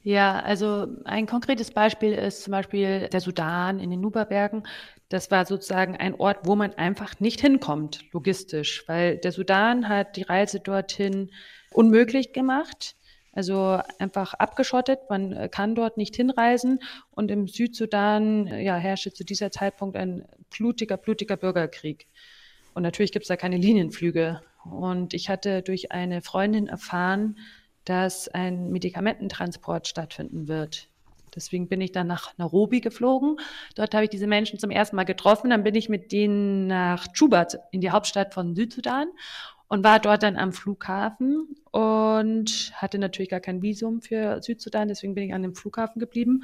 Ja, 0.05 0.39
also 0.39 0.85
ein 1.05 1.25
konkretes 1.25 1.71
Beispiel 1.71 2.13
ist 2.13 2.43
zum 2.43 2.51
Beispiel 2.51 3.09
der 3.09 3.21
Sudan 3.21 3.79
in 3.79 3.89
den 3.89 4.01
Nuba-Bergen. 4.01 4.61
Das 5.09 5.29
war 5.29 5.45
sozusagen 5.45 5.95
ein 5.95 6.15
Ort, 6.15 6.39
wo 6.43 6.55
man 6.55 6.73
einfach 6.73 7.19
nicht 7.19 7.39
hinkommt, 7.39 8.03
logistisch, 8.11 8.83
weil 8.87 9.17
der 9.17 9.31
Sudan 9.31 9.87
hat 9.87 10.15
die 10.17 10.23
Reise 10.23 10.59
dorthin 10.59 11.31
unmöglich 11.71 12.33
gemacht. 12.33 12.95
Also 13.31 13.79
einfach 13.99 14.33
abgeschottet, 14.33 15.01
man 15.09 15.51
kann 15.51 15.75
dort 15.75 15.97
nicht 15.97 16.15
hinreisen. 16.15 16.79
Und 17.11 17.29
im 17.29 17.47
Südsudan 17.47 18.47
ja, 18.47 18.77
herrschte 18.77 19.13
zu 19.13 19.25
dieser 19.25 19.51
Zeitpunkt 19.51 19.97
ein 19.97 20.25
blutiger, 20.49 20.97
blutiger 20.97 21.35
Bürgerkrieg. 21.35 22.07
Und 22.73 22.83
natürlich 22.83 23.11
gibt 23.11 23.23
es 23.23 23.27
da 23.27 23.35
keine 23.35 23.57
Linienflüge. 23.57 24.41
Und 24.63 25.13
ich 25.13 25.29
hatte 25.29 25.61
durch 25.61 25.91
eine 25.91 26.21
Freundin 26.21 26.67
erfahren, 26.67 27.37
dass 27.83 28.27
ein 28.27 28.71
Medikamententransport 28.71 29.87
stattfinden 29.87 30.47
wird. 30.47 30.89
Deswegen 31.35 31.67
bin 31.67 31.81
ich 31.81 31.91
dann 31.91 32.07
nach 32.07 32.37
Nairobi 32.37 32.81
geflogen. 32.81 33.37
Dort 33.75 33.93
habe 33.93 34.05
ich 34.05 34.09
diese 34.09 34.27
Menschen 34.27 34.59
zum 34.59 34.71
ersten 34.71 34.95
Mal 34.95 35.03
getroffen. 35.03 35.49
Dann 35.49 35.63
bin 35.63 35.75
ich 35.75 35.89
mit 35.89 36.11
denen 36.11 36.67
nach 36.67 37.07
Juba 37.13 37.47
in 37.71 37.81
die 37.81 37.91
Hauptstadt 37.91 38.33
von 38.33 38.55
Südsudan 38.55 39.07
und 39.67 39.83
war 39.83 39.99
dort 39.99 40.23
dann 40.23 40.37
am 40.37 40.53
Flughafen 40.53 41.55
und 41.71 42.71
hatte 42.75 42.99
natürlich 42.99 43.29
gar 43.29 43.39
kein 43.39 43.61
Visum 43.61 44.01
für 44.01 44.41
Südsudan. 44.41 44.87
Deswegen 44.87 45.15
bin 45.15 45.25
ich 45.25 45.33
an 45.33 45.43
dem 45.43 45.55
Flughafen 45.55 45.99
geblieben. 45.99 46.43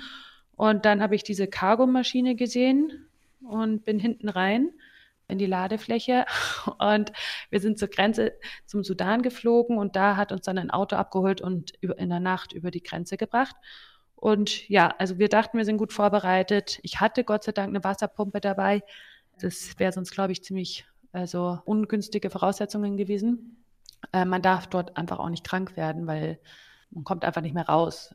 Und 0.56 0.86
dann 0.86 1.02
habe 1.02 1.16
ich 1.16 1.24
diese 1.24 1.48
Cargomaschine 1.48 2.36
gesehen 2.36 3.08
und 3.42 3.84
bin 3.86 4.00
hinten 4.00 4.30
rein 4.30 4.70
in 5.28 5.38
die 5.38 5.46
Ladefläche 5.46 6.26
und 6.78 7.12
wir 7.50 7.60
sind 7.60 7.80
zur 7.80 7.88
Grenze 7.88 8.34
zum 8.66 8.84
Sudan 8.84 9.22
geflogen 9.22 9.78
und 9.78 9.96
da 9.96 10.18
hat 10.18 10.32
uns 10.32 10.42
dann 10.42 10.58
ein 10.58 10.70
Auto 10.70 10.98
abgeholt 10.98 11.42
und 11.42 11.72
in 11.82 12.10
der 12.10 12.20
Nacht 12.20 12.54
über 12.54 12.70
die 12.70 12.84
Grenze 12.84 13.18
gebracht. 13.18 13.56
Und 14.22 14.70
ja, 14.70 14.94
also 15.00 15.18
wir 15.18 15.30
dachten, 15.30 15.58
wir 15.58 15.66
sind 15.66 15.78
gut 15.78 15.94
vorbereitet. 15.94 16.80
Ich 16.84 17.00
hatte 17.00 17.24
Gott 17.24 17.44
sei 17.44 17.54
Dank 17.54 17.70
eine 17.70 17.84
Wasserpumpe 17.84 18.40
dabei. 18.40 18.84
Das 19.40 19.80
wäre 19.80 19.92
sonst, 19.92 20.12
glaube 20.12 20.32
ich, 20.32 20.44
ziemlich 20.44 20.86
also 21.12 21.60
ungünstige 21.66 22.30
Voraussetzungen 22.30 22.98
gewesen. 22.98 23.66
Äh, 24.14 24.26
man 24.26 24.44
darf 24.44 24.68
dort 24.68 24.96
einfach 24.96 25.18
auch 25.18 25.30
nicht 25.30 25.44
krank 25.44 25.76
werden, 25.76 26.06
weil 26.06 26.40
man 26.92 27.04
kommt 27.04 27.26
einfach 27.26 27.42
nicht 27.42 27.56
mehr 27.56 27.68
raus. 27.68 28.14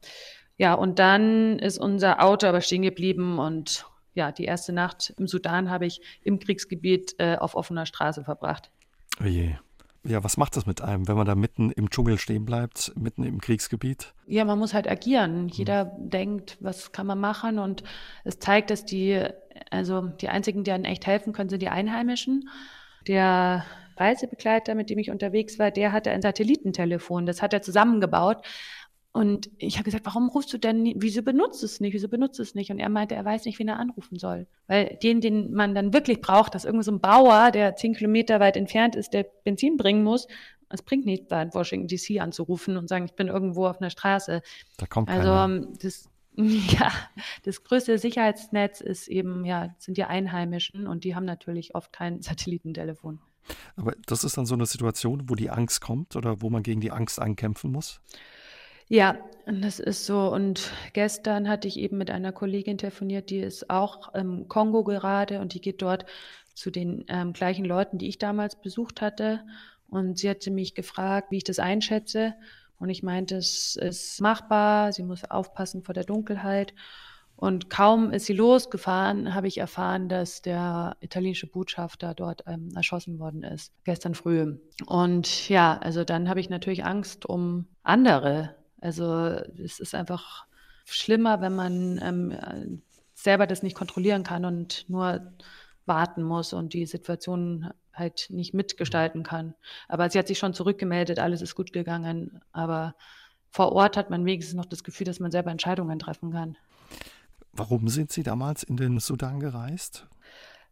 Ja, 0.57 0.75
und 0.75 1.01
dann 1.01 1.59
ist 1.59 1.77
unser 1.77 2.23
Auto 2.23 2.47
aber 2.47 2.61
stehen 2.61 2.83
geblieben 2.83 3.41
und 3.41 3.85
ja, 4.15 4.31
die 4.31 4.45
erste 4.45 4.73
Nacht 4.73 5.13
im 5.19 5.27
Sudan 5.27 5.71
habe 5.71 5.87
ich 5.87 6.01
im 6.23 6.39
Kriegsgebiet 6.39 7.17
äh, 7.19 7.35
auf 7.37 7.57
offener 7.57 7.85
Straße 7.85 8.23
verbracht. 8.23 8.71
Oh 9.21 9.27
ja, 10.07 10.25
was 10.25 10.37
macht 10.37 10.57
das 10.57 10.67
mit 10.67 10.81
einem, 10.81 11.09
wenn 11.09 11.17
man 11.17 11.27
da 11.27 11.35
mitten 11.35 11.71
im 11.71 11.91
Dschungel 11.91 12.19
stehen 12.19 12.45
bleibt, 12.45 12.93
mitten 12.97 13.25
im 13.25 13.41
Kriegsgebiet? 13.41 14.15
Ja, 14.27 14.45
man 14.45 14.59
muss 14.59 14.75
halt 14.75 14.89
agieren. 14.89 15.49
Jeder 15.49 15.93
hm. 15.97 16.11
denkt, 16.11 16.57
was 16.61 16.93
kann 16.93 17.07
man 17.07 17.21
machen? 17.21 17.59
Und 17.59 17.83
es 18.25 18.39
zeigt, 18.39 18.71
dass 18.71 18.85
die, 18.85 19.23
also 19.71 20.03
die 20.03 20.29
einzigen, 20.29 20.65
die 20.65 20.73
einem 20.73 20.85
echt 20.85 21.07
helfen 21.07 21.33
können, 21.33 21.49
sind 21.49 21.63
die 21.63 21.69
Einheimischen. 21.69 22.49
Der 23.07 23.65
Reisebegleiter, 23.97 24.75
mit 24.75 24.91
dem 24.91 24.99
ich 24.99 25.11
unterwegs 25.11 25.59
war, 25.59 25.71
der 25.71 25.93
hatte 25.93 26.11
ein 26.11 26.23
Satellitentelefon. 26.23 27.27
Das 27.27 27.43
hat 27.43 27.53
er 27.53 27.63
zusammengebaut. 27.63 28.39
Und 29.17 29.49
ich 29.57 29.77
habe 29.77 29.85
gesagt, 29.85 30.05
warum 30.05 30.29
rufst 30.29 30.53
du 30.53 30.59
denn, 30.59 30.93
wieso 30.97 31.23
benutzt 31.23 31.63
es 31.63 31.81
nicht, 31.81 31.95
wieso 31.95 32.07
benutzt 32.07 32.39
es 32.39 32.55
nicht? 32.55 32.71
Und 32.71 32.79
er 32.79 32.91
meinte, 32.91 33.15
er 33.15 33.25
weiß 33.25 33.47
nicht, 33.47 33.59
wen 33.59 33.69
er 33.69 33.79
anrufen 33.79 34.19
soll. 34.19 34.47
Weil 34.67 34.99
den, 35.03 35.23
den 35.23 35.55
man 35.55 35.75
dann 35.75 35.95
wirklich 35.95 36.21
braucht, 36.21 36.55
dass 36.55 36.67
irgendwo 36.67 36.83
so 36.83 36.93
ein 36.93 37.01
Bauer, 37.01 37.51
der 37.51 37.77
zehn 37.77 37.95
Kilometer 37.95 38.41
weit 38.41 38.59
entfernt 38.59 38.95
ist, 38.95 39.15
der 39.15 39.25
Benzin 39.43 39.79
bringen 39.79 40.05
muss, 40.05 40.27
es 40.69 40.83
bringt 40.83 41.07
nichts, 41.07 41.29
da 41.29 41.41
in 41.41 41.55
Washington 41.55 41.89
DC 41.89 42.21
anzurufen 42.21 42.77
und 42.77 42.91
sagen, 42.91 43.07
ich 43.07 43.15
bin 43.15 43.29
irgendwo 43.29 43.67
auf 43.67 43.81
einer 43.81 43.89
Straße. 43.89 44.43
Da 44.77 44.87
kommt 44.87 45.09
also 45.09 45.31
keiner. 45.31 45.67
das, 45.81 46.11
ja, 46.37 46.93
das 47.45 47.65
größte 47.65 47.97
Sicherheitsnetz 47.97 48.83
ist 48.83 49.09
eben, 49.09 49.47
ja, 49.47 49.75
sind 49.79 49.97
die 49.97 50.05
Einheimischen 50.05 50.87
und 50.87 51.05
die 51.05 51.15
haben 51.15 51.25
natürlich 51.25 51.75
oft 51.75 51.91
kein 51.91 52.21
Satellitentelefon. 52.21 53.19
Aber 53.77 53.95
das 54.05 54.25
ist 54.25 54.37
dann 54.37 54.45
so 54.45 54.57
eine 54.57 54.67
Situation, 54.67 55.31
wo 55.31 55.37
die 55.37 55.49
Angst 55.49 55.81
kommt 55.81 56.17
oder 56.17 56.43
wo 56.43 56.51
man 56.51 56.63
gegen 56.63 56.83
die 56.83 56.91
Angst 56.91 57.19
ankämpfen 57.19 57.73
muss? 57.73 58.03
Ja, 58.89 59.19
das 59.47 59.81
ist 59.81 60.07
so. 60.07 60.33
Und 60.33 60.71
gestern 60.93 61.49
hatte 61.49 61.69
ich 61.69 61.79
eben 61.79 61.99
mit 61.99 62.11
einer 62.11 62.33
Kollegin 62.33 62.79
telefoniert, 62.79 63.31
die 63.31 63.39
ist 63.39 63.71
auch 63.71 64.15
im 64.15 64.49
Kongo 64.49 64.85
gerade 64.85 65.41
und 65.41 65.55
die 65.55 65.61
geht 65.61 65.83
dort 65.83 66.05
zu 66.55 66.71
den 66.71 67.05
ähm, 67.09 67.33
gleichen 67.33 67.65
Leuten, 67.65 67.99
die 67.99 68.09
ich 68.09 68.19
damals 68.19 68.57
besucht 68.57 69.01
hatte. 69.01 69.45
Und 69.89 70.19
sie 70.19 70.31
hatte 70.31 70.51
mich 70.51 70.75
gefragt, 70.75 71.31
wie 71.31 71.39
ich 71.39 71.45
das 71.45 71.59
einschätze. 71.59 72.35
Und 72.79 72.91
ich 72.91 73.03
meinte, 73.03 73.37
es 73.37 73.77
ist 73.77 74.21
machbar, 74.21 74.93
sie 74.93 75.03
muss 75.03 75.25
aufpassen 75.25 75.83
vor 75.83 75.95
der 75.95 76.05
Dunkelheit. 76.05 76.75
Und 77.37 77.69
kaum 77.69 78.13
ist 78.13 78.27
sie 78.27 78.33
losgefahren, 78.33 79.35
habe 79.35 79.47
ich 79.47 79.59
erfahren, 79.59 80.09
dass 80.09 80.41
der 80.41 80.97
italienische 81.01 81.47
Botschafter 81.47 82.15
dort 82.15 82.45
ähm, 82.47 82.71
erschossen 82.75 83.19
worden 83.19 83.43
ist, 83.43 83.73
gestern 83.85 84.15
früh. 84.15 84.57
Und 84.87 85.49
ja, 85.51 85.77
also 85.79 86.03
dann 86.05 86.31
habe 86.31 86.41
ich 86.41 86.49
natürlich 86.49 86.85
Angst 86.85 87.27
um 87.27 87.67
andere 87.83 88.55
also 88.87 89.31
es 89.63 89.81
ist 89.81 89.97
einfach 89.97 90.47
schlimmer, 90.85 91.41
wenn 91.41 91.57
man 91.57 92.01
ähm, 92.01 92.83
selber 93.15 93.49
das 93.49 93.65
nicht 93.65 93.75
kontrollieren 93.75 94.23
kann 94.23 94.45
und 94.45 94.89
nur 94.89 95.33
warten 95.87 96.23
muss 96.23 96.53
und 96.53 96.73
die 96.73 96.87
Situation 96.87 97.71
halt 97.93 98.29
nicht 98.31 98.55
mitgestalten 98.55 99.25
kann. 99.25 99.55
Aber 99.89 100.09
sie 100.09 100.21
hat 100.21 100.29
sich 100.29 100.39
schon 100.39 100.55
zurückgemeldet, 100.55 101.19
alles 101.19 101.43
ist 101.43 101.57
gut 101.57 101.73
gegangen. 101.73 102.41
Aber 102.53 102.95
vor 103.51 103.73
Ort 103.73 103.97
hat 103.97 104.09
man 104.09 104.25
wenigstens 104.25 104.55
noch 104.55 104.67
das 104.67 104.85
Gefühl, 104.85 105.07
dass 105.07 105.19
man 105.19 105.33
selber 105.33 105.51
Entscheidungen 105.51 105.99
treffen 105.99 106.31
kann. 106.31 106.57
Warum 107.53 107.89
sind 107.89 108.13
Sie 108.13 108.23
damals 108.23 108.63
in 108.63 108.77
den 108.77 109.01
Sudan 109.01 109.41
gereist? 109.41 110.07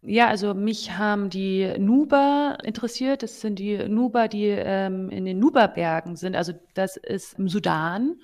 Ja, 0.07 0.29
also 0.29 0.53
mich 0.53 0.93
haben 0.99 1.31
die 1.31 1.73
Nuba 1.79 2.59
interessiert. 2.63 3.23
Das 3.23 3.41
sind 3.41 3.59
die 3.59 3.89
Nuba, 3.89 4.29
die 4.29 4.49
ähm, 4.49 5.09
in 5.09 5.25
den 5.25 5.39
Nuba-Bergen 5.39 6.17
sind. 6.17 6.37
Also 6.37 6.53
das 6.75 6.99
ist 6.99 7.39
im 7.39 7.49
Sudan. 7.49 8.17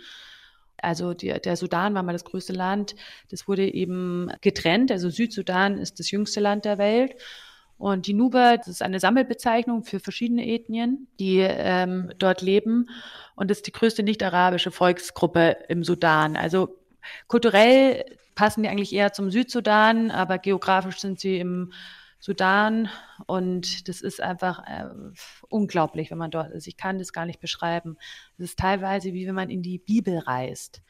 Also 0.77 1.15
die, 1.15 1.29
der 1.29 1.57
Sudan 1.57 1.95
war 1.95 2.03
mal 2.03 2.13
das 2.13 2.25
größte 2.25 2.53
Land. 2.53 2.97
Das 3.31 3.49
wurde 3.49 3.67
eben 3.73 4.31
getrennt. 4.43 4.93
Also 4.93 5.09
Südsudan 5.09 5.79
ist 5.79 5.99
das 5.99 6.11
jüngste 6.11 6.41
Land 6.41 6.67
der 6.67 6.77
Welt. 6.77 7.15
Und 7.79 8.07
die 8.07 8.13
Nuba, 8.13 8.59
das 8.59 8.69
ist 8.69 8.83
eine 8.83 9.01
Sammelbezeichnung 9.01 9.83
für 9.85 10.01
verschiedene 10.01 10.47
Ethnien, 10.47 11.09
die 11.19 11.39
ähm, 11.39 12.13
dort 12.19 12.43
leben. 12.43 12.91
Und 13.37 13.51
das 13.51 13.59
ist 13.59 13.67
die 13.67 13.73
größte 13.73 14.03
nicht-arabische 14.03 14.71
Volksgruppe 14.71 15.57
im 15.71 15.83
Sudan. 15.83 16.37
Also 16.37 16.80
kulturell 17.27 18.05
passen 18.35 18.63
die 18.63 18.69
eigentlich 18.69 18.95
eher 18.95 19.13
zum 19.13 19.31
Südsudan, 19.31 20.11
aber 20.11 20.39
geografisch 20.39 20.99
sind 20.99 21.21
sie 21.21 21.39
im 21.39 21.73
Sudan 22.21 22.91
und 23.27 23.89
das 23.89 24.03
ist 24.03 24.21
einfach 24.21 24.63
äh, 24.67 24.89
unglaublich, 25.49 26.11
wenn 26.11 26.19
man 26.19 26.31
dort 26.31 26.51
ist. 26.51 26.67
Ich 26.67 26.77
kann 26.77 26.99
das 26.99 27.15
gar 27.15 27.25
nicht 27.25 27.41
beschreiben. 27.41 27.97
Es 28.37 28.45
ist 28.51 28.59
teilweise 28.59 29.15
wie 29.15 29.27
wenn 29.27 29.35
man 29.35 29.49
in 29.49 29.63
die 29.63 29.79
Bibel 29.79 30.19
reist. 30.19 30.83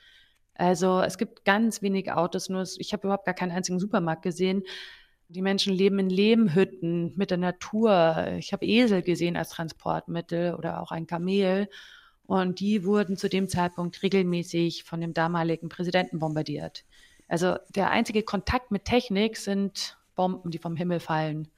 Also 0.55 1.01
es 1.01 1.18
gibt 1.18 1.44
ganz 1.44 1.83
wenig 1.83 2.12
Autos, 2.12 2.49
nur 2.49 2.64
ich 2.79 2.92
habe 2.92 3.07
überhaupt 3.07 3.25
gar 3.25 3.35
keinen 3.35 3.53
einzigen 3.53 3.79
Supermarkt 3.79 4.23
gesehen. 4.23 4.64
Die 5.29 5.42
Menschen 5.42 5.73
leben 5.73 6.01
in 6.01 6.11
Lehmhütten 6.11 7.14
mit 7.16 7.31
der 7.31 7.38
Natur. 7.38 8.27
Ich 8.38 8.53
habe 8.53 8.66
Esel 8.66 9.03
gesehen 9.03 9.37
als 9.37 9.51
Transportmittel 9.51 10.55
oder 10.55 10.83
auch 10.83 10.90
ein 10.90 11.07
Kamel. 11.07 11.68
Und 12.31 12.61
die 12.61 12.85
wurden 12.85 13.16
zu 13.16 13.29
dem 13.29 13.49
Zeitpunkt 13.49 14.05
regelmäßig 14.05 14.85
von 14.85 15.01
dem 15.01 15.12
damaligen 15.12 15.69
Präsidenten 15.69 16.21
bombardiert. 16.21 16.85
Also 17.27 17.57
der 17.75 17.90
einzige 17.90 18.23
Kontakt 18.23 18.71
mit 18.71 18.85
Technik 18.85 19.37
sind 19.37 19.99
Bomben, 20.14 20.53
die 20.53 20.59
vom 20.59 20.77
Himmel 20.77 21.01
fallen. 21.01 21.49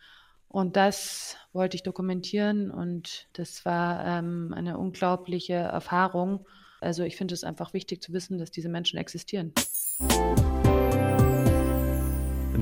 Und 0.48 0.76
das 0.76 1.36
wollte 1.52 1.76
ich 1.76 1.82
dokumentieren 1.82 2.70
und 2.70 3.28
das 3.34 3.66
war 3.66 4.02
ähm, 4.06 4.54
eine 4.56 4.78
unglaubliche 4.78 5.52
Erfahrung. 5.52 6.46
Also 6.80 7.02
ich 7.02 7.16
finde 7.16 7.34
es 7.34 7.44
einfach 7.44 7.74
wichtig 7.74 8.00
zu 8.00 8.14
wissen, 8.14 8.38
dass 8.38 8.50
diese 8.50 8.70
Menschen 8.70 8.98
existieren. 8.98 9.52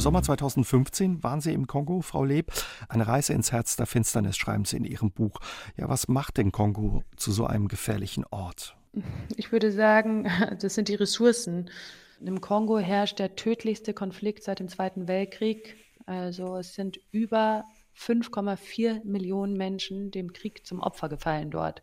Im 0.00 0.04
Sommer 0.04 0.22
2015 0.22 1.22
waren 1.22 1.42
Sie 1.42 1.52
im 1.52 1.66
Kongo, 1.66 2.00
Frau 2.00 2.24
Leb. 2.24 2.52
Eine 2.88 3.06
Reise 3.06 3.34
ins 3.34 3.52
Herz 3.52 3.76
der 3.76 3.84
Finsternis 3.84 4.38
schreiben 4.38 4.64
Sie 4.64 4.78
in 4.78 4.86
Ihrem 4.86 5.10
Buch. 5.10 5.40
Ja, 5.76 5.90
was 5.90 6.08
macht 6.08 6.38
den 6.38 6.52
Kongo 6.52 7.04
zu 7.16 7.32
so 7.32 7.44
einem 7.44 7.68
gefährlichen 7.68 8.24
Ort? 8.30 8.78
Ich 9.36 9.52
würde 9.52 9.70
sagen, 9.70 10.26
das 10.58 10.74
sind 10.74 10.88
die 10.88 10.94
Ressourcen. 10.94 11.68
Im 12.18 12.40
Kongo 12.40 12.78
herrscht 12.78 13.18
der 13.18 13.36
tödlichste 13.36 13.92
Konflikt 13.92 14.42
seit 14.42 14.60
dem 14.60 14.68
Zweiten 14.68 15.06
Weltkrieg. 15.06 15.76
Also 16.06 16.56
es 16.56 16.74
sind 16.74 16.98
über 17.10 17.66
5,4 17.94 19.04
Millionen 19.04 19.58
Menschen 19.58 20.10
dem 20.10 20.32
Krieg 20.32 20.66
zum 20.66 20.80
Opfer 20.80 21.10
gefallen 21.10 21.50
dort. 21.50 21.82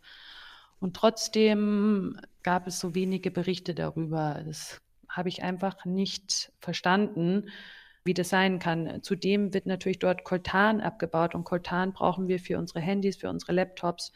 Und 0.79 0.95
trotzdem 0.95 2.19
gab 2.41 2.65
es 2.65 2.79
so 2.79 2.95
wenige 2.95 3.29
Berichte 3.29 3.75
darüber. 3.75 4.41
Das 4.43 4.81
habe 5.07 5.29
ich 5.29 5.43
einfach 5.43 5.85
nicht 5.85 6.51
verstanden, 6.57 7.51
wie 8.07 8.15
das 8.15 8.29
sein 8.29 8.57
kann. 8.57 9.03
Zudem 9.03 9.53
wird 9.53 9.67
natürlich 9.67 9.99
dort 9.99 10.23
Koltan 10.23 10.81
abgebaut 10.81 11.35
und 11.35 11.43
Koltan 11.43 11.93
brauchen 11.93 12.27
wir 12.27 12.39
für 12.39 12.57
unsere 12.57 12.79
Handys, 12.79 13.17
für 13.17 13.29
unsere 13.29 13.51
Laptops 13.51 14.11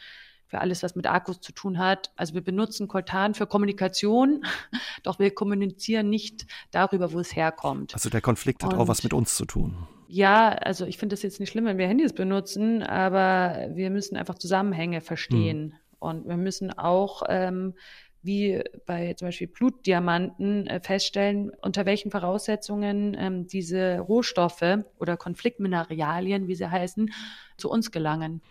für 0.52 0.60
alles, 0.60 0.84
was 0.84 0.96
mit 0.96 1.08
Akkus 1.08 1.40
zu 1.40 1.54
tun 1.54 1.80
hat. 1.80 2.12
Also 2.18 2.34
wir 2.34 2.44
benutzen 2.44 2.90
Coltan 2.90 3.34
für 3.34 3.48
Kommunikation, 3.48 4.44
doch 5.04 5.18
wir 5.18 5.34
kommunizieren 5.34 6.10
nicht 6.10 6.46
darüber, 6.72 7.14
wo 7.14 7.20
es 7.20 7.36
herkommt. 7.36 7.94
Also 7.94 8.10
der 8.10 8.20
Konflikt 8.20 8.62
hat 8.64 8.74
Und, 8.74 8.80
auch 8.80 8.88
was 8.90 9.04
mit 9.04 9.14
uns 9.14 9.36
zu 9.36 9.46
tun. 9.46 9.88
Ja, 10.10 10.50
also 10.50 10.86
ich 10.86 10.98
finde 10.98 11.14
es 11.14 11.22
jetzt 11.22 11.40
nicht 11.40 11.50
schlimm, 11.50 11.64
wenn 11.64 11.78
wir 11.78 11.88
Handys 11.88 12.12
benutzen, 12.12 12.84
aber 12.84 13.70
wir 13.74 13.90
müssen 13.90 14.18
einfach 14.18 14.36
Zusammenhänge 14.36 15.00
verstehen. 15.00 15.72
Hm. 15.72 15.80
Und 16.00 16.28
wir 16.28 16.36
müssen 16.36 16.78
auch 16.78 17.24
ähm, 17.30 17.76
wie 18.24 18.62
bei 18.86 19.14
zum 19.14 19.28
Beispiel 19.28 19.48
Blutdiamanten 19.48 20.68
äh, 20.68 20.80
feststellen, 20.80 21.52
unter 21.62 21.86
welchen 21.86 22.12
Voraussetzungen 22.12 23.16
ähm, 23.20 23.48
diese 23.48 24.00
Rohstoffe 24.00 24.84
oder 25.00 25.18
Konfliktmineralien, 25.18 26.48
wie 26.48 26.56
sie 26.56 26.70
heißen, 26.70 27.12
zu 27.58 27.70
uns 27.70 27.92
gelangen. 27.92 28.42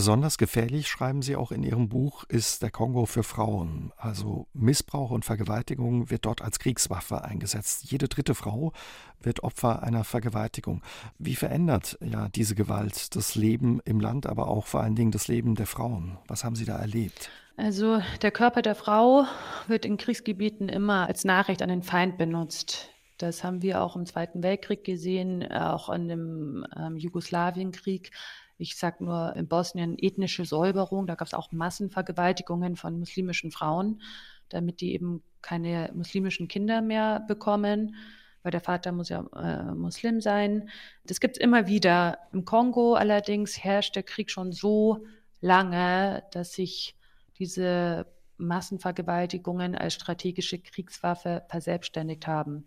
Besonders 0.00 0.38
gefährlich, 0.38 0.88
schreiben 0.88 1.20
Sie 1.20 1.36
auch 1.36 1.52
in 1.52 1.62
Ihrem 1.62 1.90
Buch, 1.90 2.24
ist 2.24 2.62
der 2.62 2.70
Kongo 2.70 3.04
für 3.04 3.22
Frauen. 3.22 3.92
Also 3.98 4.46
Missbrauch 4.54 5.10
und 5.10 5.26
Vergewaltigung 5.26 6.08
wird 6.08 6.24
dort 6.24 6.40
als 6.40 6.58
Kriegswaffe 6.58 7.22
eingesetzt. 7.22 7.84
Jede 7.84 8.08
dritte 8.08 8.34
Frau 8.34 8.72
wird 9.20 9.42
Opfer 9.42 9.82
einer 9.82 10.04
Vergewaltigung. 10.04 10.80
Wie 11.18 11.34
verändert 11.34 11.98
ja 12.00 12.30
diese 12.30 12.54
Gewalt 12.54 13.14
das 13.14 13.34
Leben 13.34 13.82
im 13.84 14.00
Land, 14.00 14.24
aber 14.24 14.48
auch 14.48 14.64
vor 14.64 14.80
allen 14.80 14.94
Dingen 14.94 15.10
das 15.10 15.28
Leben 15.28 15.54
der 15.54 15.66
Frauen? 15.66 16.16
Was 16.28 16.44
haben 16.44 16.56
Sie 16.56 16.64
da 16.64 16.78
erlebt? 16.78 17.28
Also 17.58 18.00
der 18.22 18.30
Körper 18.30 18.62
der 18.62 18.76
Frau 18.76 19.26
wird 19.68 19.84
in 19.84 19.98
Kriegsgebieten 19.98 20.70
immer 20.70 21.08
als 21.08 21.24
Nachricht 21.24 21.60
an 21.60 21.68
den 21.68 21.82
Feind 21.82 22.16
benutzt. 22.16 22.88
Das 23.18 23.44
haben 23.44 23.60
wir 23.60 23.82
auch 23.82 23.96
im 23.96 24.06
Zweiten 24.06 24.42
Weltkrieg 24.42 24.82
gesehen, 24.82 25.46
auch 25.52 25.90
in 25.90 26.08
dem 26.08 26.66
ähm, 26.74 26.96
Jugoslawienkrieg. 26.96 28.12
Ich 28.60 28.76
sage 28.76 29.02
nur 29.02 29.34
in 29.36 29.48
Bosnien 29.48 29.96
ethnische 29.98 30.44
Säuberung, 30.44 31.06
da 31.06 31.14
gab 31.14 31.26
es 31.26 31.34
auch 31.34 31.50
Massenvergewaltigungen 31.50 32.76
von 32.76 32.98
muslimischen 32.98 33.50
Frauen, 33.50 34.02
damit 34.50 34.82
die 34.82 34.92
eben 34.92 35.22
keine 35.40 35.90
muslimischen 35.94 36.46
Kinder 36.46 36.82
mehr 36.82 37.20
bekommen, 37.26 37.94
weil 38.42 38.52
der 38.52 38.60
Vater 38.60 38.92
muss 38.92 39.08
ja 39.08 39.24
äh, 39.34 39.74
Muslim 39.74 40.20
sein. 40.20 40.68
Das 41.06 41.20
gibt 41.20 41.38
es 41.38 41.42
immer 41.42 41.68
wieder. 41.68 42.18
Im 42.34 42.44
Kongo 42.44 42.94
allerdings 42.94 43.64
herrscht 43.64 43.96
der 43.96 44.02
Krieg 44.02 44.30
schon 44.30 44.52
so 44.52 45.06
lange, 45.40 46.22
dass 46.32 46.52
sich 46.52 46.96
diese 47.38 48.06
Massenvergewaltigungen 48.36 49.74
als 49.74 49.94
strategische 49.94 50.58
Kriegswaffe 50.58 51.44
verselbstständigt 51.48 52.26
haben. 52.26 52.66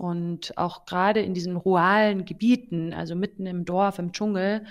Und 0.00 0.56
auch 0.56 0.86
gerade 0.86 1.20
in 1.20 1.34
diesen 1.34 1.56
ruralen 1.56 2.24
Gebieten, 2.24 2.94
also 2.94 3.14
mitten 3.14 3.44
im 3.44 3.66
Dorf, 3.66 3.98
im 3.98 4.12
Dschungel, 4.12 4.64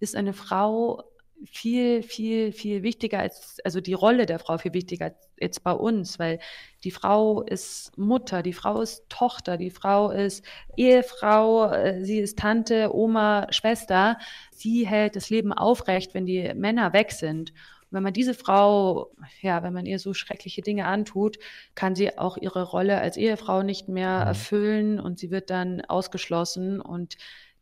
ist 0.00 0.16
eine 0.16 0.32
Frau 0.32 1.04
viel, 1.44 2.02
viel, 2.02 2.50
viel 2.50 2.82
wichtiger 2.82 3.20
als, 3.20 3.58
also 3.64 3.80
die 3.80 3.92
Rolle 3.92 4.26
der 4.26 4.40
Frau 4.40 4.58
viel 4.58 4.74
wichtiger 4.74 5.04
als 5.06 5.30
jetzt 5.38 5.62
bei 5.62 5.70
uns, 5.70 6.18
weil 6.18 6.40
die 6.82 6.90
Frau 6.90 7.42
ist 7.42 7.96
Mutter, 7.96 8.42
die 8.42 8.52
Frau 8.52 8.80
ist 8.80 9.08
Tochter, 9.08 9.56
die 9.56 9.70
Frau 9.70 10.10
ist 10.10 10.44
Ehefrau, 10.76 11.70
äh, 11.70 12.04
sie 12.04 12.18
ist 12.18 12.40
Tante, 12.40 12.92
Oma, 12.92 13.46
Schwester. 13.50 14.18
Sie 14.50 14.84
hält 14.84 15.14
das 15.14 15.30
Leben 15.30 15.52
aufrecht, 15.52 16.12
wenn 16.12 16.26
die 16.26 16.52
Männer 16.54 16.92
weg 16.92 17.12
sind. 17.12 17.52
Wenn 17.92 18.02
man 18.02 18.12
diese 18.12 18.34
Frau, 18.34 19.12
ja, 19.42 19.62
wenn 19.62 19.72
man 19.72 19.86
ihr 19.86 19.98
so 19.98 20.14
schreckliche 20.14 20.62
Dinge 20.62 20.86
antut, 20.86 21.38
kann 21.74 21.94
sie 21.94 22.18
auch 22.18 22.36
ihre 22.36 22.62
Rolle 22.62 22.98
als 23.00 23.16
Ehefrau 23.16 23.62
nicht 23.62 23.88
mehr 23.88 24.20
mhm. 24.20 24.26
erfüllen 24.26 25.00
und 25.00 25.18
sie 25.18 25.30
wird 25.30 25.50
dann 25.50 25.82
ausgeschlossen 25.82 26.80
und 26.80 27.16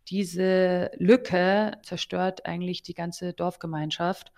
diese 0.09 0.91
Lücke 0.97 1.73
zerstört 1.83 2.47
eigentlich 2.47 2.83
die 2.83 2.95
ganze 2.95 3.33
Dorfgemeinschaft. 3.33 4.33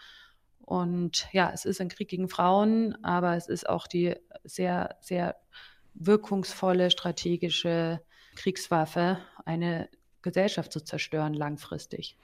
Und 0.61 1.28
ja, 1.32 1.51
es 1.53 1.64
ist 1.64 1.80
ein 1.80 1.88
Krieg 1.88 2.09
gegen 2.09 2.28
Frauen, 2.28 2.97
aber 3.05 3.36
es 3.36 3.49
ist 3.49 3.68
auch 3.68 3.86
die 3.86 4.14
sehr, 4.45 4.97
sehr 5.01 5.36
wirkungsvolle 5.95 6.90
strategische 6.90 8.01
Kriegswaffe, 8.34 9.18
eine 9.45 9.88
Gesellschaft 10.22 10.72
zu 10.72 10.80
zerstören 10.80 11.34
langfristig. 11.34 12.16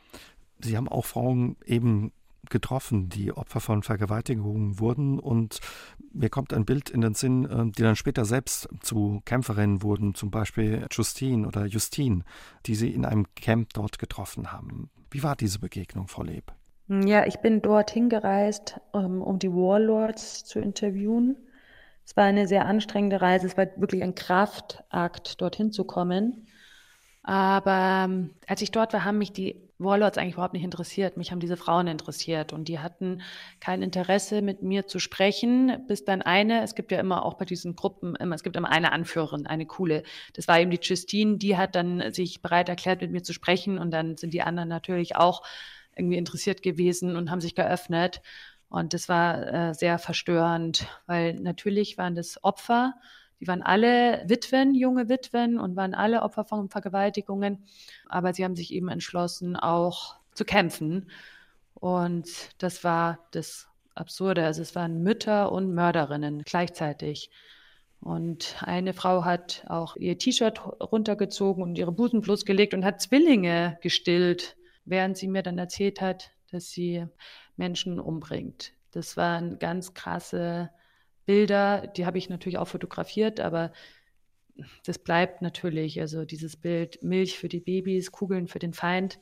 Sie 0.60 0.76
haben 0.76 0.88
auch 0.88 1.04
Frauen 1.04 1.56
eben 1.64 2.12
getroffen, 2.50 3.08
die 3.08 3.32
Opfer 3.32 3.60
von 3.60 3.82
Vergewaltigungen 3.82 4.78
wurden. 4.78 5.18
Und 5.18 5.60
mir 6.12 6.30
kommt 6.30 6.52
ein 6.52 6.64
Bild 6.64 6.90
in 6.90 7.00
den 7.00 7.14
Sinn, 7.14 7.44
äh, 7.44 7.70
die 7.70 7.82
dann 7.82 7.96
später 7.96 8.24
selbst 8.24 8.68
zu 8.80 9.20
Kämpferinnen 9.24 9.82
wurden, 9.82 10.14
zum 10.14 10.30
Beispiel 10.30 10.86
Justine 10.90 11.46
oder 11.46 11.66
Justine, 11.66 12.24
die 12.66 12.74
Sie 12.74 12.90
in 12.90 13.04
einem 13.04 13.26
Camp 13.34 13.72
dort 13.74 13.98
getroffen 13.98 14.52
haben. 14.52 14.90
Wie 15.10 15.22
war 15.22 15.36
diese 15.36 15.58
Begegnung, 15.58 16.08
Frau 16.08 16.22
Leb? 16.22 16.52
Ja, 16.88 17.26
ich 17.26 17.40
bin 17.40 17.60
dorthin 17.60 18.08
gereist, 18.08 18.80
ähm, 18.94 19.20
um 19.20 19.38
die 19.38 19.52
Warlords 19.52 20.44
zu 20.44 20.58
interviewen. 20.58 21.36
Es 22.04 22.16
war 22.16 22.24
eine 22.24 22.48
sehr 22.48 22.64
anstrengende 22.64 23.20
Reise. 23.20 23.46
Es 23.46 23.58
war 23.58 23.66
wirklich 23.76 24.02
ein 24.02 24.14
Kraftakt, 24.14 25.40
dorthin 25.42 25.70
zu 25.72 25.84
kommen. 25.84 26.47
Aber 27.28 28.06
ähm, 28.06 28.30
als 28.46 28.62
ich 28.62 28.70
dort 28.70 28.94
war, 28.94 29.04
haben 29.04 29.18
mich 29.18 29.34
die 29.34 29.60
Warlords 29.76 30.16
eigentlich 30.16 30.32
überhaupt 30.32 30.54
nicht 30.54 30.64
interessiert. 30.64 31.18
Mich 31.18 31.30
haben 31.30 31.40
diese 31.40 31.58
Frauen 31.58 31.86
interessiert 31.86 32.54
und 32.54 32.68
die 32.68 32.78
hatten 32.78 33.20
kein 33.60 33.82
Interesse, 33.82 34.40
mit 34.40 34.62
mir 34.62 34.86
zu 34.86 34.98
sprechen, 34.98 35.84
bis 35.86 36.06
dann 36.06 36.22
eine, 36.22 36.62
es 36.62 36.74
gibt 36.74 36.90
ja 36.90 36.98
immer 36.98 37.26
auch 37.26 37.34
bei 37.34 37.44
diesen 37.44 37.76
Gruppen 37.76 38.16
immer, 38.16 38.34
es 38.34 38.42
gibt 38.42 38.56
immer 38.56 38.70
eine 38.70 38.92
Anführerin, 38.92 39.46
eine 39.46 39.66
coole. 39.66 40.04
Das 40.32 40.48
war 40.48 40.58
eben 40.58 40.70
die 40.70 40.80
Justine, 40.80 41.36
die 41.36 41.58
hat 41.58 41.74
dann 41.74 42.14
sich 42.14 42.40
bereit 42.40 42.70
erklärt, 42.70 43.02
mit 43.02 43.10
mir 43.10 43.22
zu 43.22 43.34
sprechen 43.34 43.76
und 43.76 43.90
dann 43.90 44.16
sind 44.16 44.32
die 44.32 44.40
anderen 44.40 44.70
natürlich 44.70 45.16
auch 45.16 45.42
irgendwie 45.94 46.16
interessiert 46.16 46.62
gewesen 46.62 47.14
und 47.14 47.30
haben 47.30 47.42
sich 47.42 47.54
geöffnet. 47.54 48.22
Und 48.70 48.94
das 48.94 49.10
war 49.10 49.52
äh, 49.52 49.74
sehr 49.74 49.98
verstörend, 49.98 50.86
weil 51.04 51.34
natürlich 51.34 51.98
waren 51.98 52.14
das 52.14 52.42
Opfer, 52.42 52.94
die 53.40 53.46
waren 53.46 53.62
alle 53.62 54.22
Witwen, 54.26 54.74
junge 54.74 55.08
Witwen 55.08 55.58
und 55.58 55.76
waren 55.76 55.94
alle 55.94 56.22
Opfer 56.22 56.44
von 56.44 56.68
Vergewaltigungen. 56.68 57.64
Aber 58.08 58.34
sie 58.34 58.44
haben 58.44 58.56
sich 58.56 58.72
eben 58.72 58.88
entschlossen, 58.88 59.56
auch 59.56 60.16
zu 60.34 60.44
kämpfen. 60.44 61.10
Und 61.74 62.28
das 62.58 62.82
war 62.82 63.20
das 63.30 63.68
Absurde. 63.94 64.44
Also 64.44 64.62
es 64.62 64.74
waren 64.74 65.02
Mütter 65.02 65.52
und 65.52 65.72
Mörderinnen 65.72 66.42
gleichzeitig. 66.42 67.30
Und 68.00 68.56
eine 68.60 68.92
Frau 68.92 69.24
hat 69.24 69.64
auch 69.68 69.96
ihr 69.96 70.18
T-Shirt 70.18 70.60
runtergezogen 70.80 71.62
und 71.62 71.78
ihre 71.78 71.92
Busen 71.92 72.20
bloßgelegt 72.20 72.74
und 72.74 72.84
hat 72.84 73.00
Zwillinge 73.00 73.78
gestillt, 73.82 74.56
während 74.84 75.16
sie 75.16 75.28
mir 75.28 75.42
dann 75.42 75.58
erzählt 75.58 76.00
hat, 76.00 76.30
dass 76.50 76.70
sie 76.70 77.06
Menschen 77.56 77.98
umbringt. 77.98 78.72
Das 78.92 79.16
waren 79.16 79.58
ganz 79.58 79.94
krasse 79.94 80.70
Bilder, 81.28 81.86
die 81.86 82.06
habe 82.06 82.16
ich 82.16 82.30
natürlich 82.30 82.56
auch 82.56 82.68
fotografiert, 82.68 83.38
aber 83.38 83.70
das 84.86 84.98
bleibt 84.98 85.42
natürlich. 85.42 86.00
Also 86.00 86.24
dieses 86.24 86.56
Bild 86.56 87.02
Milch 87.02 87.38
für 87.38 87.50
die 87.50 87.60
Babys, 87.60 88.10
Kugeln 88.12 88.48
für 88.48 88.58
den 88.58 88.72
Feind. 88.72 89.18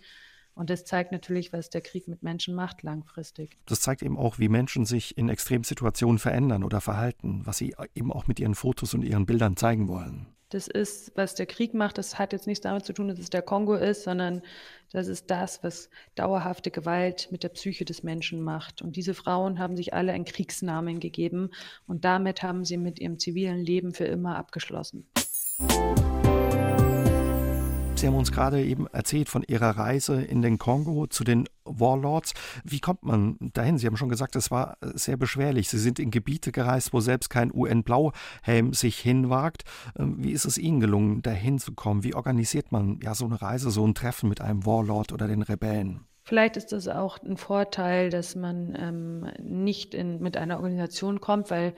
Und 0.54 0.70
das 0.70 0.84
zeigt 0.84 1.10
natürlich, 1.10 1.52
was 1.52 1.68
der 1.68 1.80
Krieg 1.80 2.06
mit 2.06 2.22
Menschen 2.22 2.54
macht 2.54 2.84
langfristig. 2.84 3.58
Das 3.66 3.80
zeigt 3.80 4.04
eben 4.04 4.16
auch, 4.16 4.38
wie 4.38 4.48
Menschen 4.48 4.86
sich 4.86 5.18
in 5.18 5.28
Extremsituationen 5.28 6.20
verändern 6.20 6.62
oder 6.62 6.80
verhalten, 6.80 7.42
was 7.44 7.58
sie 7.58 7.74
eben 7.96 8.12
auch 8.12 8.28
mit 8.28 8.38
ihren 8.38 8.54
Fotos 8.54 8.94
und 8.94 9.02
ihren 9.02 9.26
Bildern 9.26 9.56
zeigen 9.56 9.88
wollen. 9.88 10.28
Das 10.50 10.68
ist, 10.68 11.10
was 11.16 11.34
der 11.34 11.46
Krieg 11.46 11.74
macht. 11.74 11.98
Das 11.98 12.20
hat 12.20 12.32
jetzt 12.32 12.46
nichts 12.46 12.62
damit 12.62 12.84
zu 12.84 12.92
tun, 12.92 13.08
dass 13.08 13.18
es 13.18 13.30
der 13.30 13.42
Kongo 13.42 13.74
ist, 13.74 14.04
sondern 14.04 14.42
das 14.96 15.08
ist 15.08 15.30
das, 15.30 15.62
was 15.62 15.90
dauerhafte 16.14 16.70
Gewalt 16.70 17.28
mit 17.30 17.42
der 17.42 17.50
Psyche 17.50 17.84
des 17.84 18.02
Menschen 18.02 18.40
macht. 18.40 18.80
Und 18.80 18.96
diese 18.96 19.12
Frauen 19.12 19.58
haben 19.58 19.76
sich 19.76 19.92
alle 19.92 20.12
einen 20.12 20.24
Kriegsnamen 20.24 21.00
gegeben 21.00 21.50
und 21.86 22.06
damit 22.06 22.42
haben 22.42 22.64
sie 22.64 22.78
mit 22.78 22.98
ihrem 22.98 23.18
zivilen 23.18 23.58
Leben 23.58 23.92
für 23.92 24.06
immer 24.06 24.36
abgeschlossen. 24.36 25.06
Sie 27.96 28.06
haben 28.06 28.16
uns 28.16 28.32
gerade 28.32 28.64
eben 28.64 28.86
erzählt 28.86 29.28
von 29.28 29.42
Ihrer 29.46 29.70
Reise 29.70 30.22
in 30.22 30.40
den 30.40 30.56
Kongo 30.56 31.06
zu 31.06 31.24
den 31.24 31.46
Warlords. 31.80 32.34
Wie 32.64 32.80
kommt 32.80 33.04
man 33.04 33.36
dahin? 33.40 33.78
Sie 33.78 33.86
haben 33.86 33.96
schon 33.96 34.08
gesagt, 34.08 34.36
es 34.36 34.50
war 34.50 34.76
sehr 34.94 35.16
beschwerlich. 35.16 35.68
Sie 35.68 35.78
sind 35.78 35.98
in 35.98 36.10
Gebiete 36.10 36.52
gereist, 36.52 36.92
wo 36.92 37.00
selbst 37.00 37.28
kein 37.28 37.52
UN-Blauhelm 37.52 38.72
sich 38.72 38.98
hinwagt. 38.98 39.64
Ähm, 39.98 40.16
wie 40.22 40.32
ist 40.32 40.44
es 40.44 40.58
Ihnen 40.58 40.80
gelungen, 40.80 41.22
dahin 41.22 41.58
zu 41.58 41.74
kommen? 41.74 42.04
Wie 42.04 42.14
organisiert 42.14 42.72
man 42.72 43.00
ja 43.02 43.14
so 43.14 43.24
eine 43.26 43.40
Reise, 43.40 43.70
so 43.70 43.86
ein 43.86 43.94
Treffen 43.94 44.28
mit 44.28 44.40
einem 44.40 44.66
Warlord 44.66 45.12
oder 45.12 45.28
den 45.28 45.42
Rebellen? 45.42 46.06
Vielleicht 46.22 46.56
ist 46.56 46.72
das 46.72 46.88
auch 46.88 47.18
ein 47.22 47.36
Vorteil, 47.36 48.10
dass 48.10 48.34
man 48.34 48.76
ähm, 48.76 49.30
nicht 49.40 49.94
in, 49.94 50.20
mit 50.20 50.36
einer 50.36 50.56
Organisation 50.56 51.20
kommt, 51.20 51.52
weil 51.52 51.74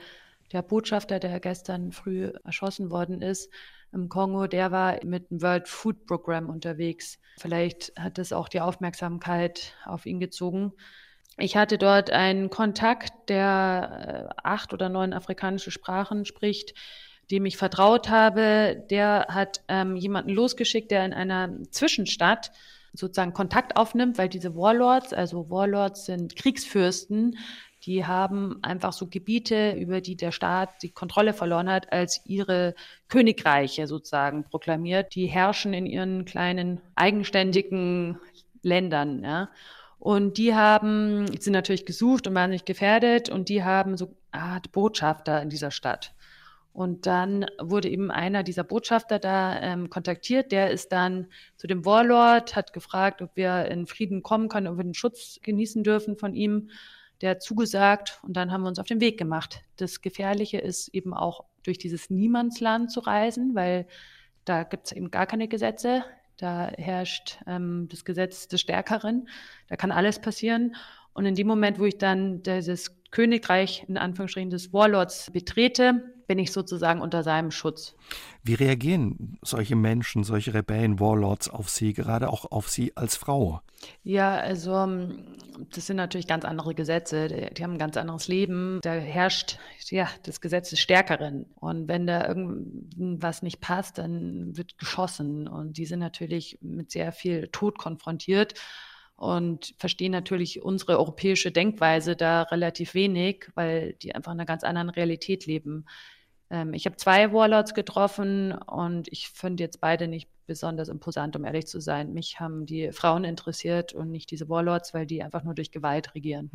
der 0.51 0.63
Botschafter, 0.63 1.19
der 1.19 1.39
gestern 1.39 1.91
früh 1.91 2.31
erschossen 2.43 2.89
worden 2.89 3.21
ist, 3.21 3.51
im 3.91 4.09
Kongo, 4.09 4.47
der 4.47 4.71
war 4.71 5.03
mit 5.03 5.29
dem 5.31 5.41
World 5.41 5.67
Food 5.67 6.05
Program 6.05 6.49
unterwegs. 6.49 7.19
Vielleicht 7.39 7.93
hat 7.97 8.17
das 8.17 8.33
auch 8.33 8.49
die 8.49 8.61
Aufmerksamkeit 8.61 9.73
auf 9.85 10.05
ihn 10.05 10.19
gezogen. 10.19 10.73
Ich 11.37 11.55
hatte 11.55 11.77
dort 11.77 12.11
einen 12.11 12.49
Kontakt, 12.49 13.29
der 13.29 14.29
äh, 14.29 14.41
acht 14.43 14.73
oder 14.73 14.89
neun 14.89 15.13
afrikanische 15.13 15.71
Sprachen 15.71 16.25
spricht, 16.25 16.73
dem 17.31 17.45
ich 17.45 17.57
vertraut 17.57 18.09
habe. 18.09 18.85
Der 18.89 19.27
hat 19.29 19.61
ähm, 19.67 19.95
jemanden 19.95 20.31
losgeschickt, 20.31 20.91
der 20.91 21.05
in 21.05 21.13
einer 21.13 21.49
Zwischenstadt 21.71 22.51
sozusagen 22.93 23.33
Kontakt 23.33 23.77
aufnimmt, 23.77 24.17
weil 24.17 24.29
diese 24.29 24.55
Warlords, 24.55 25.13
also 25.13 25.49
Warlords 25.49 26.05
sind 26.05 26.35
Kriegsfürsten, 26.35 27.37
die 27.89 28.05
haben 28.05 28.59
einfach 28.61 28.93
so 28.93 29.07
Gebiete, 29.07 29.71
über 29.71 29.99
die 29.99 30.15
der 30.15 30.31
Staat 30.31 30.83
die 30.83 30.91
Kontrolle 30.91 31.33
verloren 31.33 31.67
hat, 31.67 31.91
als 31.91 32.21
ihre 32.23 32.75
Königreiche 33.07 33.87
sozusagen 33.87 34.43
proklamiert. 34.43 35.15
Die 35.15 35.25
herrschen 35.25 35.73
in 35.73 35.87
ihren 35.87 36.23
kleinen 36.23 36.81
eigenständigen 36.93 38.19
Ländern. 38.61 39.23
Ja. 39.23 39.49
Und 39.97 40.37
die 40.37 40.53
haben, 40.53 41.35
sind 41.39 41.53
natürlich 41.53 41.87
gesucht 41.87 42.27
und 42.27 42.35
waren 42.35 42.51
nicht 42.51 42.67
gefährdet 42.67 43.29
und 43.29 43.49
die 43.49 43.63
haben 43.63 43.97
so 43.97 44.15
Art 44.31 44.71
Botschafter 44.71 45.41
in 45.41 45.49
dieser 45.49 45.71
Stadt. 45.71 46.13
Und 46.71 47.07
dann 47.07 47.47
wurde 47.59 47.89
eben 47.89 48.11
einer 48.11 48.43
dieser 48.43 48.63
Botschafter 48.63 49.17
da 49.17 49.59
ähm, 49.61 49.89
kontaktiert. 49.89 50.51
Der 50.51 50.69
ist 50.69 50.91
dann 50.91 51.25
zu 51.57 51.65
dem 51.65 51.85
Warlord, 51.85 52.55
hat 52.55 52.71
gefragt, 52.71 53.23
ob 53.23 53.35
wir 53.35 53.65
in 53.65 53.87
Frieden 53.87 54.21
kommen 54.21 54.47
können, 54.47 54.67
ob 54.67 54.77
wir 54.77 54.83
den 54.83 54.93
Schutz 54.93 55.39
genießen 55.41 55.83
dürfen 55.83 56.17
von 56.17 56.35
ihm 56.35 56.69
der 57.21 57.31
hat 57.31 57.43
zugesagt 57.43 58.19
und 58.23 58.33
dann 58.33 58.51
haben 58.51 58.61
wir 58.61 58.69
uns 58.69 58.79
auf 58.79 58.87
den 58.87 59.01
Weg 59.01 59.17
gemacht. 59.17 59.61
Das 59.77 60.01
Gefährliche 60.01 60.57
ist 60.57 60.89
eben 60.89 61.13
auch 61.13 61.45
durch 61.63 61.77
dieses 61.77 62.09
Niemandsland 62.09 62.91
zu 62.91 63.01
reisen, 63.01 63.55
weil 63.55 63.87
da 64.45 64.63
gibt 64.63 64.87
es 64.87 64.91
eben 64.93 65.11
gar 65.11 65.27
keine 65.27 65.47
Gesetze. 65.47 66.03
Da 66.37 66.71
herrscht 66.77 67.39
ähm, 67.45 67.87
das 67.89 68.05
Gesetz 68.05 68.47
des 68.47 68.61
Stärkeren. 68.61 69.27
Da 69.67 69.75
kann 69.75 69.91
alles 69.91 70.19
passieren. 70.19 70.75
Und 71.13 71.25
in 71.25 71.35
dem 71.35 71.47
Moment, 71.47 71.79
wo 71.79 71.85
ich 71.85 71.97
dann 71.97 72.41
dieses 72.43 72.95
Königreich 73.11 73.83
in 73.87 73.97
Anführungsstrichen 73.97 74.49
des 74.49 74.71
Warlords 74.71 75.31
betrete, 75.31 76.13
bin 76.29 76.37
ich 76.37 76.51
sozusagen 76.51 77.01
unter 77.01 77.23
seinem 77.23 77.49
Schutz. 77.49 77.95
Wie 78.43 78.53
reagieren 78.53 79.39
solche 79.41 79.75
Menschen, 79.75 80.23
solche 80.23 80.53
Rebellen, 80.53 80.99
Warlords 80.99 81.49
auf 81.49 81.71
Sie, 81.71 81.93
gerade 81.93 82.29
auch 82.29 82.51
auf 82.51 82.69
Sie 82.69 82.95
als 82.95 83.15
Frau? 83.15 83.61
Ja, 84.03 84.37
also 84.37 84.75
ähm, 84.75 85.25
das 85.73 85.87
sind 85.87 85.95
natürlich 85.95 86.27
ganz 86.27 86.45
andere 86.45 86.75
Gesetze. 86.75 87.29
Die, 87.29 87.51
die 87.51 87.63
haben 87.63 87.73
ein 87.73 87.79
ganz 87.79 87.97
anderes 87.97 88.27
Leben. 88.27 88.79
Da 88.83 88.93
herrscht 88.93 89.57
ja 89.89 90.07
das 90.21 90.39
Gesetz 90.39 90.69
des 90.69 90.79
Stärkeren. 90.79 91.47
Und 91.55 91.87
wenn 91.87 92.05
da 92.05 92.27
irgendwas 92.27 93.41
nicht 93.41 93.59
passt, 93.59 93.97
dann 93.97 94.55
wird 94.55 94.77
geschossen. 94.77 95.47
Und 95.47 95.77
die 95.77 95.87
sind 95.87 95.99
natürlich 95.99 96.59
mit 96.61 96.91
sehr 96.91 97.11
viel 97.11 97.47
Tod 97.47 97.79
konfrontiert. 97.79 98.53
und 99.15 99.73
verstehen 99.77 100.13
natürlich 100.13 100.61
unsere 100.61 100.97
europäische 100.97 101.51
Denkweise 101.51 102.15
da 102.15 102.43
relativ 102.43 102.93
wenig, 102.93 103.49
weil 103.53 103.93
die 104.01 104.15
einfach 104.15 104.31
in 104.31 104.39
einer 104.39 104.45
ganz 104.45 104.63
anderen 104.63 104.89
Realität 104.89 105.45
leben. 105.45 105.85
Ähm, 106.49 106.73
ich 106.73 106.85
habe 106.85 106.97
zwei 106.97 107.31
Warlords 107.31 107.73
getroffen 107.73 108.53
und 108.53 109.07
ich 109.11 109.29
finde 109.29 109.63
jetzt 109.63 109.81
beide 109.81 110.07
nicht 110.07 110.29
besonders 110.47 110.89
imposant, 110.89 111.35
um 111.35 111.45
ehrlich 111.45 111.67
zu 111.67 111.79
sein. 111.79 112.11
Mich 112.11 112.39
haben 112.39 112.65
die 112.65 112.91
Frauen 112.91 113.23
interessiert 113.23 113.93
und 113.93 114.09
nicht 114.09 114.31
diese 114.31 114.49
Warlords, 114.49 114.95
weil 114.95 115.05
die 115.05 115.21
einfach 115.21 115.43
nur 115.43 115.53
durch 115.53 115.71
Gewalt 115.71 116.15
regieren. 116.15 116.49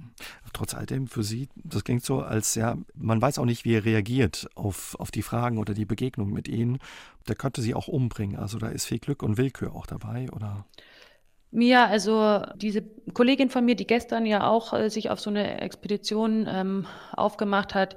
Trotz 0.53 0.75
alledem 0.75 1.07
für 1.07 1.23
Sie, 1.23 1.49
das 1.55 1.85
klingt 1.85 2.05
so, 2.05 2.21
als 2.21 2.57
ja, 2.57 2.77
man 2.95 3.23
weiß 3.23 3.39
auch 3.39 3.45
nicht, 3.45 3.65
wie 3.65 3.75
er 3.75 3.85
reagiert 3.85 4.49
auf, 4.57 4.97
auf 4.99 5.13
die 5.13 5.23
Fragen 5.23 5.59
oder 5.59 5.75
die 5.75 5.85
Begegnung 5.85 6.33
mit 6.33 6.49
Ihnen. 6.49 6.79
Der 7.29 7.37
könnte 7.37 7.63
Sie 7.63 7.73
auch 7.73 7.87
umbringen. 7.87 8.37
Also 8.37 8.59
da 8.59 8.67
ist 8.67 8.85
viel 8.85 8.99
Glück 8.99 9.23
und 9.23 9.39
Willkür 9.39 9.75
auch 9.75 9.87
dabei, 9.87 10.27
oder? 10.33 10.67
Ja, 11.53 11.87
also 11.87 12.43
diese 12.57 12.83
Kollegin 13.13 13.49
von 13.49 13.65
mir, 13.65 13.77
die 13.77 13.87
gestern 13.87 14.27
ja 14.27 14.49
auch 14.49 14.73
äh, 14.73 14.91
sich 14.91 15.11
auf 15.11 15.21
so 15.21 15.31
eine 15.31 15.61
Expedition 15.61 16.49
ähm, 16.49 16.87
aufgemacht 17.13 17.77
hat, 17.77 17.97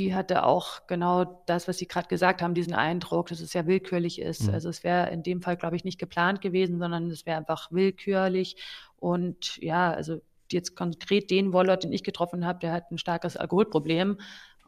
die 0.00 0.14
hatte 0.14 0.44
auch 0.46 0.86
genau 0.86 1.42
das, 1.44 1.68
was 1.68 1.76
Sie 1.76 1.86
gerade 1.86 2.08
gesagt 2.08 2.40
haben, 2.40 2.54
diesen 2.54 2.72
Eindruck, 2.72 3.28
dass 3.28 3.40
es 3.40 3.52
ja 3.52 3.66
willkürlich 3.66 4.18
ist. 4.18 4.48
Mhm. 4.48 4.54
Also 4.54 4.70
es 4.70 4.82
wäre 4.82 5.10
in 5.10 5.22
dem 5.22 5.42
Fall, 5.42 5.58
glaube 5.58 5.76
ich, 5.76 5.84
nicht 5.84 5.98
geplant 5.98 6.40
gewesen, 6.40 6.78
sondern 6.78 7.10
es 7.10 7.26
wäre 7.26 7.36
einfach 7.36 7.70
willkürlich. 7.70 8.56
Und 8.96 9.58
ja, 9.58 9.92
also 9.92 10.22
jetzt 10.50 10.74
konkret 10.74 11.30
den 11.30 11.52
Wollert, 11.52 11.84
den 11.84 11.92
ich 11.92 12.02
getroffen 12.02 12.46
habe, 12.46 12.60
der 12.60 12.72
hat 12.72 12.90
ein 12.90 12.96
starkes 12.96 13.36
Alkoholproblem 13.36 14.16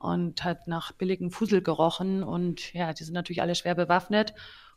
und 0.00 0.44
hat 0.44 0.68
nach 0.68 0.92
billigem 0.92 1.30
Fusel 1.30 1.62
gerochen. 1.62 2.22
Und 2.22 2.74
ja, 2.74 2.92
die 2.92 3.04
sind 3.04 3.14
natürlich 3.14 3.40
alle 3.40 3.54
schwer 3.54 3.74
bewaffnet. 3.74 4.34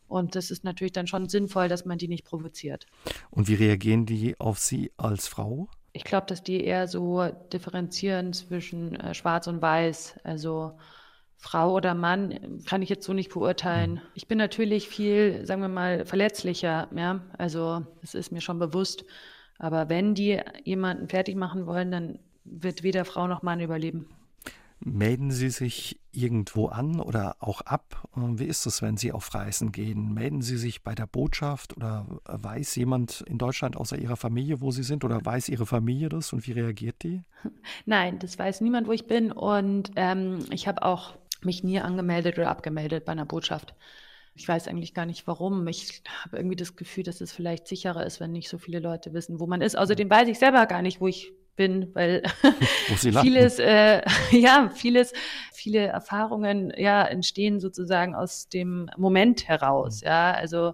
Und 0.07 0.35
das 0.35 0.51
ist 0.51 0.63
natürlich 0.63 0.93
dann 0.93 1.07
schon 1.07 1.27
sinnvoll, 1.27 1.67
dass 1.67 1.83
man 1.83 1.97
die 1.97 2.07
nicht 2.07 2.23
provoziert. 2.23 2.85
Und 3.29 3.49
wie 3.49 3.55
reagieren 3.55 4.05
die 4.05 4.39
auf 4.39 4.57
Sie 4.59 4.93
als 4.95 5.27
Frau? 5.27 5.67
Ich 5.95 6.03
glaube, 6.03 6.27
dass 6.27 6.43
die 6.43 6.61
eher 6.61 6.89
so 6.89 7.25
differenzieren 7.53 8.33
zwischen 8.33 8.99
äh, 8.99 9.13
Schwarz 9.13 9.47
und 9.47 9.61
Weiß. 9.61 10.19
Also 10.25 10.77
Frau 11.37 11.73
oder 11.73 11.95
Mann 11.95 12.61
kann 12.65 12.81
ich 12.81 12.89
jetzt 12.89 13.05
so 13.05 13.13
nicht 13.13 13.31
beurteilen. 13.31 13.93
Mhm. 13.93 14.01
Ich 14.13 14.27
bin 14.27 14.37
natürlich 14.37 14.89
viel, 14.89 15.45
sagen 15.45 15.61
wir 15.61 15.69
mal, 15.69 16.05
verletzlicher. 16.05 16.89
Ja, 16.93 17.21
also 17.37 17.85
das 18.01 18.13
ist 18.13 18.33
mir 18.33 18.41
schon 18.41 18.59
bewusst. 18.59 19.05
Aber 19.57 19.87
wenn 19.87 20.15
die 20.15 20.41
jemanden 20.65 21.07
fertig 21.07 21.37
machen 21.37 21.65
wollen, 21.65 21.91
dann 21.91 22.19
wird 22.43 22.83
weder 22.83 23.05
Frau 23.05 23.27
noch 23.27 23.41
Mann 23.41 23.61
überleben. 23.61 24.09
Melden 24.87 25.31
Sie 25.31 25.49
sich 25.49 25.99
irgendwo 26.11 26.67
an 26.67 26.99
oder 26.99 27.37
auch 27.39 27.61
ab? 27.61 28.07
Wie 28.15 28.45
ist 28.45 28.67
es, 28.67 28.83
wenn 28.83 28.97
Sie 28.97 29.11
auf 29.11 29.33
Reisen 29.33 29.71
gehen? 29.71 30.13
Melden 30.13 30.43
Sie 30.43 30.57
sich 30.57 30.83
bei 30.83 30.93
der 30.93 31.07
Botschaft 31.07 31.75
oder 31.75 32.05
weiß 32.25 32.75
jemand 32.75 33.21
in 33.21 33.39
Deutschland 33.39 33.77
außer 33.77 33.97
Ihrer 33.97 34.15
Familie, 34.15 34.61
wo 34.61 34.69
Sie 34.69 34.83
sind 34.83 35.03
oder 35.03 35.25
weiß 35.25 35.49
Ihre 35.49 35.65
Familie 35.65 36.09
das 36.09 36.33
und 36.33 36.45
wie 36.45 36.51
reagiert 36.51 37.01
die? 37.01 37.23
Nein, 37.85 38.19
das 38.19 38.37
weiß 38.37 38.61
niemand, 38.61 38.87
wo 38.87 38.91
ich 38.91 39.07
bin 39.07 39.31
und 39.31 39.91
ähm, 39.95 40.45
ich 40.51 40.67
habe 40.67 40.83
auch 40.83 41.17
mich 41.41 41.63
nie 41.63 41.79
angemeldet 41.79 42.37
oder 42.37 42.51
abgemeldet 42.51 43.05
bei 43.05 43.13
einer 43.13 43.25
Botschaft. 43.25 43.73
Ich 44.35 44.47
weiß 44.47 44.67
eigentlich 44.67 44.93
gar 44.93 45.07
nicht 45.07 45.25
warum. 45.25 45.65
Ich 45.67 46.03
habe 46.23 46.37
irgendwie 46.37 46.57
das 46.57 46.75
Gefühl, 46.75 47.03
dass 47.03 47.21
es 47.21 47.31
vielleicht 47.31 47.67
sicherer 47.67 48.05
ist, 48.05 48.19
wenn 48.19 48.33
nicht 48.33 48.49
so 48.49 48.59
viele 48.59 48.79
Leute 48.79 49.13
wissen, 49.13 49.39
wo 49.39 49.47
man 49.47 49.61
ist. 49.61 49.75
Außerdem 49.75 50.11
weiß 50.11 50.27
ich 50.27 50.37
selber 50.37 50.67
gar 50.67 50.83
nicht, 50.83 51.01
wo 51.01 51.07
ich 51.07 51.33
bin, 51.55 51.93
weil 51.93 52.23
vieles, 52.97 53.59
äh, 53.59 54.01
ja, 54.31 54.69
vieles, 54.73 55.13
viele 55.53 55.79
Erfahrungen, 55.79 56.73
ja, 56.75 57.03
entstehen 57.03 57.59
sozusagen 57.59 58.15
aus 58.15 58.49
dem 58.49 58.89
Moment 58.97 59.47
heraus, 59.47 60.01
mhm. 60.01 60.07
ja, 60.07 60.31
also 60.33 60.73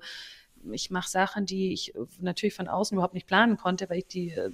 ich 0.72 0.92
mache 0.92 1.10
Sachen, 1.10 1.46
die 1.46 1.74
ich 1.74 1.94
natürlich 2.20 2.54
von 2.54 2.68
außen 2.68 2.96
überhaupt 2.96 3.14
nicht 3.14 3.28
planen 3.28 3.58
konnte, 3.58 3.90
weil 3.90 4.00
ich 4.00 4.08
die 4.08 4.30
äh, 4.30 4.52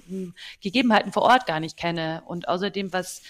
Gegebenheiten 0.62 1.12
vor 1.12 1.22
Ort 1.22 1.46
gar 1.46 1.60
nicht 1.60 1.76
kenne. 1.76 2.22
Und 2.24 2.48
außerdem, 2.48 2.92
was, 2.92 3.22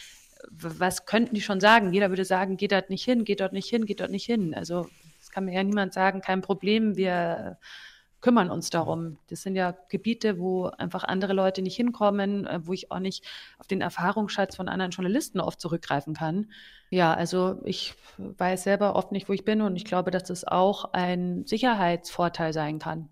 was 0.51 1.07
könnten 1.07 1.35
die 1.35 1.41
schon 1.41 1.61
sagen? 1.61 1.93
Jeder 1.93 2.11
würde 2.11 2.25
sagen, 2.25 2.57
geht 2.57 2.73
dort 2.73 2.91
nicht 2.91 3.05
hin, 3.05 3.25
geht 3.25 3.41
dort 3.41 3.53
nicht 3.53 3.69
hin, 3.69 3.87
geht 3.87 4.01
dort 4.01 4.11
nicht 4.11 4.27
hin. 4.27 4.55
Also 4.55 4.89
es 5.21 5.31
kann 5.31 5.45
mir 5.45 5.55
ja 5.55 5.65
niemand 5.65 5.93
sagen, 5.93 6.21
kein 6.21 6.41
Problem, 6.41 6.97
wir 6.97 7.59
kümmern 8.21 8.51
uns 8.51 8.71
darum. 8.71 9.19
Das 9.29 9.43
sind 9.43 9.55
ja 9.55 9.75
Gebiete, 9.89 10.39
wo 10.39 10.67
einfach 10.67 11.05
andere 11.05 11.33
Leute 11.33 11.63
nicht 11.63 11.77
hinkommen, 11.77 12.47
äh, 12.47 12.61
wo 12.65 12.73
ich 12.73 12.91
auch 12.91 12.99
nicht 12.99 13.25
auf 13.59 13.67
den 13.67 13.81
Erfahrungsschatz 13.81 14.57
von 14.57 14.69
anderen 14.69 14.91
Journalisten 14.91 15.41
oft 15.41 15.61
zurückgreifen 15.61 16.15
kann. 16.15 16.51
Ja, 16.91 17.15
also 17.15 17.61
ich 17.65 17.95
weiß 18.17 18.65
selber 18.65 18.97
oft 18.97 19.13
nicht, 19.13 19.29
wo 19.29 19.33
ich 19.33 19.45
bin 19.45 19.61
und 19.63 19.77
ich 19.77 19.85
glaube, 19.85 20.11
dass 20.11 20.25
das 20.25 20.45
auch 20.45 20.93
ein 20.93 21.47
Sicherheitsvorteil 21.47 22.53
sein 22.53 22.79
kann. 22.79 23.09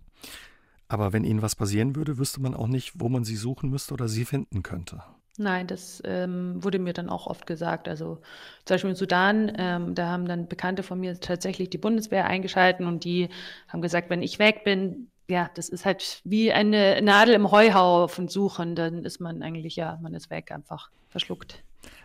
Aber 0.89 1.13
wenn 1.13 1.25
Ihnen 1.25 1.43
was 1.43 1.57
passieren 1.57 1.97
würde, 1.97 2.19
wüsste 2.19 2.41
man 2.41 2.55
auch 2.55 2.69
nicht, 2.69 3.01
wo 3.01 3.09
man 3.09 3.25
Sie 3.25 3.37
suchen 3.37 3.71
müsste 3.71 3.95
oder 3.95 4.09
Sie 4.09 4.25
finden 4.25 4.63
könnte. 4.63 5.03
Nein, 5.39 5.67
das 5.67 6.03
ähm, 6.05 6.63
wurde 6.63 6.79
mir 6.79 6.93
dann 6.93 7.09
auch 7.09 7.27
oft 7.27 7.47
gesagt. 7.47 7.89
Also 7.89 8.19
zum 8.65 8.75
Beispiel 8.75 8.91
in 8.91 8.97
Sudan, 8.97 9.53
ähm, 9.59 9.95
da 9.95 10.09
haben 10.09 10.27
dann 10.27 10.49
Bekannte 10.49 10.83
von 10.83 10.99
mir 10.99 11.19
tatsächlich 11.21 11.71
die 11.71 11.79
Bundeswehr 11.79 12.27
eingeschalten 12.27 12.87
und 12.87 13.05
die 13.05 13.29
haben 13.69 13.83
gesagt, 13.83 14.11
wenn 14.11 14.23
ich 14.23 14.39
weg 14.39 14.65
bin, 14.65 15.11
ja, 15.29 15.51
das 15.55 15.69
ist 15.69 15.85
halt 15.85 16.21
wie 16.25 16.53
eine 16.53 17.03
Nadel 17.03 17.35
im 17.35 17.51
Heuhaufen 17.51 18.29
suchen, 18.29 18.77
dann 18.77 19.05
ist 19.05 19.21
man 19.21 19.43
eigentlich, 19.43 19.77
ja, 19.77 19.99
man 20.01 20.15
ist 20.15 20.31
weg, 20.31 20.53
einfach 20.53 20.91
verschluckt. 21.09 21.63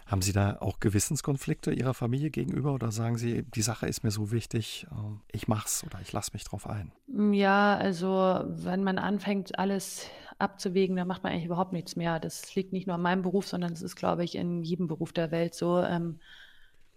Haben 0.07 0.21
Sie 0.21 0.33
da 0.33 0.57
auch 0.59 0.79
Gewissenskonflikte 0.79 1.71
Ihrer 1.71 1.93
Familie 1.93 2.31
gegenüber 2.31 2.73
oder 2.73 2.91
sagen 2.91 3.17
Sie, 3.17 3.43
die 3.43 3.61
Sache 3.61 3.87
ist 3.87 4.03
mir 4.03 4.11
so 4.11 4.31
wichtig, 4.31 4.85
ähm, 4.91 5.21
ich 5.31 5.47
mach's 5.47 5.85
oder 5.85 5.99
ich 6.01 6.11
lasse 6.11 6.31
mich 6.33 6.43
drauf 6.43 6.67
ein? 6.67 6.91
Ja, 7.31 7.77
also 7.77 8.41
wenn 8.45 8.83
man 8.83 8.97
anfängt, 8.97 9.57
alles 9.57 10.09
abzuwägen, 10.41 10.95
dann 10.95 11.07
macht 11.07 11.23
man 11.23 11.31
eigentlich 11.31 11.45
überhaupt 11.45 11.73
nichts 11.73 11.95
mehr. 11.95 12.19
Das 12.19 12.53
liegt 12.55 12.73
nicht 12.73 12.87
nur 12.87 12.95
an 12.95 13.01
meinem 13.01 13.21
Beruf, 13.21 13.47
sondern 13.47 13.71
es 13.73 13.81
ist, 13.81 13.95
glaube 13.95 14.23
ich, 14.23 14.35
in 14.35 14.63
jedem 14.63 14.87
Beruf 14.87 15.13
der 15.13 15.31
Welt 15.31 15.53
so. 15.53 15.79
Ähm, 15.79 16.19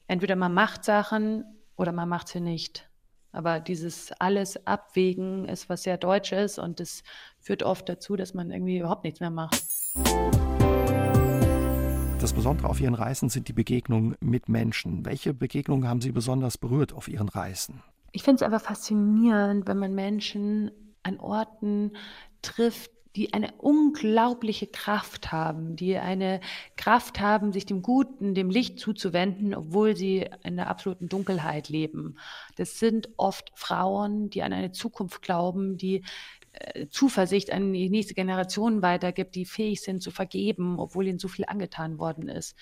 entweder 0.09 0.36
man 0.36 0.55
macht 0.55 0.84
Sachen 0.84 1.45
oder 1.76 1.92
man 1.92 2.09
macht 2.09 2.28
sie 2.28 2.40
nicht. 2.40 2.88
Aber 3.32 3.59
dieses 3.59 4.12
alles 4.20 4.66
Abwägen 4.66 5.45
ist 5.47 5.68
was 5.68 5.82
sehr 5.82 5.99
Deutsches 5.99 6.59
und 6.59 6.78
das 6.78 7.03
führt 7.40 7.64
oft 7.64 7.88
dazu, 7.88 8.14
dass 8.14 8.32
man 8.32 8.51
irgendwie 8.51 8.78
überhaupt 8.78 9.05
nichts 9.05 9.20
mehr 9.20 9.30
macht. 9.30 9.61
Das 12.20 12.32
Besondere 12.32 12.68
auf 12.68 12.80
Ihren 12.80 12.95
Reisen 12.95 13.28
sind 13.28 13.49
die 13.49 13.53
Begegnungen 13.53 14.16
mit 14.20 14.49
Menschen. 14.49 15.05
Welche 15.05 15.34
Begegnungen 15.34 15.88
haben 15.88 16.01
Sie 16.01 16.12
besonders 16.12 16.57
berührt 16.57 16.92
auf 16.92 17.09
Ihren 17.09 17.28
Reisen? 17.28 17.82
Ich 18.12 18.22
finde 18.22 18.36
es 18.36 18.42
einfach 18.42 18.62
faszinierend, 18.62 19.66
wenn 19.66 19.78
man 19.78 19.95
Menschen 19.95 20.70
an 21.03 21.18
Orten 21.18 21.92
trifft, 22.40 22.92
die 23.17 23.33
eine 23.33 23.53
unglaubliche 23.59 24.67
Kraft 24.67 25.31
haben, 25.31 25.77
die 25.77 25.97
eine 25.97 26.41
Kraft 26.77 27.21
haben, 27.21 27.53
sich 27.53 27.65
dem 27.65 27.83
Guten, 27.83 28.35
dem 28.35 28.51
Licht 28.51 28.79
zuzuwenden, 28.79 29.55
obwohl 29.55 29.97
sie 29.97 30.29
in 30.43 30.57
der 30.57 30.69
absoluten 30.69 31.09
Dunkelheit 31.09 31.69
leben. 31.69 32.17
Das 32.57 32.79
sind 32.79 33.09
oft 33.17 33.53
Frauen, 33.55 34.31
die 34.31 34.43
an 34.43 34.53
eine 34.53 34.73
Zukunft 34.73 35.23
glauben, 35.23 35.77
die 35.77 36.03
äh, 36.53 36.89
Zuversicht 36.89 37.53
an 37.53 37.73
die 37.73 37.89
nächste 37.89 38.15
Generation 38.15 38.83
weitergibt, 38.83 39.37
die 39.37 39.45
fähig 39.45 39.83
sind 39.83 40.03
zu 40.03 40.11
vergeben, 40.11 40.81
obwohl 40.81 41.07
ihnen 41.07 41.19
so 41.21 41.29
viel 41.29 41.45
angetan 41.47 41.99
worden 41.99 42.29
ist 42.29 42.57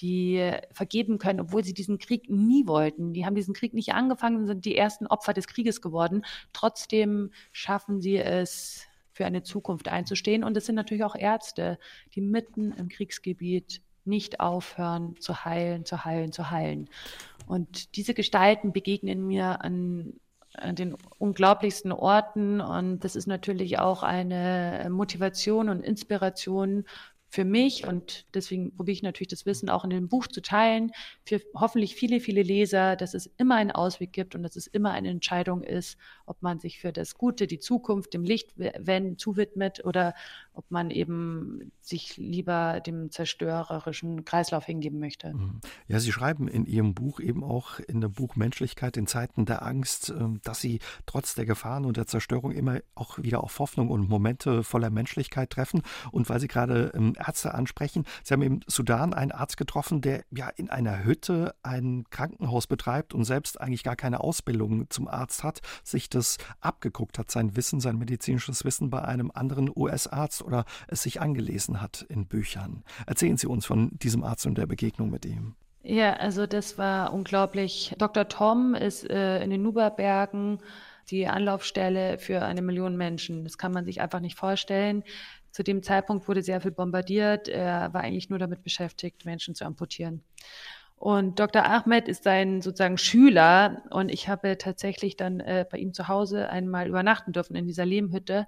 die 0.00 0.50
vergeben 0.72 1.18
können, 1.18 1.40
obwohl 1.40 1.62
sie 1.64 1.72
diesen 1.72 1.98
Krieg 1.98 2.28
nie 2.28 2.66
wollten. 2.66 3.12
Die 3.12 3.24
haben 3.24 3.36
diesen 3.36 3.54
Krieg 3.54 3.74
nicht 3.74 3.94
angefangen, 3.94 4.46
sind 4.46 4.64
die 4.64 4.76
ersten 4.76 5.06
Opfer 5.06 5.32
des 5.32 5.46
Krieges 5.46 5.80
geworden. 5.80 6.24
Trotzdem 6.52 7.30
schaffen 7.52 8.00
sie 8.00 8.16
es, 8.16 8.88
für 9.14 9.24
eine 9.24 9.42
Zukunft 9.42 9.88
einzustehen. 9.88 10.44
Und 10.44 10.56
es 10.56 10.66
sind 10.66 10.74
natürlich 10.74 11.04
auch 11.04 11.16
Ärzte, 11.16 11.78
die 12.14 12.20
mitten 12.20 12.72
im 12.72 12.88
Kriegsgebiet 12.88 13.80
nicht 14.04 14.40
aufhören 14.40 15.16
zu 15.18 15.44
heilen, 15.44 15.86
zu 15.86 16.04
heilen, 16.04 16.32
zu 16.32 16.50
heilen. 16.50 16.90
Und 17.46 17.96
diese 17.96 18.12
Gestalten 18.12 18.72
begegnen 18.72 19.26
mir 19.26 19.62
an, 19.62 20.14
an 20.54 20.74
den 20.74 20.96
unglaublichsten 21.18 21.92
Orten. 21.92 22.60
Und 22.60 23.04
das 23.04 23.16
ist 23.16 23.26
natürlich 23.26 23.78
auch 23.78 24.02
eine 24.02 24.88
Motivation 24.90 25.68
und 25.68 25.82
Inspiration 25.82 26.84
für 27.34 27.44
mich 27.44 27.84
und 27.84 28.26
deswegen 28.32 28.76
probiere 28.76 28.92
ich 28.92 29.02
natürlich 29.02 29.26
das 29.26 29.44
Wissen 29.44 29.68
auch 29.68 29.82
in 29.82 29.90
dem 29.90 30.08
Buch 30.08 30.28
zu 30.28 30.40
teilen, 30.40 30.92
für 31.24 31.40
hoffentlich 31.52 31.96
viele, 31.96 32.20
viele 32.20 32.44
Leser, 32.44 32.94
dass 32.94 33.12
es 33.12 33.26
immer 33.38 33.56
einen 33.56 33.72
Ausweg 33.72 34.12
gibt 34.12 34.36
und 34.36 34.44
dass 34.44 34.54
es 34.54 34.68
immer 34.68 34.92
eine 34.92 35.08
Entscheidung 35.08 35.64
ist, 35.64 35.98
ob 36.26 36.40
man 36.42 36.60
sich 36.60 36.78
für 36.78 36.92
das 36.92 37.16
Gute, 37.16 37.48
die 37.48 37.58
Zukunft, 37.58 38.14
dem 38.14 38.22
Licht 38.22 38.52
wenn, 38.54 39.18
zuwidmet 39.18 39.84
oder 39.84 40.14
ob 40.54 40.70
man 40.70 40.90
eben 40.90 41.72
sich 41.80 42.16
lieber 42.16 42.80
dem 42.80 43.10
zerstörerischen 43.10 44.24
Kreislauf 44.24 44.64
hingeben 44.64 45.00
möchte. 45.00 45.34
Mhm. 45.34 45.60
Ja, 45.88 45.98
Sie 45.98 46.12
schreiben 46.12 46.48
in 46.48 46.64
Ihrem 46.64 46.94
Buch 46.94 47.20
eben 47.20 47.44
auch 47.44 47.80
in 47.80 48.00
dem 48.00 48.12
Buch 48.12 48.36
Menschlichkeit 48.36 48.96
in 48.96 49.06
Zeiten 49.06 49.44
der 49.44 49.64
Angst, 49.64 50.10
ähm, 50.10 50.40
dass 50.44 50.60
Sie 50.60 50.78
trotz 51.06 51.34
der 51.34 51.44
Gefahren 51.44 51.84
und 51.84 51.96
der 51.96 52.06
Zerstörung 52.06 52.52
immer 52.52 52.78
auch 52.94 53.18
wieder 53.18 53.42
auf 53.42 53.58
Hoffnung 53.58 53.90
und 53.90 54.08
Momente 54.08 54.62
voller 54.62 54.90
Menschlichkeit 54.90 55.50
treffen. 55.50 55.82
Und 56.12 56.28
weil 56.28 56.40
Sie 56.40 56.48
gerade 56.48 56.92
ähm, 56.94 57.14
Ärzte 57.18 57.54
ansprechen. 57.54 58.04
Sie 58.22 58.32
haben 58.32 58.42
im 58.42 58.60
Sudan 58.66 59.12
einen 59.12 59.32
Arzt 59.32 59.56
getroffen, 59.56 60.00
der 60.00 60.24
ja 60.30 60.48
in 60.48 60.70
einer 60.70 61.04
Hütte 61.04 61.54
ein 61.62 62.04
Krankenhaus 62.10 62.66
betreibt 62.66 63.12
und 63.12 63.24
selbst 63.24 63.60
eigentlich 63.60 63.82
gar 63.82 63.96
keine 63.96 64.20
Ausbildung 64.20 64.88
zum 64.90 65.08
Arzt 65.08 65.42
hat, 65.42 65.60
sich 65.82 66.08
das 66.08 66.38
abgeguckt 66.60 67.18
hat, 67.18 67.30
sein 67.30 67.56
Wissen, 67.56 67.80
sein 67.80 67.98
medizinisches 67.98 68.64
Wissen 68.64 68.90
bei 68.90 69.02
einem 69.02 69.30
anderen 69.34 69.70
US-Arzt 69.74 70.43
oder 70.44 70.64
es 70.88 71.02
sich 71.02 71.20
angelesen 71.20 71.80
hat 71.80 72.06
in 72.08 72.26
Büchern. 72.26 72.84
Erzählen 73.06 73.36
Sie 73.36 73.46
uns 73.46 73.66
von 73.66 73.90
diesem 73.98 74.24
Arzt 74.24 74.46
und 74.46 74.58
der 74.58 74.66
Begegnung 74.66 75.10
mit 75.10 75.24
ihm. 75.24 75.54
Ja, 75.82 76.14
also 76.14 76.46
das 76.46 76.78
war 76.78 77.12
unglaublich. 77.12 77.94
Dr. 77.98 78.26
Tom 78.28 78.74
ist 78.74 79.08
äh, 79.10 79.42
in 79.42 79.50
den 79.50 79.62
Nuberbergen 79.62 80.60
die 81.10 81.26
Anlaufstelle 81.26 82.18
für 82.18 82.42
eine 82.42 82.62
Million 82.62 82.96
Menschen. 82.96 83.44
Das 83.44 83.58
kann 83.58 83.72
man 83.72 83.84
sich 83.84 84.00
einfach 84.00 84.20
nicht 84.20 84.38
vorstellen. 84.38 85.04
Zu 85.50 85.62
dem 85.62 85.82
Zeitpunkt 85.82 86.26
wurde 86.26 86.42
sehr 86.42 86.60
viel 86.60 86.70
bombardiert. 86.70 87.48
Er 87.48 87.92
war 87.92 88.00
eigentlich 88.00 88.30
nur 88.30 88.38
damit 88.38 88.62
beschäftigt, 88.62 89.26
Menschen 89.26 89.54
zu 89.54 89.64
amputieren. 89.66 90.22
Und 90.96 91.38
Dr. 91.38 91.64
Ahmed 91.66 92.08
ist 92.08 92.24
sein 92.24 92.62
sozusagen 92.62 92.96
Schüler 92.96 93.82
und 93.90 94.08
ich 94.08 94.28
habe 94.28 94.56
tatsächlich 94.56 95.16
dann 95.16 95.40
äh, 95.40 95.66
bei 95.70 95.76
ihm 95.78 95.92
zu 95.92 96.08
Hause 96.08 96.48
einmal 96.48 96.88
übernachten 96.88 97.32
dürfen 97.32 97.56
in 97.56 97.66
dieser 97.66 97.84
Lehmhütte. 97.84 98.46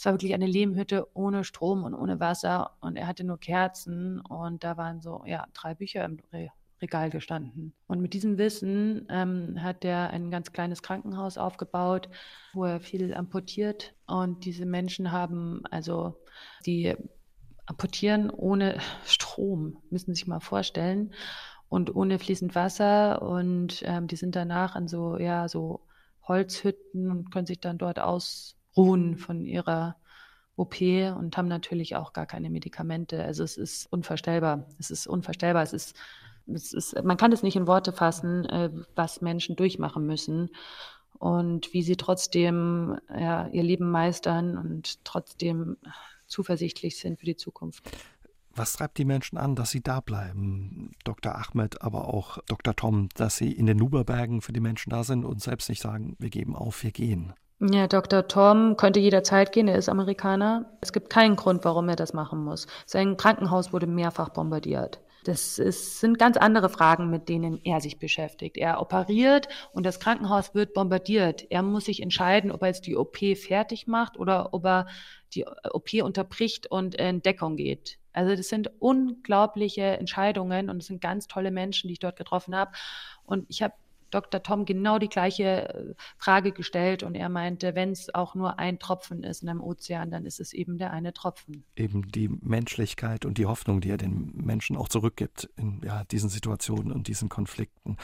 Es 0.00 0.06
war 0.06 0.14
wirklich 0.14 0.32
eine 0.32 0.46
Lehmhütte 0.46 1.08
ohne 1.12 1.44
Strom 1.44 1.84
und 1.84 1.92
ohne 1.92 2.20
Wasser 2.20 2.70
und 2.80 2.96
er 2.96 3.06
hatte 3.06 3.22
nur 3.22 3.38
Kerzen 3.38 4.18
und 4.22 4.64
da 4.64 4.78
waren 4.78 5.02
so 5.02 5.22
ja 5.26 5.46
drei 5.52 5.74
Bücher 5.74 6.06
im 6.06 6.16
Regal 6.80 7.10
gestanden. 7.10 7.74
Und 7.86 8.00
mit 8.00 8.14
diesem 8.14 8.38
Wissen 8.38 9.06
ähm, 9.10 9.62
hat 9.62 9.84
er 9.84 10.08
ein 10.08 10.30
ganz 10.30 10.52
kleines 10.52 10.82
Krankenhaus 10.82 11.36
aufgebaut, 11.36 12.08
wo 12.54 12.64
er 12.64 12.80
viel 12.80 13.12
amputiert. 13.12 13.94
Und 14.06 14.46
diese 14.46 14.64
Menschen 14.64 15.12
haben 15.12 15.66
also, 15.70 16.16
die 16.64 16.96
amputieren 17.66 18.30
ohne 18.30 18.78
Strom, 19.04 19.82
müssen 19.90 20.14
sich 20.14 20.26
mal 20.26 20.40
vorstellen, 20.40 21.12
und 21.68 21.94
ohne 21.94 22.18
fließend 22.18 22.54
Wasser. 22.54 23.20
Und 23.20 23.82
ähm, 23.84 24.06
die 24.06 24.16
sind 24.16 24.34
danach 24.34 24.76
an 24.76 24.88
so, 24.88 25.18
ja, 25.18 25.46
so 25.46 25.82
Holzhütten 26.26 27.10
und 27.10 27.30
können 27.30 27.46
sich 27.46 27.60
dann 27.60 27.76
dort 27.76 27.98
ausruhen 28.72 29.16
von 29.16 29.44
ihrer 29.44 29.96
OP 30.56 30.80
und 30.80 31.36
haben 31.36 31.48
natürlich 31.48 31.96
auch 31.96 32.12
gar 32.12 32.26
keine 32.26 32.50
Medikamente. 32.50 33.22
Also 33.24 33.44
es 33.44 33.56
ist 33.56 33.86
unvorstellbar. 33.92 34.66
Es 34.78 34.90
ist 34.90 35.06
unvorstellbar. 35.06 35.62
Es 35.62 35.72
ist 35.72 35.96
es 36.52 36.72
ist, 36.72 37.04
man 37.04 37.16
kann 37.16 37.32
es 37.32 37.42
nicht 37.42 37.56
in 37.56 37.66
Worte 37.66 37.92
fassen, 37.92 38.44
äh, 38.46 38.70
was 38.96 39.20
Menschen 39.20 39.56
durchmachen 39.56 40.06
müssen 40.06 40.50
und 41.18 41.72
wie 41.72 41.82
sie 41.82 41.96
trotzdem 41.96 42.98
ja, 43.08 43.46
ihr 43.48 43.62
Leben 43.62 43.90
meistern 43.90 44.56
und 44.56 45.04
trotzdem 45.04 45.76
zuversichtlich 46.26 46.98
sind 46.98 47.20
für 47.20 47.26
die 47.26 47.36
Zukunft. 47.36 47.88
Was 48.52 48.72
treibt 48.72 48.98
die 48.98 49.04
Menschen 49.04 49.38
an, 49.38 49.54
dass 49.54 49.70
sie 49.70 49.82
da 49.82 50.00
bleiben? 50.00 50.90
Dr. 51.04 51.36
Ahmed, 51.36 51.82
aber 51.82 52.12
auch 52.12 52.38
Dr. 52.46 52.74
Tom, 52.74 53.08
dass 53.14 53.36
sie 53.36 53.52
in 53.52 53.66
den 53.66 53.76
Nuberbergen 53.76 54.40
für 54.40 54.52
die 54.52 54.60
Menschen 54.60 54.90
da 54.90 55.04
sind 55.04 55.24
und 55.24 55.40
selbst 55.40 55.68
nicht 55.68 55.80
sagen, 55.80 56.16
wir 56.18 56.30
geben 56.30 56.56
auf, 56.56 56.82
wir 56.82 56.90
gehen. 56.90 57.32
Ja, 57.62 57.86
Dr. 57.88 58.26
Tom 58.26 58.78
könnte 58.78 59.00
jederzeit 59.00 59.52
gehen, 59.52 59.68
er 59.68 59.76
ist 59.76 59.90
Amerikaner. 59.90 60.64
Es 60.80 60.94
gibt 60.94 61.10
keinen 61.10 61.36
Grund, 61.36 61.62
warum 61.62 61.90
er 61.90 61.96
das 61.96 62.14
machen 62.14 62.42
muss. 62.42 62.66
Sein 62.86 63.18
Krankenhaus 63.18 63.70
wurde 63.70 63.86
mehrfach 63.86 64.30
bombardiert. 64.30 65.00
Das 65.24 65.58
ist, 65.58 66.00
sind 66.00 66.18
ganz 66.18 66.38
andere 66.38 66.70
Fragen, 66.70 67.10
mit 67.10 67.28
denen 67.28 67.60
er 67.62 67.82
sich 67.82 67.98
beschäftigt. 67.98 68.56
Er 68.56 68.80
operiert 68.80 69.48
und 69.74 69.84
das 69.84 70.00
Krankenhaus 70.00 70.54
wird 70.54 70.72
bombardiert. 70.72 71.44
Er 71.50 71.62
muss 71.62 71.84
sich 71.84 72.02
entscheiden, 72.02 72.50
ob 72.50 72.62
er 72.62 72.68
jetzt 72.68 72.86
die 72.86 72.96
OP 72.96 73.18
fertig 73.36 73.86
macht 73.86 74.18
oder 74.18 74.54
ob 74.54 74.64
er 74.64 74.86
die 75.34 75.44
OP 75.44 75.92
unterbricht 76.02 76.66
und 76.66 76.94
in 76.94 77.20
Deckung 77.20 77.56
geht. 77.56 77.98
Also 78.14 78.34
das 78.34 78.48
sind 78.48 78.70
unglaubliche 78.80 79.82
Entscheidungen 79.82 80.70
und 80.70 80.78
es 80.78 80.86
sind 80.86 81.02
ganz 81.02 81.26
tolle 81.26 81.50
Menschen, 81.50 81.88
die 81.88 81.92
ich 81.92 82.00
dort 82.00 82.16
getroffen 82.16 82.56
habe. 82.56 82.72
Und 83.24 83.44
ich 83.48 83.62
habe 83.62 83.74
Dr. 84.10 84.42
Tom 84.42 84.64
genau 84.64 84.98
die 84.98 85.08
gleiche 85.08 85.68
äh, 85.68 85.94
Frage 86.18 86.52
gestellt 86.52 87.02
und 87.02 87.14
er 87.14 87.28
meinte, 87.28 87.74
wenn 87.74 87.90
es 87.90 88.14
auch 88.14 88.34
nur 88.34 88.58
ein 88.58 88.78
Tropfen 88.78 89.22
ist 89.22 89.42
in 89.42 89.48
einem 89.48 89.60
Ozean, 89.60 90.10
dann 90.10 90.26
ist 90.26 90.40
es 90.40 90.52
eben 90.52 90.78
der 90.78 90.92
eine 90.92 91.12
Tropfen. 91.12 91.64
Eben 91.76 92.10
die 92.10 92.28
Menschlichkeit 92.28 93.24
und 93.24 93.38
die 93.38 93.46
Hoffnung, 93.46 93.80
die 93.80 93.90
er 93.90 93.96
den 93.96 94.32
Menschen 94.34 94.76
auch 94.76 94.88
zurückgibt 94.88 95.48
in 95.56 95.80
ja, 95.84 96.04
diesen 96.04 96.28
Situationen 96.28 96.92
und 96.92 97.08
diesen 97.08 97.28
Konflikten. 97.28 97.96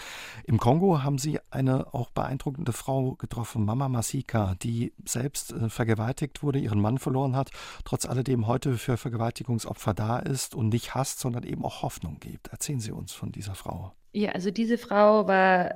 Im 0.45 0.59
Kongo 0.59 1.03
haben 1.03 1.19
Sie 1.19 1.39
eine 1.51 1.93
auch 1.95 2.11
beeindruckende 2.11 2.73
Frau 2.73 3.15
getroffen, 3.15 3.65
Mama 3.65 3.89
Masika, 3.89 4.55
die 4.63 4.93
selbst 5.05 5.53
äh, 5.53 5.69
vergewaltigt 5.69 6.43
wurde, 6.43 6.59
ihren 6.59 6.81
Mann 6.81 6.99
verloren 6.99 7.37
hat, 7.37 7.51
trotz 7.85 8.07
alledem 8.07 8.47
heute 8.47 8.79
für 8.79 8.97
Vergewaltigungsopfer 8.97 9.95
da 9.95 10.19
ist 10.19 10.55
und 10.55 10.69
nicht 10.69 10.95
hasst, 10.95 11.21
sondern 11.21 11.43
eben 11.45 11.65
auch 11.65 11.83
Hoffnung 11.83 12.19
gibt. 12.21 12.49
Erzählen 12.49 12.81
Sie 12.81 12.93
uns 12.93 13.13
von 13.13 13.33
dieser 13.33 13.55
Frau. 13.55 13.93
Ja, 14.17 14.31
also 14.31 14.51
diese 14.51 14.79
Frau 14.79 15.29
war 15.29 15.75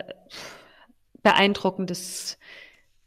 beeindruckend. 1.22 1.90
Das 1.90 2.38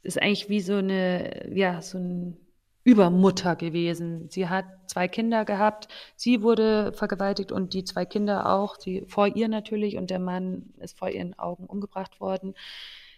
ist 0.03 0.21
eigentlich 0.21 0.47
wie 0.47 0.61
so 0.61 0.75
eine, 0.75 1.49
ja, 1.51 1.81
so 1.81 1.97
ein 1.97 2.37
Übermutter 2.83 3.55
gewesen. 3.55 4.29
Sie 4.29 4.47
hat 4.47 4.65
zwei 4.85 5.07
Kinder 5.07 5.43
gehabt. 5.43 5.87
Sie 6.15 6.43
wurde 6.43 6.93
vergewaltigt 6.93 7.51
und 7.51 7.73
die 7.73 7.83
zwei 7.83 8.05
Kinder 8.05 8.47
auch. 8.47 8.79
Sie 8.79 9.05
vor 9.07 9.25
ihr 9.25 9.47
natürlich 9.47 9.97
und 9.97 10.11
der 10.11 10.19
Mann 10.19 10.71
ist 10.77 10.99
vor 10.99 11.09
ihren 11.09 11.33
Augen 11.39 11.65
umgebracht 11.65 12.19
worden. 12.19 12.53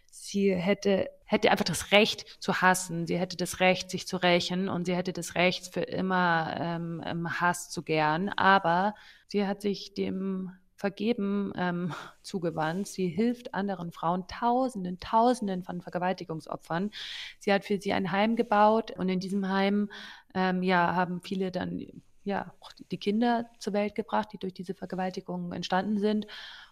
Sie 0.09 0.55
hätte, 0.55 1.09
hätte 1.25 1.51
einfach 1.51 1.65
das 1.65 1.91
Recht 1.91 2.41
zu 2.41 2.61
hassen. 2.61 3.07
Sie 3.07 3.19
hätte 3.19 3.35
das 3.35 3.59
Recht, 3.59 3.89
sich 3.91 4.07
zu 4.07 4.15
rächen 4.15 4.69
und 4.69 4.85
sie 4.85 4.95
hätte 4.95 5.11
das 5.11 5.35
Recht, 5.35 5.73
für 5.73 5.81
immer 5.81 6.55
ähm, 6.57 7.41
Hass 7.41 7.69
zu 7.71 7.83
gern. 7.83 8.29
Aber 8.29 8.95
sie 9.27 9.45
hat 9.45 9.61
sich 9.61 9.93
dem 9.95 10.53
Vergeben 10.75 11.53
ähm, 11.55 11.93
zugewandt. 12.21 12.87
Sie 12.87 13.07
hilft 13.07 13.53
anderen 13.53 13.91
Frauen, 13.91 14.27
Tausenden, 14.27 14.99
Tausenden 14.99 15.63
von 15.63 15.81
Vergewaltigungsopfern. 15.81 16.91
Sie 17.39 17.53
hat 17.53 17.65
für 17.65 17.79
sie 17.79 17.93
ein 17.93 18.11
Heim 18.11 18.35
gebaut 18.35 18.91
und 18.91 19.09
in 19.09 19.19
diesem 19.19 19.47
Heim 19.49 19.89
ähm, 20.33 20.63
ja, 20.63 20.95
haben 20.95 21.21
viele 21.21 21.51
dann 21.51 21.85
ja, 22.23 22.53
die 22.91 22.97
Kinder 22.97 23.49
zur 23.59 23.73
Welt 23.73 23.95
gebracht, 23.95 24.29
die 24.33 24.39
durch 24.39 24.53
diese 24.53 24.73
Vergewaltigungen 24.73 25.51
entstanden 25.51 25.99
sind. 25.99 26.25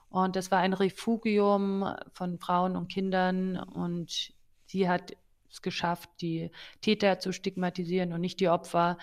Und 0.09 0.35
das 0.35 0.51
war 0.51 0.59
ein 0.59 0.73
Refugium 0.73 1.95
von 2.13 2.37
Frauen 2.39 2.75
und 2.75 2.87
Kindern 2.87 3.57
und 3.57 4.33
sie 4.65 4.89
hat 4.89 5.13
es 5.49 5.61
geschafft, 5.61 6.09
die 6.21 6.51
Täter 6.81 7.19
zu 7.19 7.31
stigmatisieren 7.31 8.13
und 8.13 8.21
nicht 8.21 8.39
die 8.39 8.49
Opfer 8.49 8.97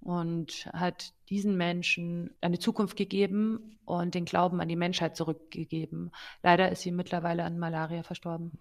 und 0.00 0.68
hat 0.72 1.12
diesen 1.28 1.56
Menschen 1.56 2.30
eine 2.40 2.58
Zukunft 2.58 2.96
gegeben 2.96 3.78
und 3.84 4.14
den 4.14 4.24
Glauben 4.24 4.60
an 4.60 4.68
die 4.68 4.76
Menschheit 4.76 5.16
zurückgegeben. 5.16 6.12
Leider 6.42 6.70
ist 6.70 6.82
sie 6.82 6.92
mittlerweile 6.92 7.44
an 7.44 7.58
Malaria 7.58 8.02
verstorben. 8.02 8.52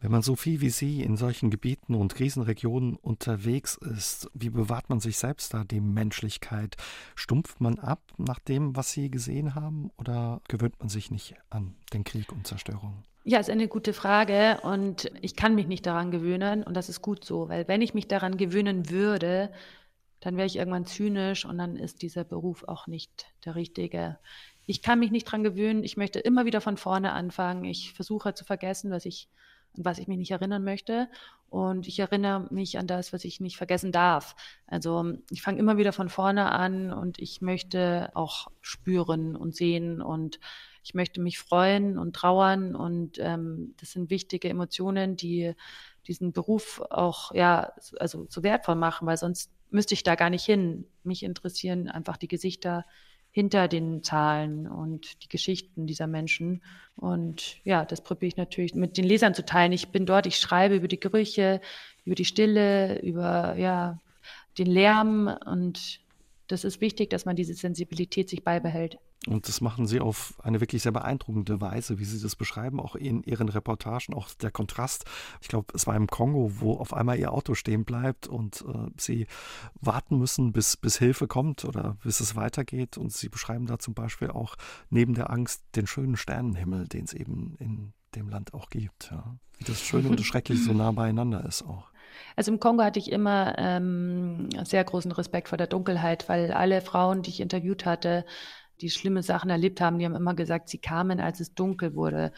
Wenn 0.00 0.10
man 0.10 0.22
so 0.22 0.34
viel 0.34 0.60
wie 0.60 0.70
Sie 0.70 1.00
in 1.02 1.16
solchen 1.16 1.50
Gebieten 1.50 1.94
und 1.94 2.14
Krisenregionen 2.14 2.96
unterwegs 2.96 3.76
ist, 3.76 4.28
wie 4.34 4.50
bewahrt 4.50 4.90
man 4.90 4.98
sich 4.98 5.16
selbst 5.16 5.54
da 5.54 5.62
die 5.62 5.80
Menschlichkeit? 5.80 6.76
Stumpft 7.14 7.60
man 7.60 7.78
ab 7.78 8.00
nach 8.18 8.40
dem, 8.40 8.74
was 8.74 8.90
Sie 8.90 9.10
gesehen 9.10 9.54
haben, 9.54 9.90
oder 9.96 10.40
gewöhnt 10.48 10.80
man 10.80 10.88
sich 10.88 11.10
nicht 11.12 11.36
an 11.50 11.76
den 11.92 12.02
Krieg 12.02 12.32
und 12.32 12.46
Zerstörung? 12.46 13.04
Ja, 13.24 13.38
ist 13.38 13.50
eine 13.50 13.68
gute 13.68 13.92
Frage 13.92 14.58
und 14.62 15.08
ich 15.20 15.36
kann 15.36 15.54
mich 15.54 15.68
nicht 15.68 15.86
daran 15.86 16.10
gewöhnen 16.10 16.64
und 16.64 16.74
das 16.74 16.88
ist 16.88 17.02
gut 17.02 17.24
so, 17.24 17.48
weil 17.48 17.68
wenn 17.68 17.80
ich 17.80 17.94
mich 17.94 18.08
daran 18.08 18.36
gewöhnen 18.36 18.90
würde, 18.90 19.52
dann 20.22 20.36
wäre 20.36 20.46
ich 20.46 20.56
irgendwann 20.56 20.86
zynisch 20.86 21.44
und 21.44 21.58
dann 21.58 21.76
ist 21.76 22.00
dieser 22.00 22.22
Beruf 22.22 22.62
auch 22.68 22.86
nicht 22.86 23.26
der 23.44 23.56
richtige. 23.56 24.18
Ich 24.66 24.80
kann 24.80 25.00
mich 25.00 25.10
nicht 25.10 25.24
dran 25.24 25.42
gewöhnen. 25.42 25.82
Ich 25.82 25.96
möchte 25.96 26.20
immer 26.20 26.46
wieder 26.46 26.60
von 26.60 26.76
vorne 26.76 27.12
anfangen. 27.12 27.64
Ich 27.64 27.92
versuche 27.92 28.32
zu 28.32 28.44
vergessen, 28.44 28.92
was 28.92 29.04
ich, 29.04 29.28
was 29.74 29.98
ich 29.98 30.06
mich 30.06 30.18
nicht 30.18 30.30
erinnern 30.30 30.62
möchte. 30.62 31.08
Und 31.50 31.88
ich 31.88 31.98
erinnere 31.98 32.46
mich 32.50 32.78
an 32.78 32.86
das, 32.86 33.12
was 33.12 33.24
ich 33.24 33.40
nicht 33.40 33.56
vergessen 33.56 33.90
darf. 33.90 34.36
Also 34.68 35.12
ich 35.30 35.42
fange 35.42 35.58
immer 35.58 35.76
wieder 35.76 35.92
von 35.92 36.08
vorne 36.08 36.52
an 36.52 36.92
und 36.92 37.18
ich 37.18 37.42
möchte 37.42 38.12
auch 38.14 38.46
spüren 38.60 39.34
und 39.34 39.56
sehen 39.56 40.00
und 40.00 40.38
ich 40.84 40.94
möchte 40.94 41.20
mich 41.20 41.38
freuen 41.38 41.98
und 41.98 42.14
trauern 42.14 42.74
und 42.74 43.18
ähm, 43.20 43.74
das 43.78 43.92
sind 43.92 44.10
wichtige 44.10 44.48
Emotionen, 44.48 45.16
die 45.16 45.54
diesen 46.06 46.32
Beruf 46.32 46.82
auch 46.90 47.32
ja 47.34 47.72
also 47.98 48.26
so 48.28 48.42
wertvoll 48.42 48.74
machen, 48.74 49.06
weil 49.06 49.16
sonst 49.16 49.50
müsste 49.70 49.94
ich 49.94 50.02
da 50.02 50.14
gar 50.14 50.30
nicht 50.30 50.44
hin. 50.44 50.86
Mich 51.02 51.22
interessieren 51.22 51.88
einfach 51.88 52.16
die 52.16 52.28
Gesichter 52.28 52.84
hinter 53.30 53.66
den 53.66 54.02
Zahlen 54.02 54.68
und 54.68 55.22
die 55.24 55.28
Geschichten 55.28 55.86
dieser 55.86 56.06
Menschen. 56.06 56.62
Und 56.96 57.56
ja, 57.64 57.84
das 57.84 58.02
probiere 58.02 58.28
ich 58.28 58.36
natürlich 58.36 58.74
mit 58.74 58.98
den 58.98 59.04
Lesern 59.04 59.34
zu 59.34 59.44
teilen. 59.44 59.72
Ich 59.72 59.88
bin 59.88 60.04
dort, 60.04 60.26
ich 60.26 60.36
schreibe 60.36 60.76
über 60.76 60.88
die 60.88 61.00
Gerüche, 61.00 61.60
über 62.04 62.14
die 62.14 62.26
Stille, 62.26 63.00
über 63.00 63.56
ja, 63.56 63.98
den 64.58 64.66
Lärm 64.66 65.34
und 65.46 66.00
das 66.48 66.64
ist 66.64 66.82
wichtig, 66.82 67.08
dass 67.08 67.24
man 67.24 67.36
diese 67.36 67.54
Sensibilität 67.54 68.28
sich 68.28 68.44
beibehält. 68.44 68.98
Und 69.28 69.46
das 69.46 69.60
machen 69.60 69.86
Sie 69.86 70.00
auf 70.00 70.34
eine 70.42 70.60
wirklich 70.60 70.82
sehr 70.82 70.90
beeindruckende 70.90 71.60
Weise, 71.60 72.00
wie 72.00 72.04
Sie 72.04 72.20
das 72.20 72.34
beschreiben, 72.34 72.80
auch 72.80 72.96
in 72.96 73.22
Ihren 73.22 73.48
Reportagen, 73.48 74.14
auch 74.14 74.28
der 74.34 74.50
Kontrast. 74.50 75.04
Ich 75.40 75.48
glaube, 75.48 75.72
es 75.74 75.86
war 75.86 75.94
im 75.94 76.08
Kongo, 76.08 76.52
wo 76.58 76.74
auf 76.74 76.92
einmal 76.92 77.18
Ihr 77.18 77.32
Auto 77.32 77.54
stehen 77.54 77.84
bleibt 77.84 78.26
und 78.26 78.62
äh, 78.62 78.90
Sie 78.96 79.26
warten 79.80 80.18
müssen, 80.18 80.52
bis, 80.52 80.76
bis 80.76 80.98
Hilfe 80.98 81.28
kommt 81.28 81.64
oder 81.64 81.96
bis 82.02 82.18
es 82.18 82.34
weitergeht. 82.34 82.98
Und 82.98 83.12
Sie 83.12 83.28
beschreiben 83.28 83.66
da 83.66 83.78
zum 83.78 83.94
Beispiel 83.94 84.30
auch 84.30 84.56
neben 84.90 85.14
der 85.14 85.30
Angst 85.30 85.62
den 85.76 85.86
schönen 85.86 86.16
Sternenhimmel, 86.16 86.88
den 86.88 87.04
es 87.04 87.12
eben 87.12 87.54
in 87.60 87.92
dem 88.16 88.28
Land 88.28 88.54
auch 88.54 88.70
gibt. 88.70 89.10
Ja. 89.12 89.36
Wie 89.58 89.64
das 89.64 89.80
Schöne 89.80 90.08
und 90.08 90.18
das 90.18 90.26
Schreckliche 90.26 90.62
so 90.62 90.72
nah 90.72 90.90
beieinander 90.90 91.44
ist 91.44 91.62
auch. 91.62 91.92
Also 92.36 92.52
im 92.52 92.60
Kongo 92.60 92.82
hatte 92.82 92.98
ich 92.98 93.10
immer 93.10 93.54
ähm, 93.58 94.48
sehr 94.64 94.84
großen 94.84 95.12
Respekt 95.12 95.48
vor 95.48 95.58
der 95.58 95.66
Dunkelheit, 95.66 96.28
weil 96.28 96.52
alle 96.52 96.80
Frauen, 96.80 97.22
die 97.22 97.30
ich 97.30 97.40
interviewt 97.40 97.86
hatte, 97.86 98.24
die 98.80 98.90
schlimme 98.90 99.22
Sachen 99.22 99.50
erlebt 99.50 99.80
haben, 99.80 99.98
die 99.98 100.04
haben 100.04 100.14
immer 100.14 100.34
gesagt, 100.34 100.68
sie 100.68 100.78
kamen, 100.78 101.20
als 101.20 101.40
es 101.40 101.54
dunkel 101.54 101.94
wurde. 101.94 102.32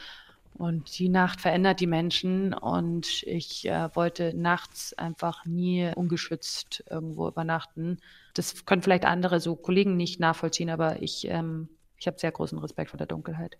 Und 0.57 0.99
die 0.99 1.09
Nacht 1.09 1.41
verändert 1.41 1.81
die 1.81 1.89
Menschen 1.89 2.55
und 2.55 3.25
ich 3.25 3.69
äh, 3.69 3.89
wollte 3.95 4.33
nachts 4.37 4.95
einfach 4.95 5.45
nie 5.47 5.91
ungeschützt 5.97 6.85
irgendwo 6.89 7.27
übernachten. 7.27 7.99
Das 8.35 8.65
können 8.65 8.83
vielleicht 8.83 9.05
andere 9.05 9.41
so 9.41 9.57
Kollegen 9.57 9.97
nicht 9.97 10.21
nachvollziehen, 10.21 10.71
aber 10.71 11.03
ich, 11.03 11.27
ähm, 11.29 11.69
ich 11.99 12.07
habe 12.07 12.21
sehr 12.21 12.31
großen 12.31 12.59
Respekt 12.59 12.91
vor 12.91 12.99
der 12.99 13.09
Dunkelheit. 13.09 13.59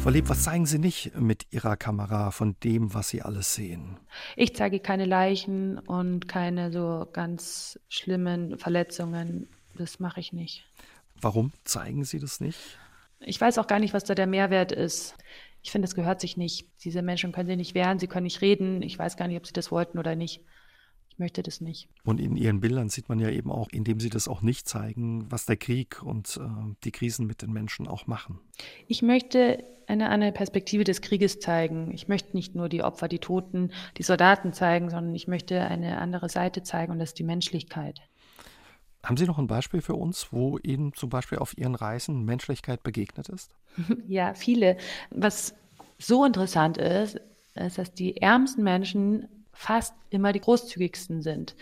Frau 0.00 0.08
Lieb, 0.08 0.30
was 0.30 0.44
zeigen 0.44 0.64
Sie 0.64 0.78
nicht 0.78 1.14
mit 1.20 1.52
Ihrer 1.52 1.76
Kamera 1.76 2.30
von 2.30 2.56
dem, 2.64 2.94
was 2.94 3.10
Sie 3.10 3.20
alles 3.20 3.54
sehen? 3.54 3.98
Ich 4.34 4.56
zeige 4.56 4.80
keine 4.80 5.04
Leichen 5.04 5.78
und 5.78 6.26
keine 6.26 6.72
so 6.72 7.06
ganz 7.12 7.78
schlimmen 7.90 8.56
Verletzungen. 8.56 9.48
Das 9.80 9.98
mache 9.98 10.20
ich 10.20 10.34
nicht. 10.34 10.64
Warum 11.20 11.52
zeigen 11.64 12.04
Sie 12.04 12.18
das 12.18 12.38
nicht? 12.40 12.58
Ich 13.20 13.40
weiß 13.40 13.56
auch 13.56 13.66
gar 13.66 13.78
nicht, 13.78 13.94
was 13.94 14.04
da 14.04 14.14
der 14.14 14.26
Mehrwert 14.26 14.72
ist. 14.72 15.14
Ich 15.62 15.70
finde, 15.70 15.86
das 15.86 15.94
gehört 15.94 16.20
sich 16.20 16.36
nicht. 16.36 16.66
Diese 16.84 17.00
Menschen 17.00 17.32
können 17.32 17.48
sich 17.48 17.56
nicht 17.56 17.74
wehren, 17.74 17.98
sie 17.98 18.06
können 18.06 18.24
nicht 18.24 18.42
reden. 18.42 18.82
Ich 18.82 18.98
weiß 18.98 19.16
gar 19.16 19.26
nicht, 19.26 19.38
ob 19.38 19.46
sie 19.46 19.54
das 19.54 19.70
wollten 19.70 19.98
oder 19.98 20.14
nicht 20.16 20.42
möchte 21.20 21.42
das 21.42 21.60
nicht. 21.60 21.88
Und 22.02 22.18
in 22.18 22.36
Ihren 22.36 22.60
Bildern 22.60 22.88
sieht 22.88 23.08
man 23.08 23.20
ja 23.20 23.28
eben 23.28 23.52
auch, 23.52 23.68
indem 23.70 24.00
Sie 24.00 24.10
das 24.10 24.26
auch 24.26 24.42
nicht 24.42 24.66
zeigen, 24.66 25.30
was 25.30 25.46
der 25.46 25.56
Krieg 25.56 26.02
und 26.02 26.40
äh, 26.42 26.74
die 26.82 26.90
Krisen 26.90 27.26
mit 27.26 27.42
den 27.42 27.52
Menschen 27.52 27.86
auch 27.86 28.08
machen. 28.08 28.40
Ich 28.88 29.02
möchte 29.02 29.62
eine 29.86 30.08
andere 30.08 30.32
Perspektive 30.32 30.82
des 30.82 31.00
Krieges 31.00 31.38
zeigen. 31.38 31.92
Ich 31.92 32.08
möchte 32.08 32.36
nicht 32.36 32.54
nur 32.54 32.68
die 32.68 32.82
Opfer, 32.82 33.06
die 33.06 33.18
Toten, 33.18 33.70
die 33.98 34.02
Soldaten 34.02 34.52
zeigen, 34.52 34.90
sondern 34.90 35.14
ich 35.14 35.28
möchte 35.28 35.60
eine 35.60 35.98
andere 35.98 36.28
Seite 36.28 36.62
zeigen 36.62 36.92
und 36.92 36.98
das 36.98 37.10
ist 37.10 37.18
die 37.18 37.24
Menschlichkeit. 37.24 38.00
Haben 39.04 39.16
Sie 39.16 39.24
noch 39.24 39.38
ein 39.38 39.46
Beispiel 39.46 39.80
für 39.80 39.94
uns, 39.94 40.28
wo 40.30 40.58
Ihnen 40.58 40.92
zum 40.92 41.08
Beispiel 41.08 41.38
auf 41.38 41.56
Ihren 41.56 41.74
Reisen 41.74 42.24
Menschlichkeit 42.24 42.82
begegnet 42.82 43.28
ist? 43.28 43.50
Ja, 44.06 44.34
viele. 44.34 44.76
Was 45.10 45.54
so 45.98 46.24
interessant 46.24 46.76
ist, 46.78 47.20
ist, 47.54 47.78
dass 47.78 47.94
die 47.94 48.16
ärmsten 48.18 48.62
Menschen 48.62 49.28
fast 49.52 49.94
immer 50.10 50.32
die 50.32 50.40
großzügigsten 50.40 51.22
sind. 51.22 51.54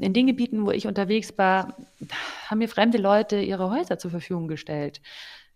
In 0.00 0.12
den 0.12 0.26
Gebieten, 0.26 0.66
wo 0.66 0.70
ich 0.70 0.86
unterwegs 0.86 1.32
war, 1.36 1.76
haben 2.46 2.58
mir 2.58 2.68
fremde 2.68 2.98
Leute 2.98 3.40
ihre 3.40 3.70
Häuser 3.70 3.98
zur 3.98 4.10
Verfügung 4.10 4.48
gestellt. 4.48 5.00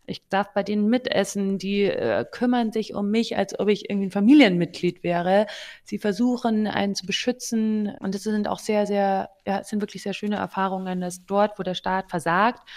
Ich 0.09 0.26
darf 0.28 0.52
bei 0.54 0.62
denen 0.62 0.88
mitessen, 0.88 1.59
die 1.59 1.84
äh, 1.84 2.24
kümmern 2.30 2.72
sich 2.72 2.94
um 2.94 3.11
mich, 3.11 3.36
als 3.36 3.59
ob 3.59 3.68
ich 3.68 3.90
irgendwie 3.90 4.09
ein 4.09 4.12
Familienmitglied 4.12 5.02
wäre. 5.02 5.46
Sie 5.84 5.98
versuchen, 5.98 6.66
einen 6.66 6.94
zu 6.94 7.06
beschützen. 7.06 7.94
Und 8.00 8.14
das 8.14 8.22
sind 8.22 8.48
auch 8.48 8.59
sehr, 8.59 8.86
sehr, 8.86 9.30
ja, 9.46 9.62
sind 9.62 9.80
wirklich 9.82 10.02
sehr 10.02 10.14
schöne 10.14 10.36
Erfahrungen, 10.36 11.00
dass 11.00 11.26
dort, 11.26 11.59
wo 11.59 11.62
der 11.62 11.74
Staat 11.74 12.11
versagt, 12.11 12.68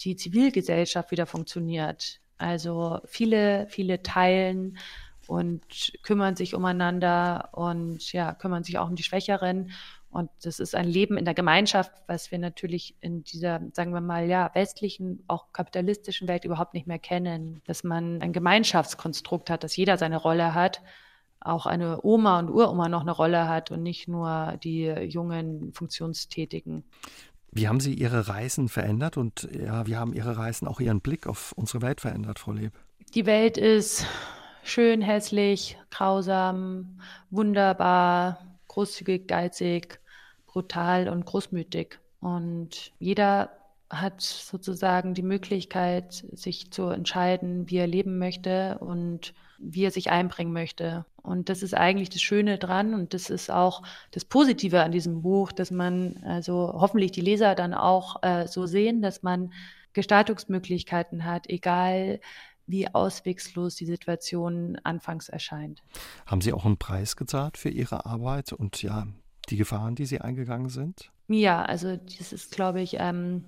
die 0.00 0.16
Zivilgesellschaft 0.16 1.10
wieder 1.10 1.26
funktioniert. 1.26 2.20
Also 2.38 3.00
viele, 3.04 3.66
viele 3.68 4.02
teilen 4.02 4.78
und 5.26 5.92
kümmern 6.02 6.36
sich 6.36 6.54
umeinander 6.54 7.50
und 7.52 8.12
ja, 8.12 8.32
kümmern 8.34 8.64
sich 8.64 8.78
auch 8.78 8.88
um 8.88 8.96
die 8.96 9.02
Schwächeren. 9.02 9.72
Und 10.18 10.30
das 10.42 10.58
ist 10.58 10.74
ein 10.74 10.88
Leben 10.88 11.16
in 11.16 11.24
der 11.24 11.34
Gemeinschaft, 11.34 11.92
was 12.08 12.32
wir 12.32 12.38
natürlich 12.38 12.96
in 13.00 13.22
dieser, 13.22 13.60
sagen 13.72 13.92
wir 13.92 14.00
mal, 14.00 14.26
ja, 14.26 14.50
westlichen, 14.52 15.22
auch 15.28 15.52
kapitalistischen 15.52 16.26
Welt 16.26 16.44
überhaupt 16.44 16.74
nicht 16.74 16.88
mehr 16.88 16.98
kennen. 16.98 17.62
Dass 17.66 17.84
man 17.84 18.20
ein 18.20 18.32
Gemeinschaftskonstrukt 18.32 19.48
hat, 19.48 19.62
dass 19.62 19.76
jeder 19.76 19.96
seine 19.96 20.16
Rolle 20.16 20.54
hat, 20.54 20.82
auch 21.40 21.66
eine 21.66 22.00
Oma 22.02 22.40
und 22.40 22.50
Uroma 22.50 22.88
noch 22.88 23.02
eine 23.02 23.12
Rolle 23.12 23.48
hat 23.48 23.70
und 23.70 23.84
nicht 23.84 24.08
nur 24.08 24.58
die 24.64 24.86
jungen 24.86 25.72
Funktionstätigen. 25.72 26.82
Wie 27.52 27.68
haben 27.68 27.78
Sie 27.78 27.94
Ihre 27.94 28.26
Reisen 28.26 28.68
verändert 28.68 29.16
und 29.16 29.48
ja, 29.52 29.86
wie 29.86 29.96
haben 29.96 30.12
Ihre 30.12 30.36
Reisen 30.36 30.66
auch 30.66 30.80
Ihren 30.80 31.00
Blick 31.00 31.28
auf 31.28 31.52
unsere 31.52 31.80
Welt 31.80 32.00
verändert, 32.00 32.40
Frau 32.40 32.50
Leb? 32.50 32.72
Die 33.14 33.24
Welt 33.24 33.56
ist 33.56 34.04
schön, 34.64 35.00
hässlich, 35.00 35.78
grausam, 35.90 37.00
wunderbar, 37.30 38.58
großzügig, 38.66 39.26
geizig, 39.26 40.00
brutal 40.58 41.08
und 41.08 41.24
großmütig. 41.24 42.00
Und 42.20 42.90
jeder 42.98 43.50
hat 43.90 44.20
sozusagen 44.20 45.14
die 45.14 45.22
Möglichkeit, 45.22 46.24
sich 46.32 46.72
zu 46.72 46.88
entscheiden, 46.88 47.70
wie 47.70 47.76
er 47.76 47.86
leben 47.86 48.18
möchte 48.18 48.76
und 48.80 49.34
wie 49.60 49.84
er 49.84 49.92
sich 49.92 50.10
einbringen 50.10 50.52
möchte. 50.52 51.06
Und 51.22 51.48
das 51.48 51.62
ist 51.62 51.74
eigentlich 51.74 52.08
das 52.10 52.22
Schöne 52.22 52.58
dran 52.58 52.92
und 52.92 53.14
das 53.14 53.30
ist 53.30 53.52
auch 53.52 53.84
das 54.10 54.24
Positive 54.24 54.82
an 54.82 54.90
diesem 54.90 55.22
Buch, 55.22 55.52
dass 55.52 55.70
man, 55.70 56.16
also 56.24 56.72
hoffentlich 56.74 57.12
die 57.12 57.20
Leser 57.20 57.54
dann 57.54 57.72
auch 57.72 58.20
äh, 58.24 58.48
so 58.48 58.66
sehen, 58.66 59.00
dass 59.00 59.22
man 59.22 59.52
Gestaltungsmöglichkeiten 59.92 61.24
hat, 61.24 61.48
egal 61.48 62.18
wie 62.66 62.92
auswegslos 62.92 63.76
die 63.76 63.86
Situation 63.86 64.76
anfangs 64.82 65.28
erscheint. 65.28 65.84
Haben 66.26 66.40
Sie 66.40 66.52
auch 66.52 66.66
einen 66.66 66.78
Preis 66.78 67.14
gezahlt 67.14 67.56
für 67.56 67.70
Ihre 67.70 68.06
Arbeit 68.06 68.52
und 68.52 68.82
ja, 68.82 69.06
die 69.50 69.56
Gefahren, 69.56 69.94
die 69.94 70.06
Sie 70.06 70.20
eingegangen 70.20 70.68
sind? 70.68 71.10
Ja, 71.28 71.62
also 71.62 71.96
das 71.96 72.32
ist, 72.32 72.52
glaube 72.52 72.80
ich, 72.80 72.96
ähm, 72.98 73.44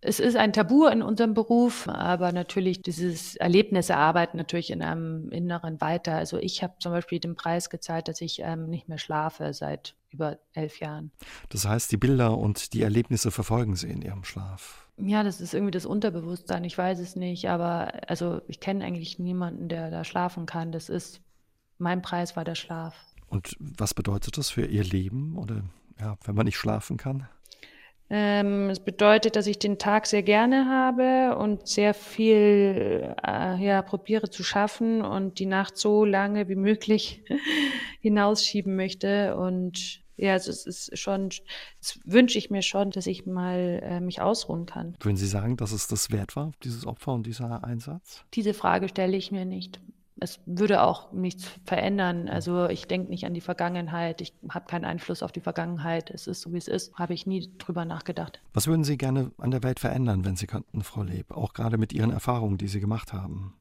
es 0.00 0.20
ist 0.20 0.36
ein 0.36 0.52
Tabu 0.52 0.86
in 0.86 1.02
unserem 1.02 1.34
Beruf, 1.34 1.88
aber 1.88 2.30
natürlich 2.30 2.82
dieses 2.82 3.34
Erlebnis 3.36 3.90
erarbeiten 3.90 4.36
natürlich 4.36 4.70
in 4.70 4.82
einem 4.82 5.30
Inneren 5.30 5.80
weiter. 5.80 6.14
Also 6.14 6.38
ich 6.38 6.62
habe 6.62 6.74
zum 6.78 6.92
Beispiel 6.92 7.18
den 7.18 7.34
Preis 7.34 7.70
gezahlt, 7.70 8.08
dass 8.08 8.20
ich 8.20 8.40
ähm, 8.40 8.68
nicht 8.70 8.88
mehr 8.88 8.98
schlafe 8.98 9.52
seit 9.52 9.96
über 10.10 10.38
elf 10.52 10.78
Jahren. 10.80 11.10
Das 11.48 11.66
heißt, 11.66 11.90
die 11.90 11.96
Bilder 11.96 12.36
und 12.38 12.72
die 12.72 12.82
Erlebnisse 12.82 13.30
verfolgen 13.30 13.74
Sie 13.74 13.88
in 13.88 14.02
Ihrem 14.02 14.24
Schlaf. 14.24 14.86
Ja, 14.98 15.22
das 15.22 15.40
ist 15.40 15.54
irgendwie 15.54 15.72
das 15.72 15.86
Unterbewusstsein. 15.86 16.64
Ich 16.64 16.78
weiß 16.78 17.00
es 17.00 17.16
nicht, 17.16 17.48
aber 17.48 17.92
also 18.08 18.40
ich 18.48 18.60
kenne 18.60 18.84
eigentlich 18.84 19.18
niemanden, 19.18 19.68
der 19.68 19.90
da 19.90 20.04
schlafen 20.04 20.46
kann. 20.46 20.72
Das 20.72 20.88
ist 20.88 21.20
mein 21.78 22.00
Preis 22.00 22.36
war 22.36 22.44
der 22.44 22.54
Schlaf. 22.54 22.94
Und 23.28 23.56
was 23.58 23.94
bedeutet 23.94 24.38
das 24.38 24.50
für 24.50 24.66
Ihr 24.66 24.84
Leben 24.84 25.36
oder 25.36 25.62
ja, 26.00 26.16
wenn 26.24 26.34
man 26.34 26.46
nicht 26.46 26.56
schlafen 26.56 26.96
kann? 26.96 27.28
Ähm, 28.08 28.70
es 28.70 28.78
bedeutet, 28.78 29.34
dass 29.34 29.48
ich 29.48 29.58
den 29.58 29.78
Tag 29.78 30.06
sehr 30.06 30.22
gerne 30.22 30.66
habe 30.66 31.36
und 31.36 31.66
sehr 31.66 31.92
viel 31.92 33.16
äh, 33.26 33.64
ja, 33.64 33.82
probiere 33.82 34.30
zu 34.30 34.44
schaffen 34.44 35.02
und 35.02 35.40
die 35.40 35.46
Nacht 35.46 35.76
so 35.76 36.04
lange 36.04 36.48
wie 36.48 36.54
möglich 36.54 37.24
hinausschieben 38.00 38.76
möchte 38.76 39.36
und 39.36 40.04
ja, 40.18 40.32
also 40.32 40.50
es 40.50 40.66
ist 40.66 40.98
schon, 40.98 41.28
das 41.80 42.00
wünsche 42.04 42.38
ich 42.38 42.48
mir 42.48 42.62
schon, 42.62 42.90
dass 42.90 43.06
ich 43.06 43.26
mal 43.26 43.80
äh, 43.82 44.00
mich 44.00 44.22
ausruhen 44.22 44.64
kann. 44.64 44.96
Würden 45.00 45.16
Sie 45.16 45.26
sagen, 45.26 45.56
dass 45.56 45.72
es 45.72 45.88
das 45.88 46.10
wert 46.10 46.36
war, 46.36 46.52
dieses 46.62 46.86
Opfer 46.86 47.12
und 47.12 47.26
dieser 47.26 47.64
Einsatz? 47.64 48.24
Diese 48.32 48.54
Frage 48.54 48.88
stelle 48.88 49.16
ich 49.16 49.30
mir 49.30 49.44
nicht. 49.44 49.80
Es 50.18 50.40
würde 50.46 50.82
auch 50.82 51.12
nichts 51.12 51.46
verändern. 51.64 52.28
Also 52.28 52.68
ich 52.68 52.86
denke 52.86 53.10
nicht 53.10 53.26
an 53.26 53.34
die 53.34 53.42
Vergangenheit. 53.42 54.20
Ich 54.22 54.32
habe 54.48 54.66
keinen 54.66 54.86
Einfluss 54.86 55.22
auf 55.22 55.30
die 55.30 55.40
Vergangenheit. 55.40 56.10
Es 56.10 56.26
ist 56.26 56.40
so, 56.40 56.52
wie 56.52 56.58
es 56.58 56.68
ist. 56.68 56.94
Habe 56.94 57.12
ich 57.12 57.26
nie 57.26 57.52
drüber 57.58 57.84
nachgedacht. 57.84 58.40
Was 58.54 58.66
würden 58.66 58.84
Sie 58.84 58.96
gerne 58.96 59.30
an 59.36 59.50
der 59.50 59.62
Welt 59.62 59.78
verändern, 59.78 60.24
wenn 60.24 60.36
Sie 60.36 60.46
könnten, 60.46 60.82
Frau 60.82 61.02
Leb? 61.02 61.30
Auch 61.32 61.52
gerade 61.52 61.76
mit 61.76 61.92
Ihren 61.92 62.10
Erfahrungen, 62.10 62.56
die 62.56 62.68
Sie 62.68 62.80
gemacht 62.80 63.12
haben. 63.12 63.54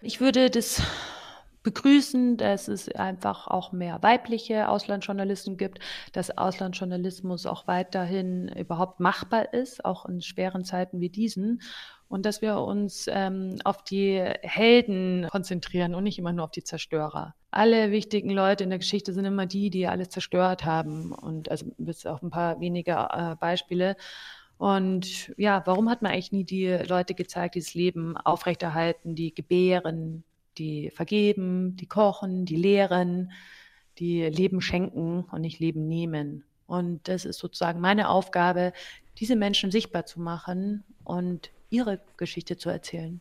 Ich 0.00 0.20
würde 0.20 0.48
das 0.50 0.82
begrüßen, 1.66 2.36
dass 2.36 2.68
es 2.68 2.88
einfach 2.94 3.48
auch 3.48 3.72
mehr 3.72 4.00
weibliche 4.00 4.68
Auslandsjournalisten 4.68 5.56
gibt, 5.56 5.80
dass 6.12 6.38
Auslandsjournalismus 6.38 7.44
auch 7.44 7.66
weiterhin 7.66 8.46
überhaupt 8.46 9.00
machbar 9.00 9.52
ist, 9.52 9.84
auch 9.84 10.06
in 10.06 10.20
schweren 10.20 10.64
Zeiten 10.64 11.00
wie 11.00 11.08
diesen. 11.10 11.60
Und 12.08 12.24
dass 12.24 12.40
wir 12.40 12.58
uns 12.58 13.06
ähm, 13.08 13.56
auf 13.64 13.82
die 13.82 14.22
Helden 14.42 15.26
konzentrieren 15.30 15.94
und 15.94 16.04
nicht 16.04 16.18
immer 16.18 16.32
nur 16.32 16.44
auf 16.44 16.52
die 16.52 16.62
Zerstörer. 16.62 17.34
Alle 17.50 17.90
wichtigen 17.90 18.30
Leute 18.30 18.64
in 18.64 18.70
der 18.70 18.78
Geschichte 18.78 19.12
sind 19.12 19.24
immer 19.24 19.46
die, 19.46 19.70
die 19.70 19.86
alles 19.88 20.10
zerstört 20.10 20.64
haben. 20.64 21.12
Und 21.12 21.50
also 21.50 21.66
bis 21.78 22.06
auf 22.06 22.22
ein 22.22 22.30
paar 22.30 22.60
wenige 22.60 22.92
äh, 22.92 23.34
Beispiele. 23.36 23.96
Und 24.58 25.34
ja, 25.36 25.62
warum 25.66 25.90
hat 25.90 26.02
man 26.02 26.12
eigentlich 26.12 26.32
nie 26.32 26.44
die 26.44 26.68
Leute 26.68 27.14
gezeigt, 27.14 27.56
die 27.56 27.60
das 27.60 27.74
Leben 27.74 28.16
aufrechterhalten, 28.16 29.14
die 29.14 29.34
gebären, 29.34 30.24
die 30.58 30.90
vergeben, 30.90 31.76
die 31.76 31.86
kochen, 31.86 32.46
die 32.46 32.56
lehren, 32.56 33.32
die 33.98 34.22
Leben 34.22 34.60
schenken 34.60 35.24
und 35.30 35.40
nicht 35.40 35.60
Leben 35.60 35.86
nehmen. 35.88 36.44
Und 36.66 37.08
das 37.08 37.24
ist 37.24 37.38
sozusagen 37.38 37.80
meine 37.80 38.08
Aufgabe, 38.08 38.72
diese 39.18 39.36
Menschen 39.36 39.70
sichtbar 39.70 40.06
zu 40.06 40.20
machen 40.20 40.84
und 41.04 41.50
ihre 41.70 42.00
Geschichte 42.16 42.56
zu 42.56 42.68
erzählen. 42.68 43.20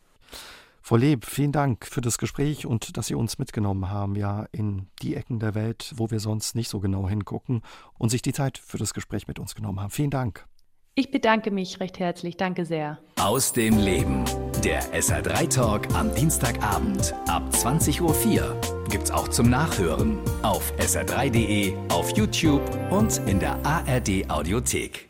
Frau 0.81 0.97
Leb, 0.97 1.25
vielen 1.25 1.51
Dank 1.51 1.87
für 1.87 2.01
das 2.01 2.19
Gespräch 2.19 2.67
und 2.67 2.95
dass 2.95 3.07
Sie 3.07 3.15
uns 3.15 3.39
mitgenommen 3.39 3.89
haben, 3.89 4.15
ja, 4.15 4.45
in 4.51 4.85
die 5.01 5.15
Ecken 5.15 5.39
der 5.39 5.55
Welt, 5.55 5.91
wo 5.95 6.11
wir 6.11 6.19
sonst 6.19 6.53
nicht 6.55 6.69
so 6.69 6.79
genau 6.79 7.09
hingucken 7.09 7.63
und 7.97 8.09
sich 8.09 8.21
die 8.21 8.33
Zeit 8.33 8.59
für 8.59 8.77
das 8.77 8.93
Gespräch 8.93 9.27
mit 9.27 9.39
uns 9.39 9.55
genommen 9.55 9.79
haben. 9.79 9.89
Vielen 9.89 10.11
Dank. 10.11 10.45
Ich 10.93 11.09
bedanke 11.09 11.49
mich 11.49 11.79
recht 11.79 11.97
herzlich. 11.97 12.37
Danke 12.37 12.65
sehr. 12.65 12.99
Aus 13.19 13.51
dem 13.51 13.79
Leben. 13.79 14.23
Der 14.63 14.81
SR3 14.93 15.49
Talk 15.49 15.93
am 15.95 16.13
Dienstagabend 16.13 17.13
ab 17.27 17.43
20.04 17.51 18.01
Uhr 18.01 18.85
gibt's 18.89 19.11
auch 19.11 19.27
zum 19.27 19.49
Nachhören 19.49 20.19
auf 20.43 20.71
sr3.de, 20.77 21.75
auf 21.89 22.15
YouTube 22.15 22.61
und 22.91 23.17
in 23.27 23.39
der 23.39 23.57
ARD 23.65 24.29
Audiothek. 24.29 25.09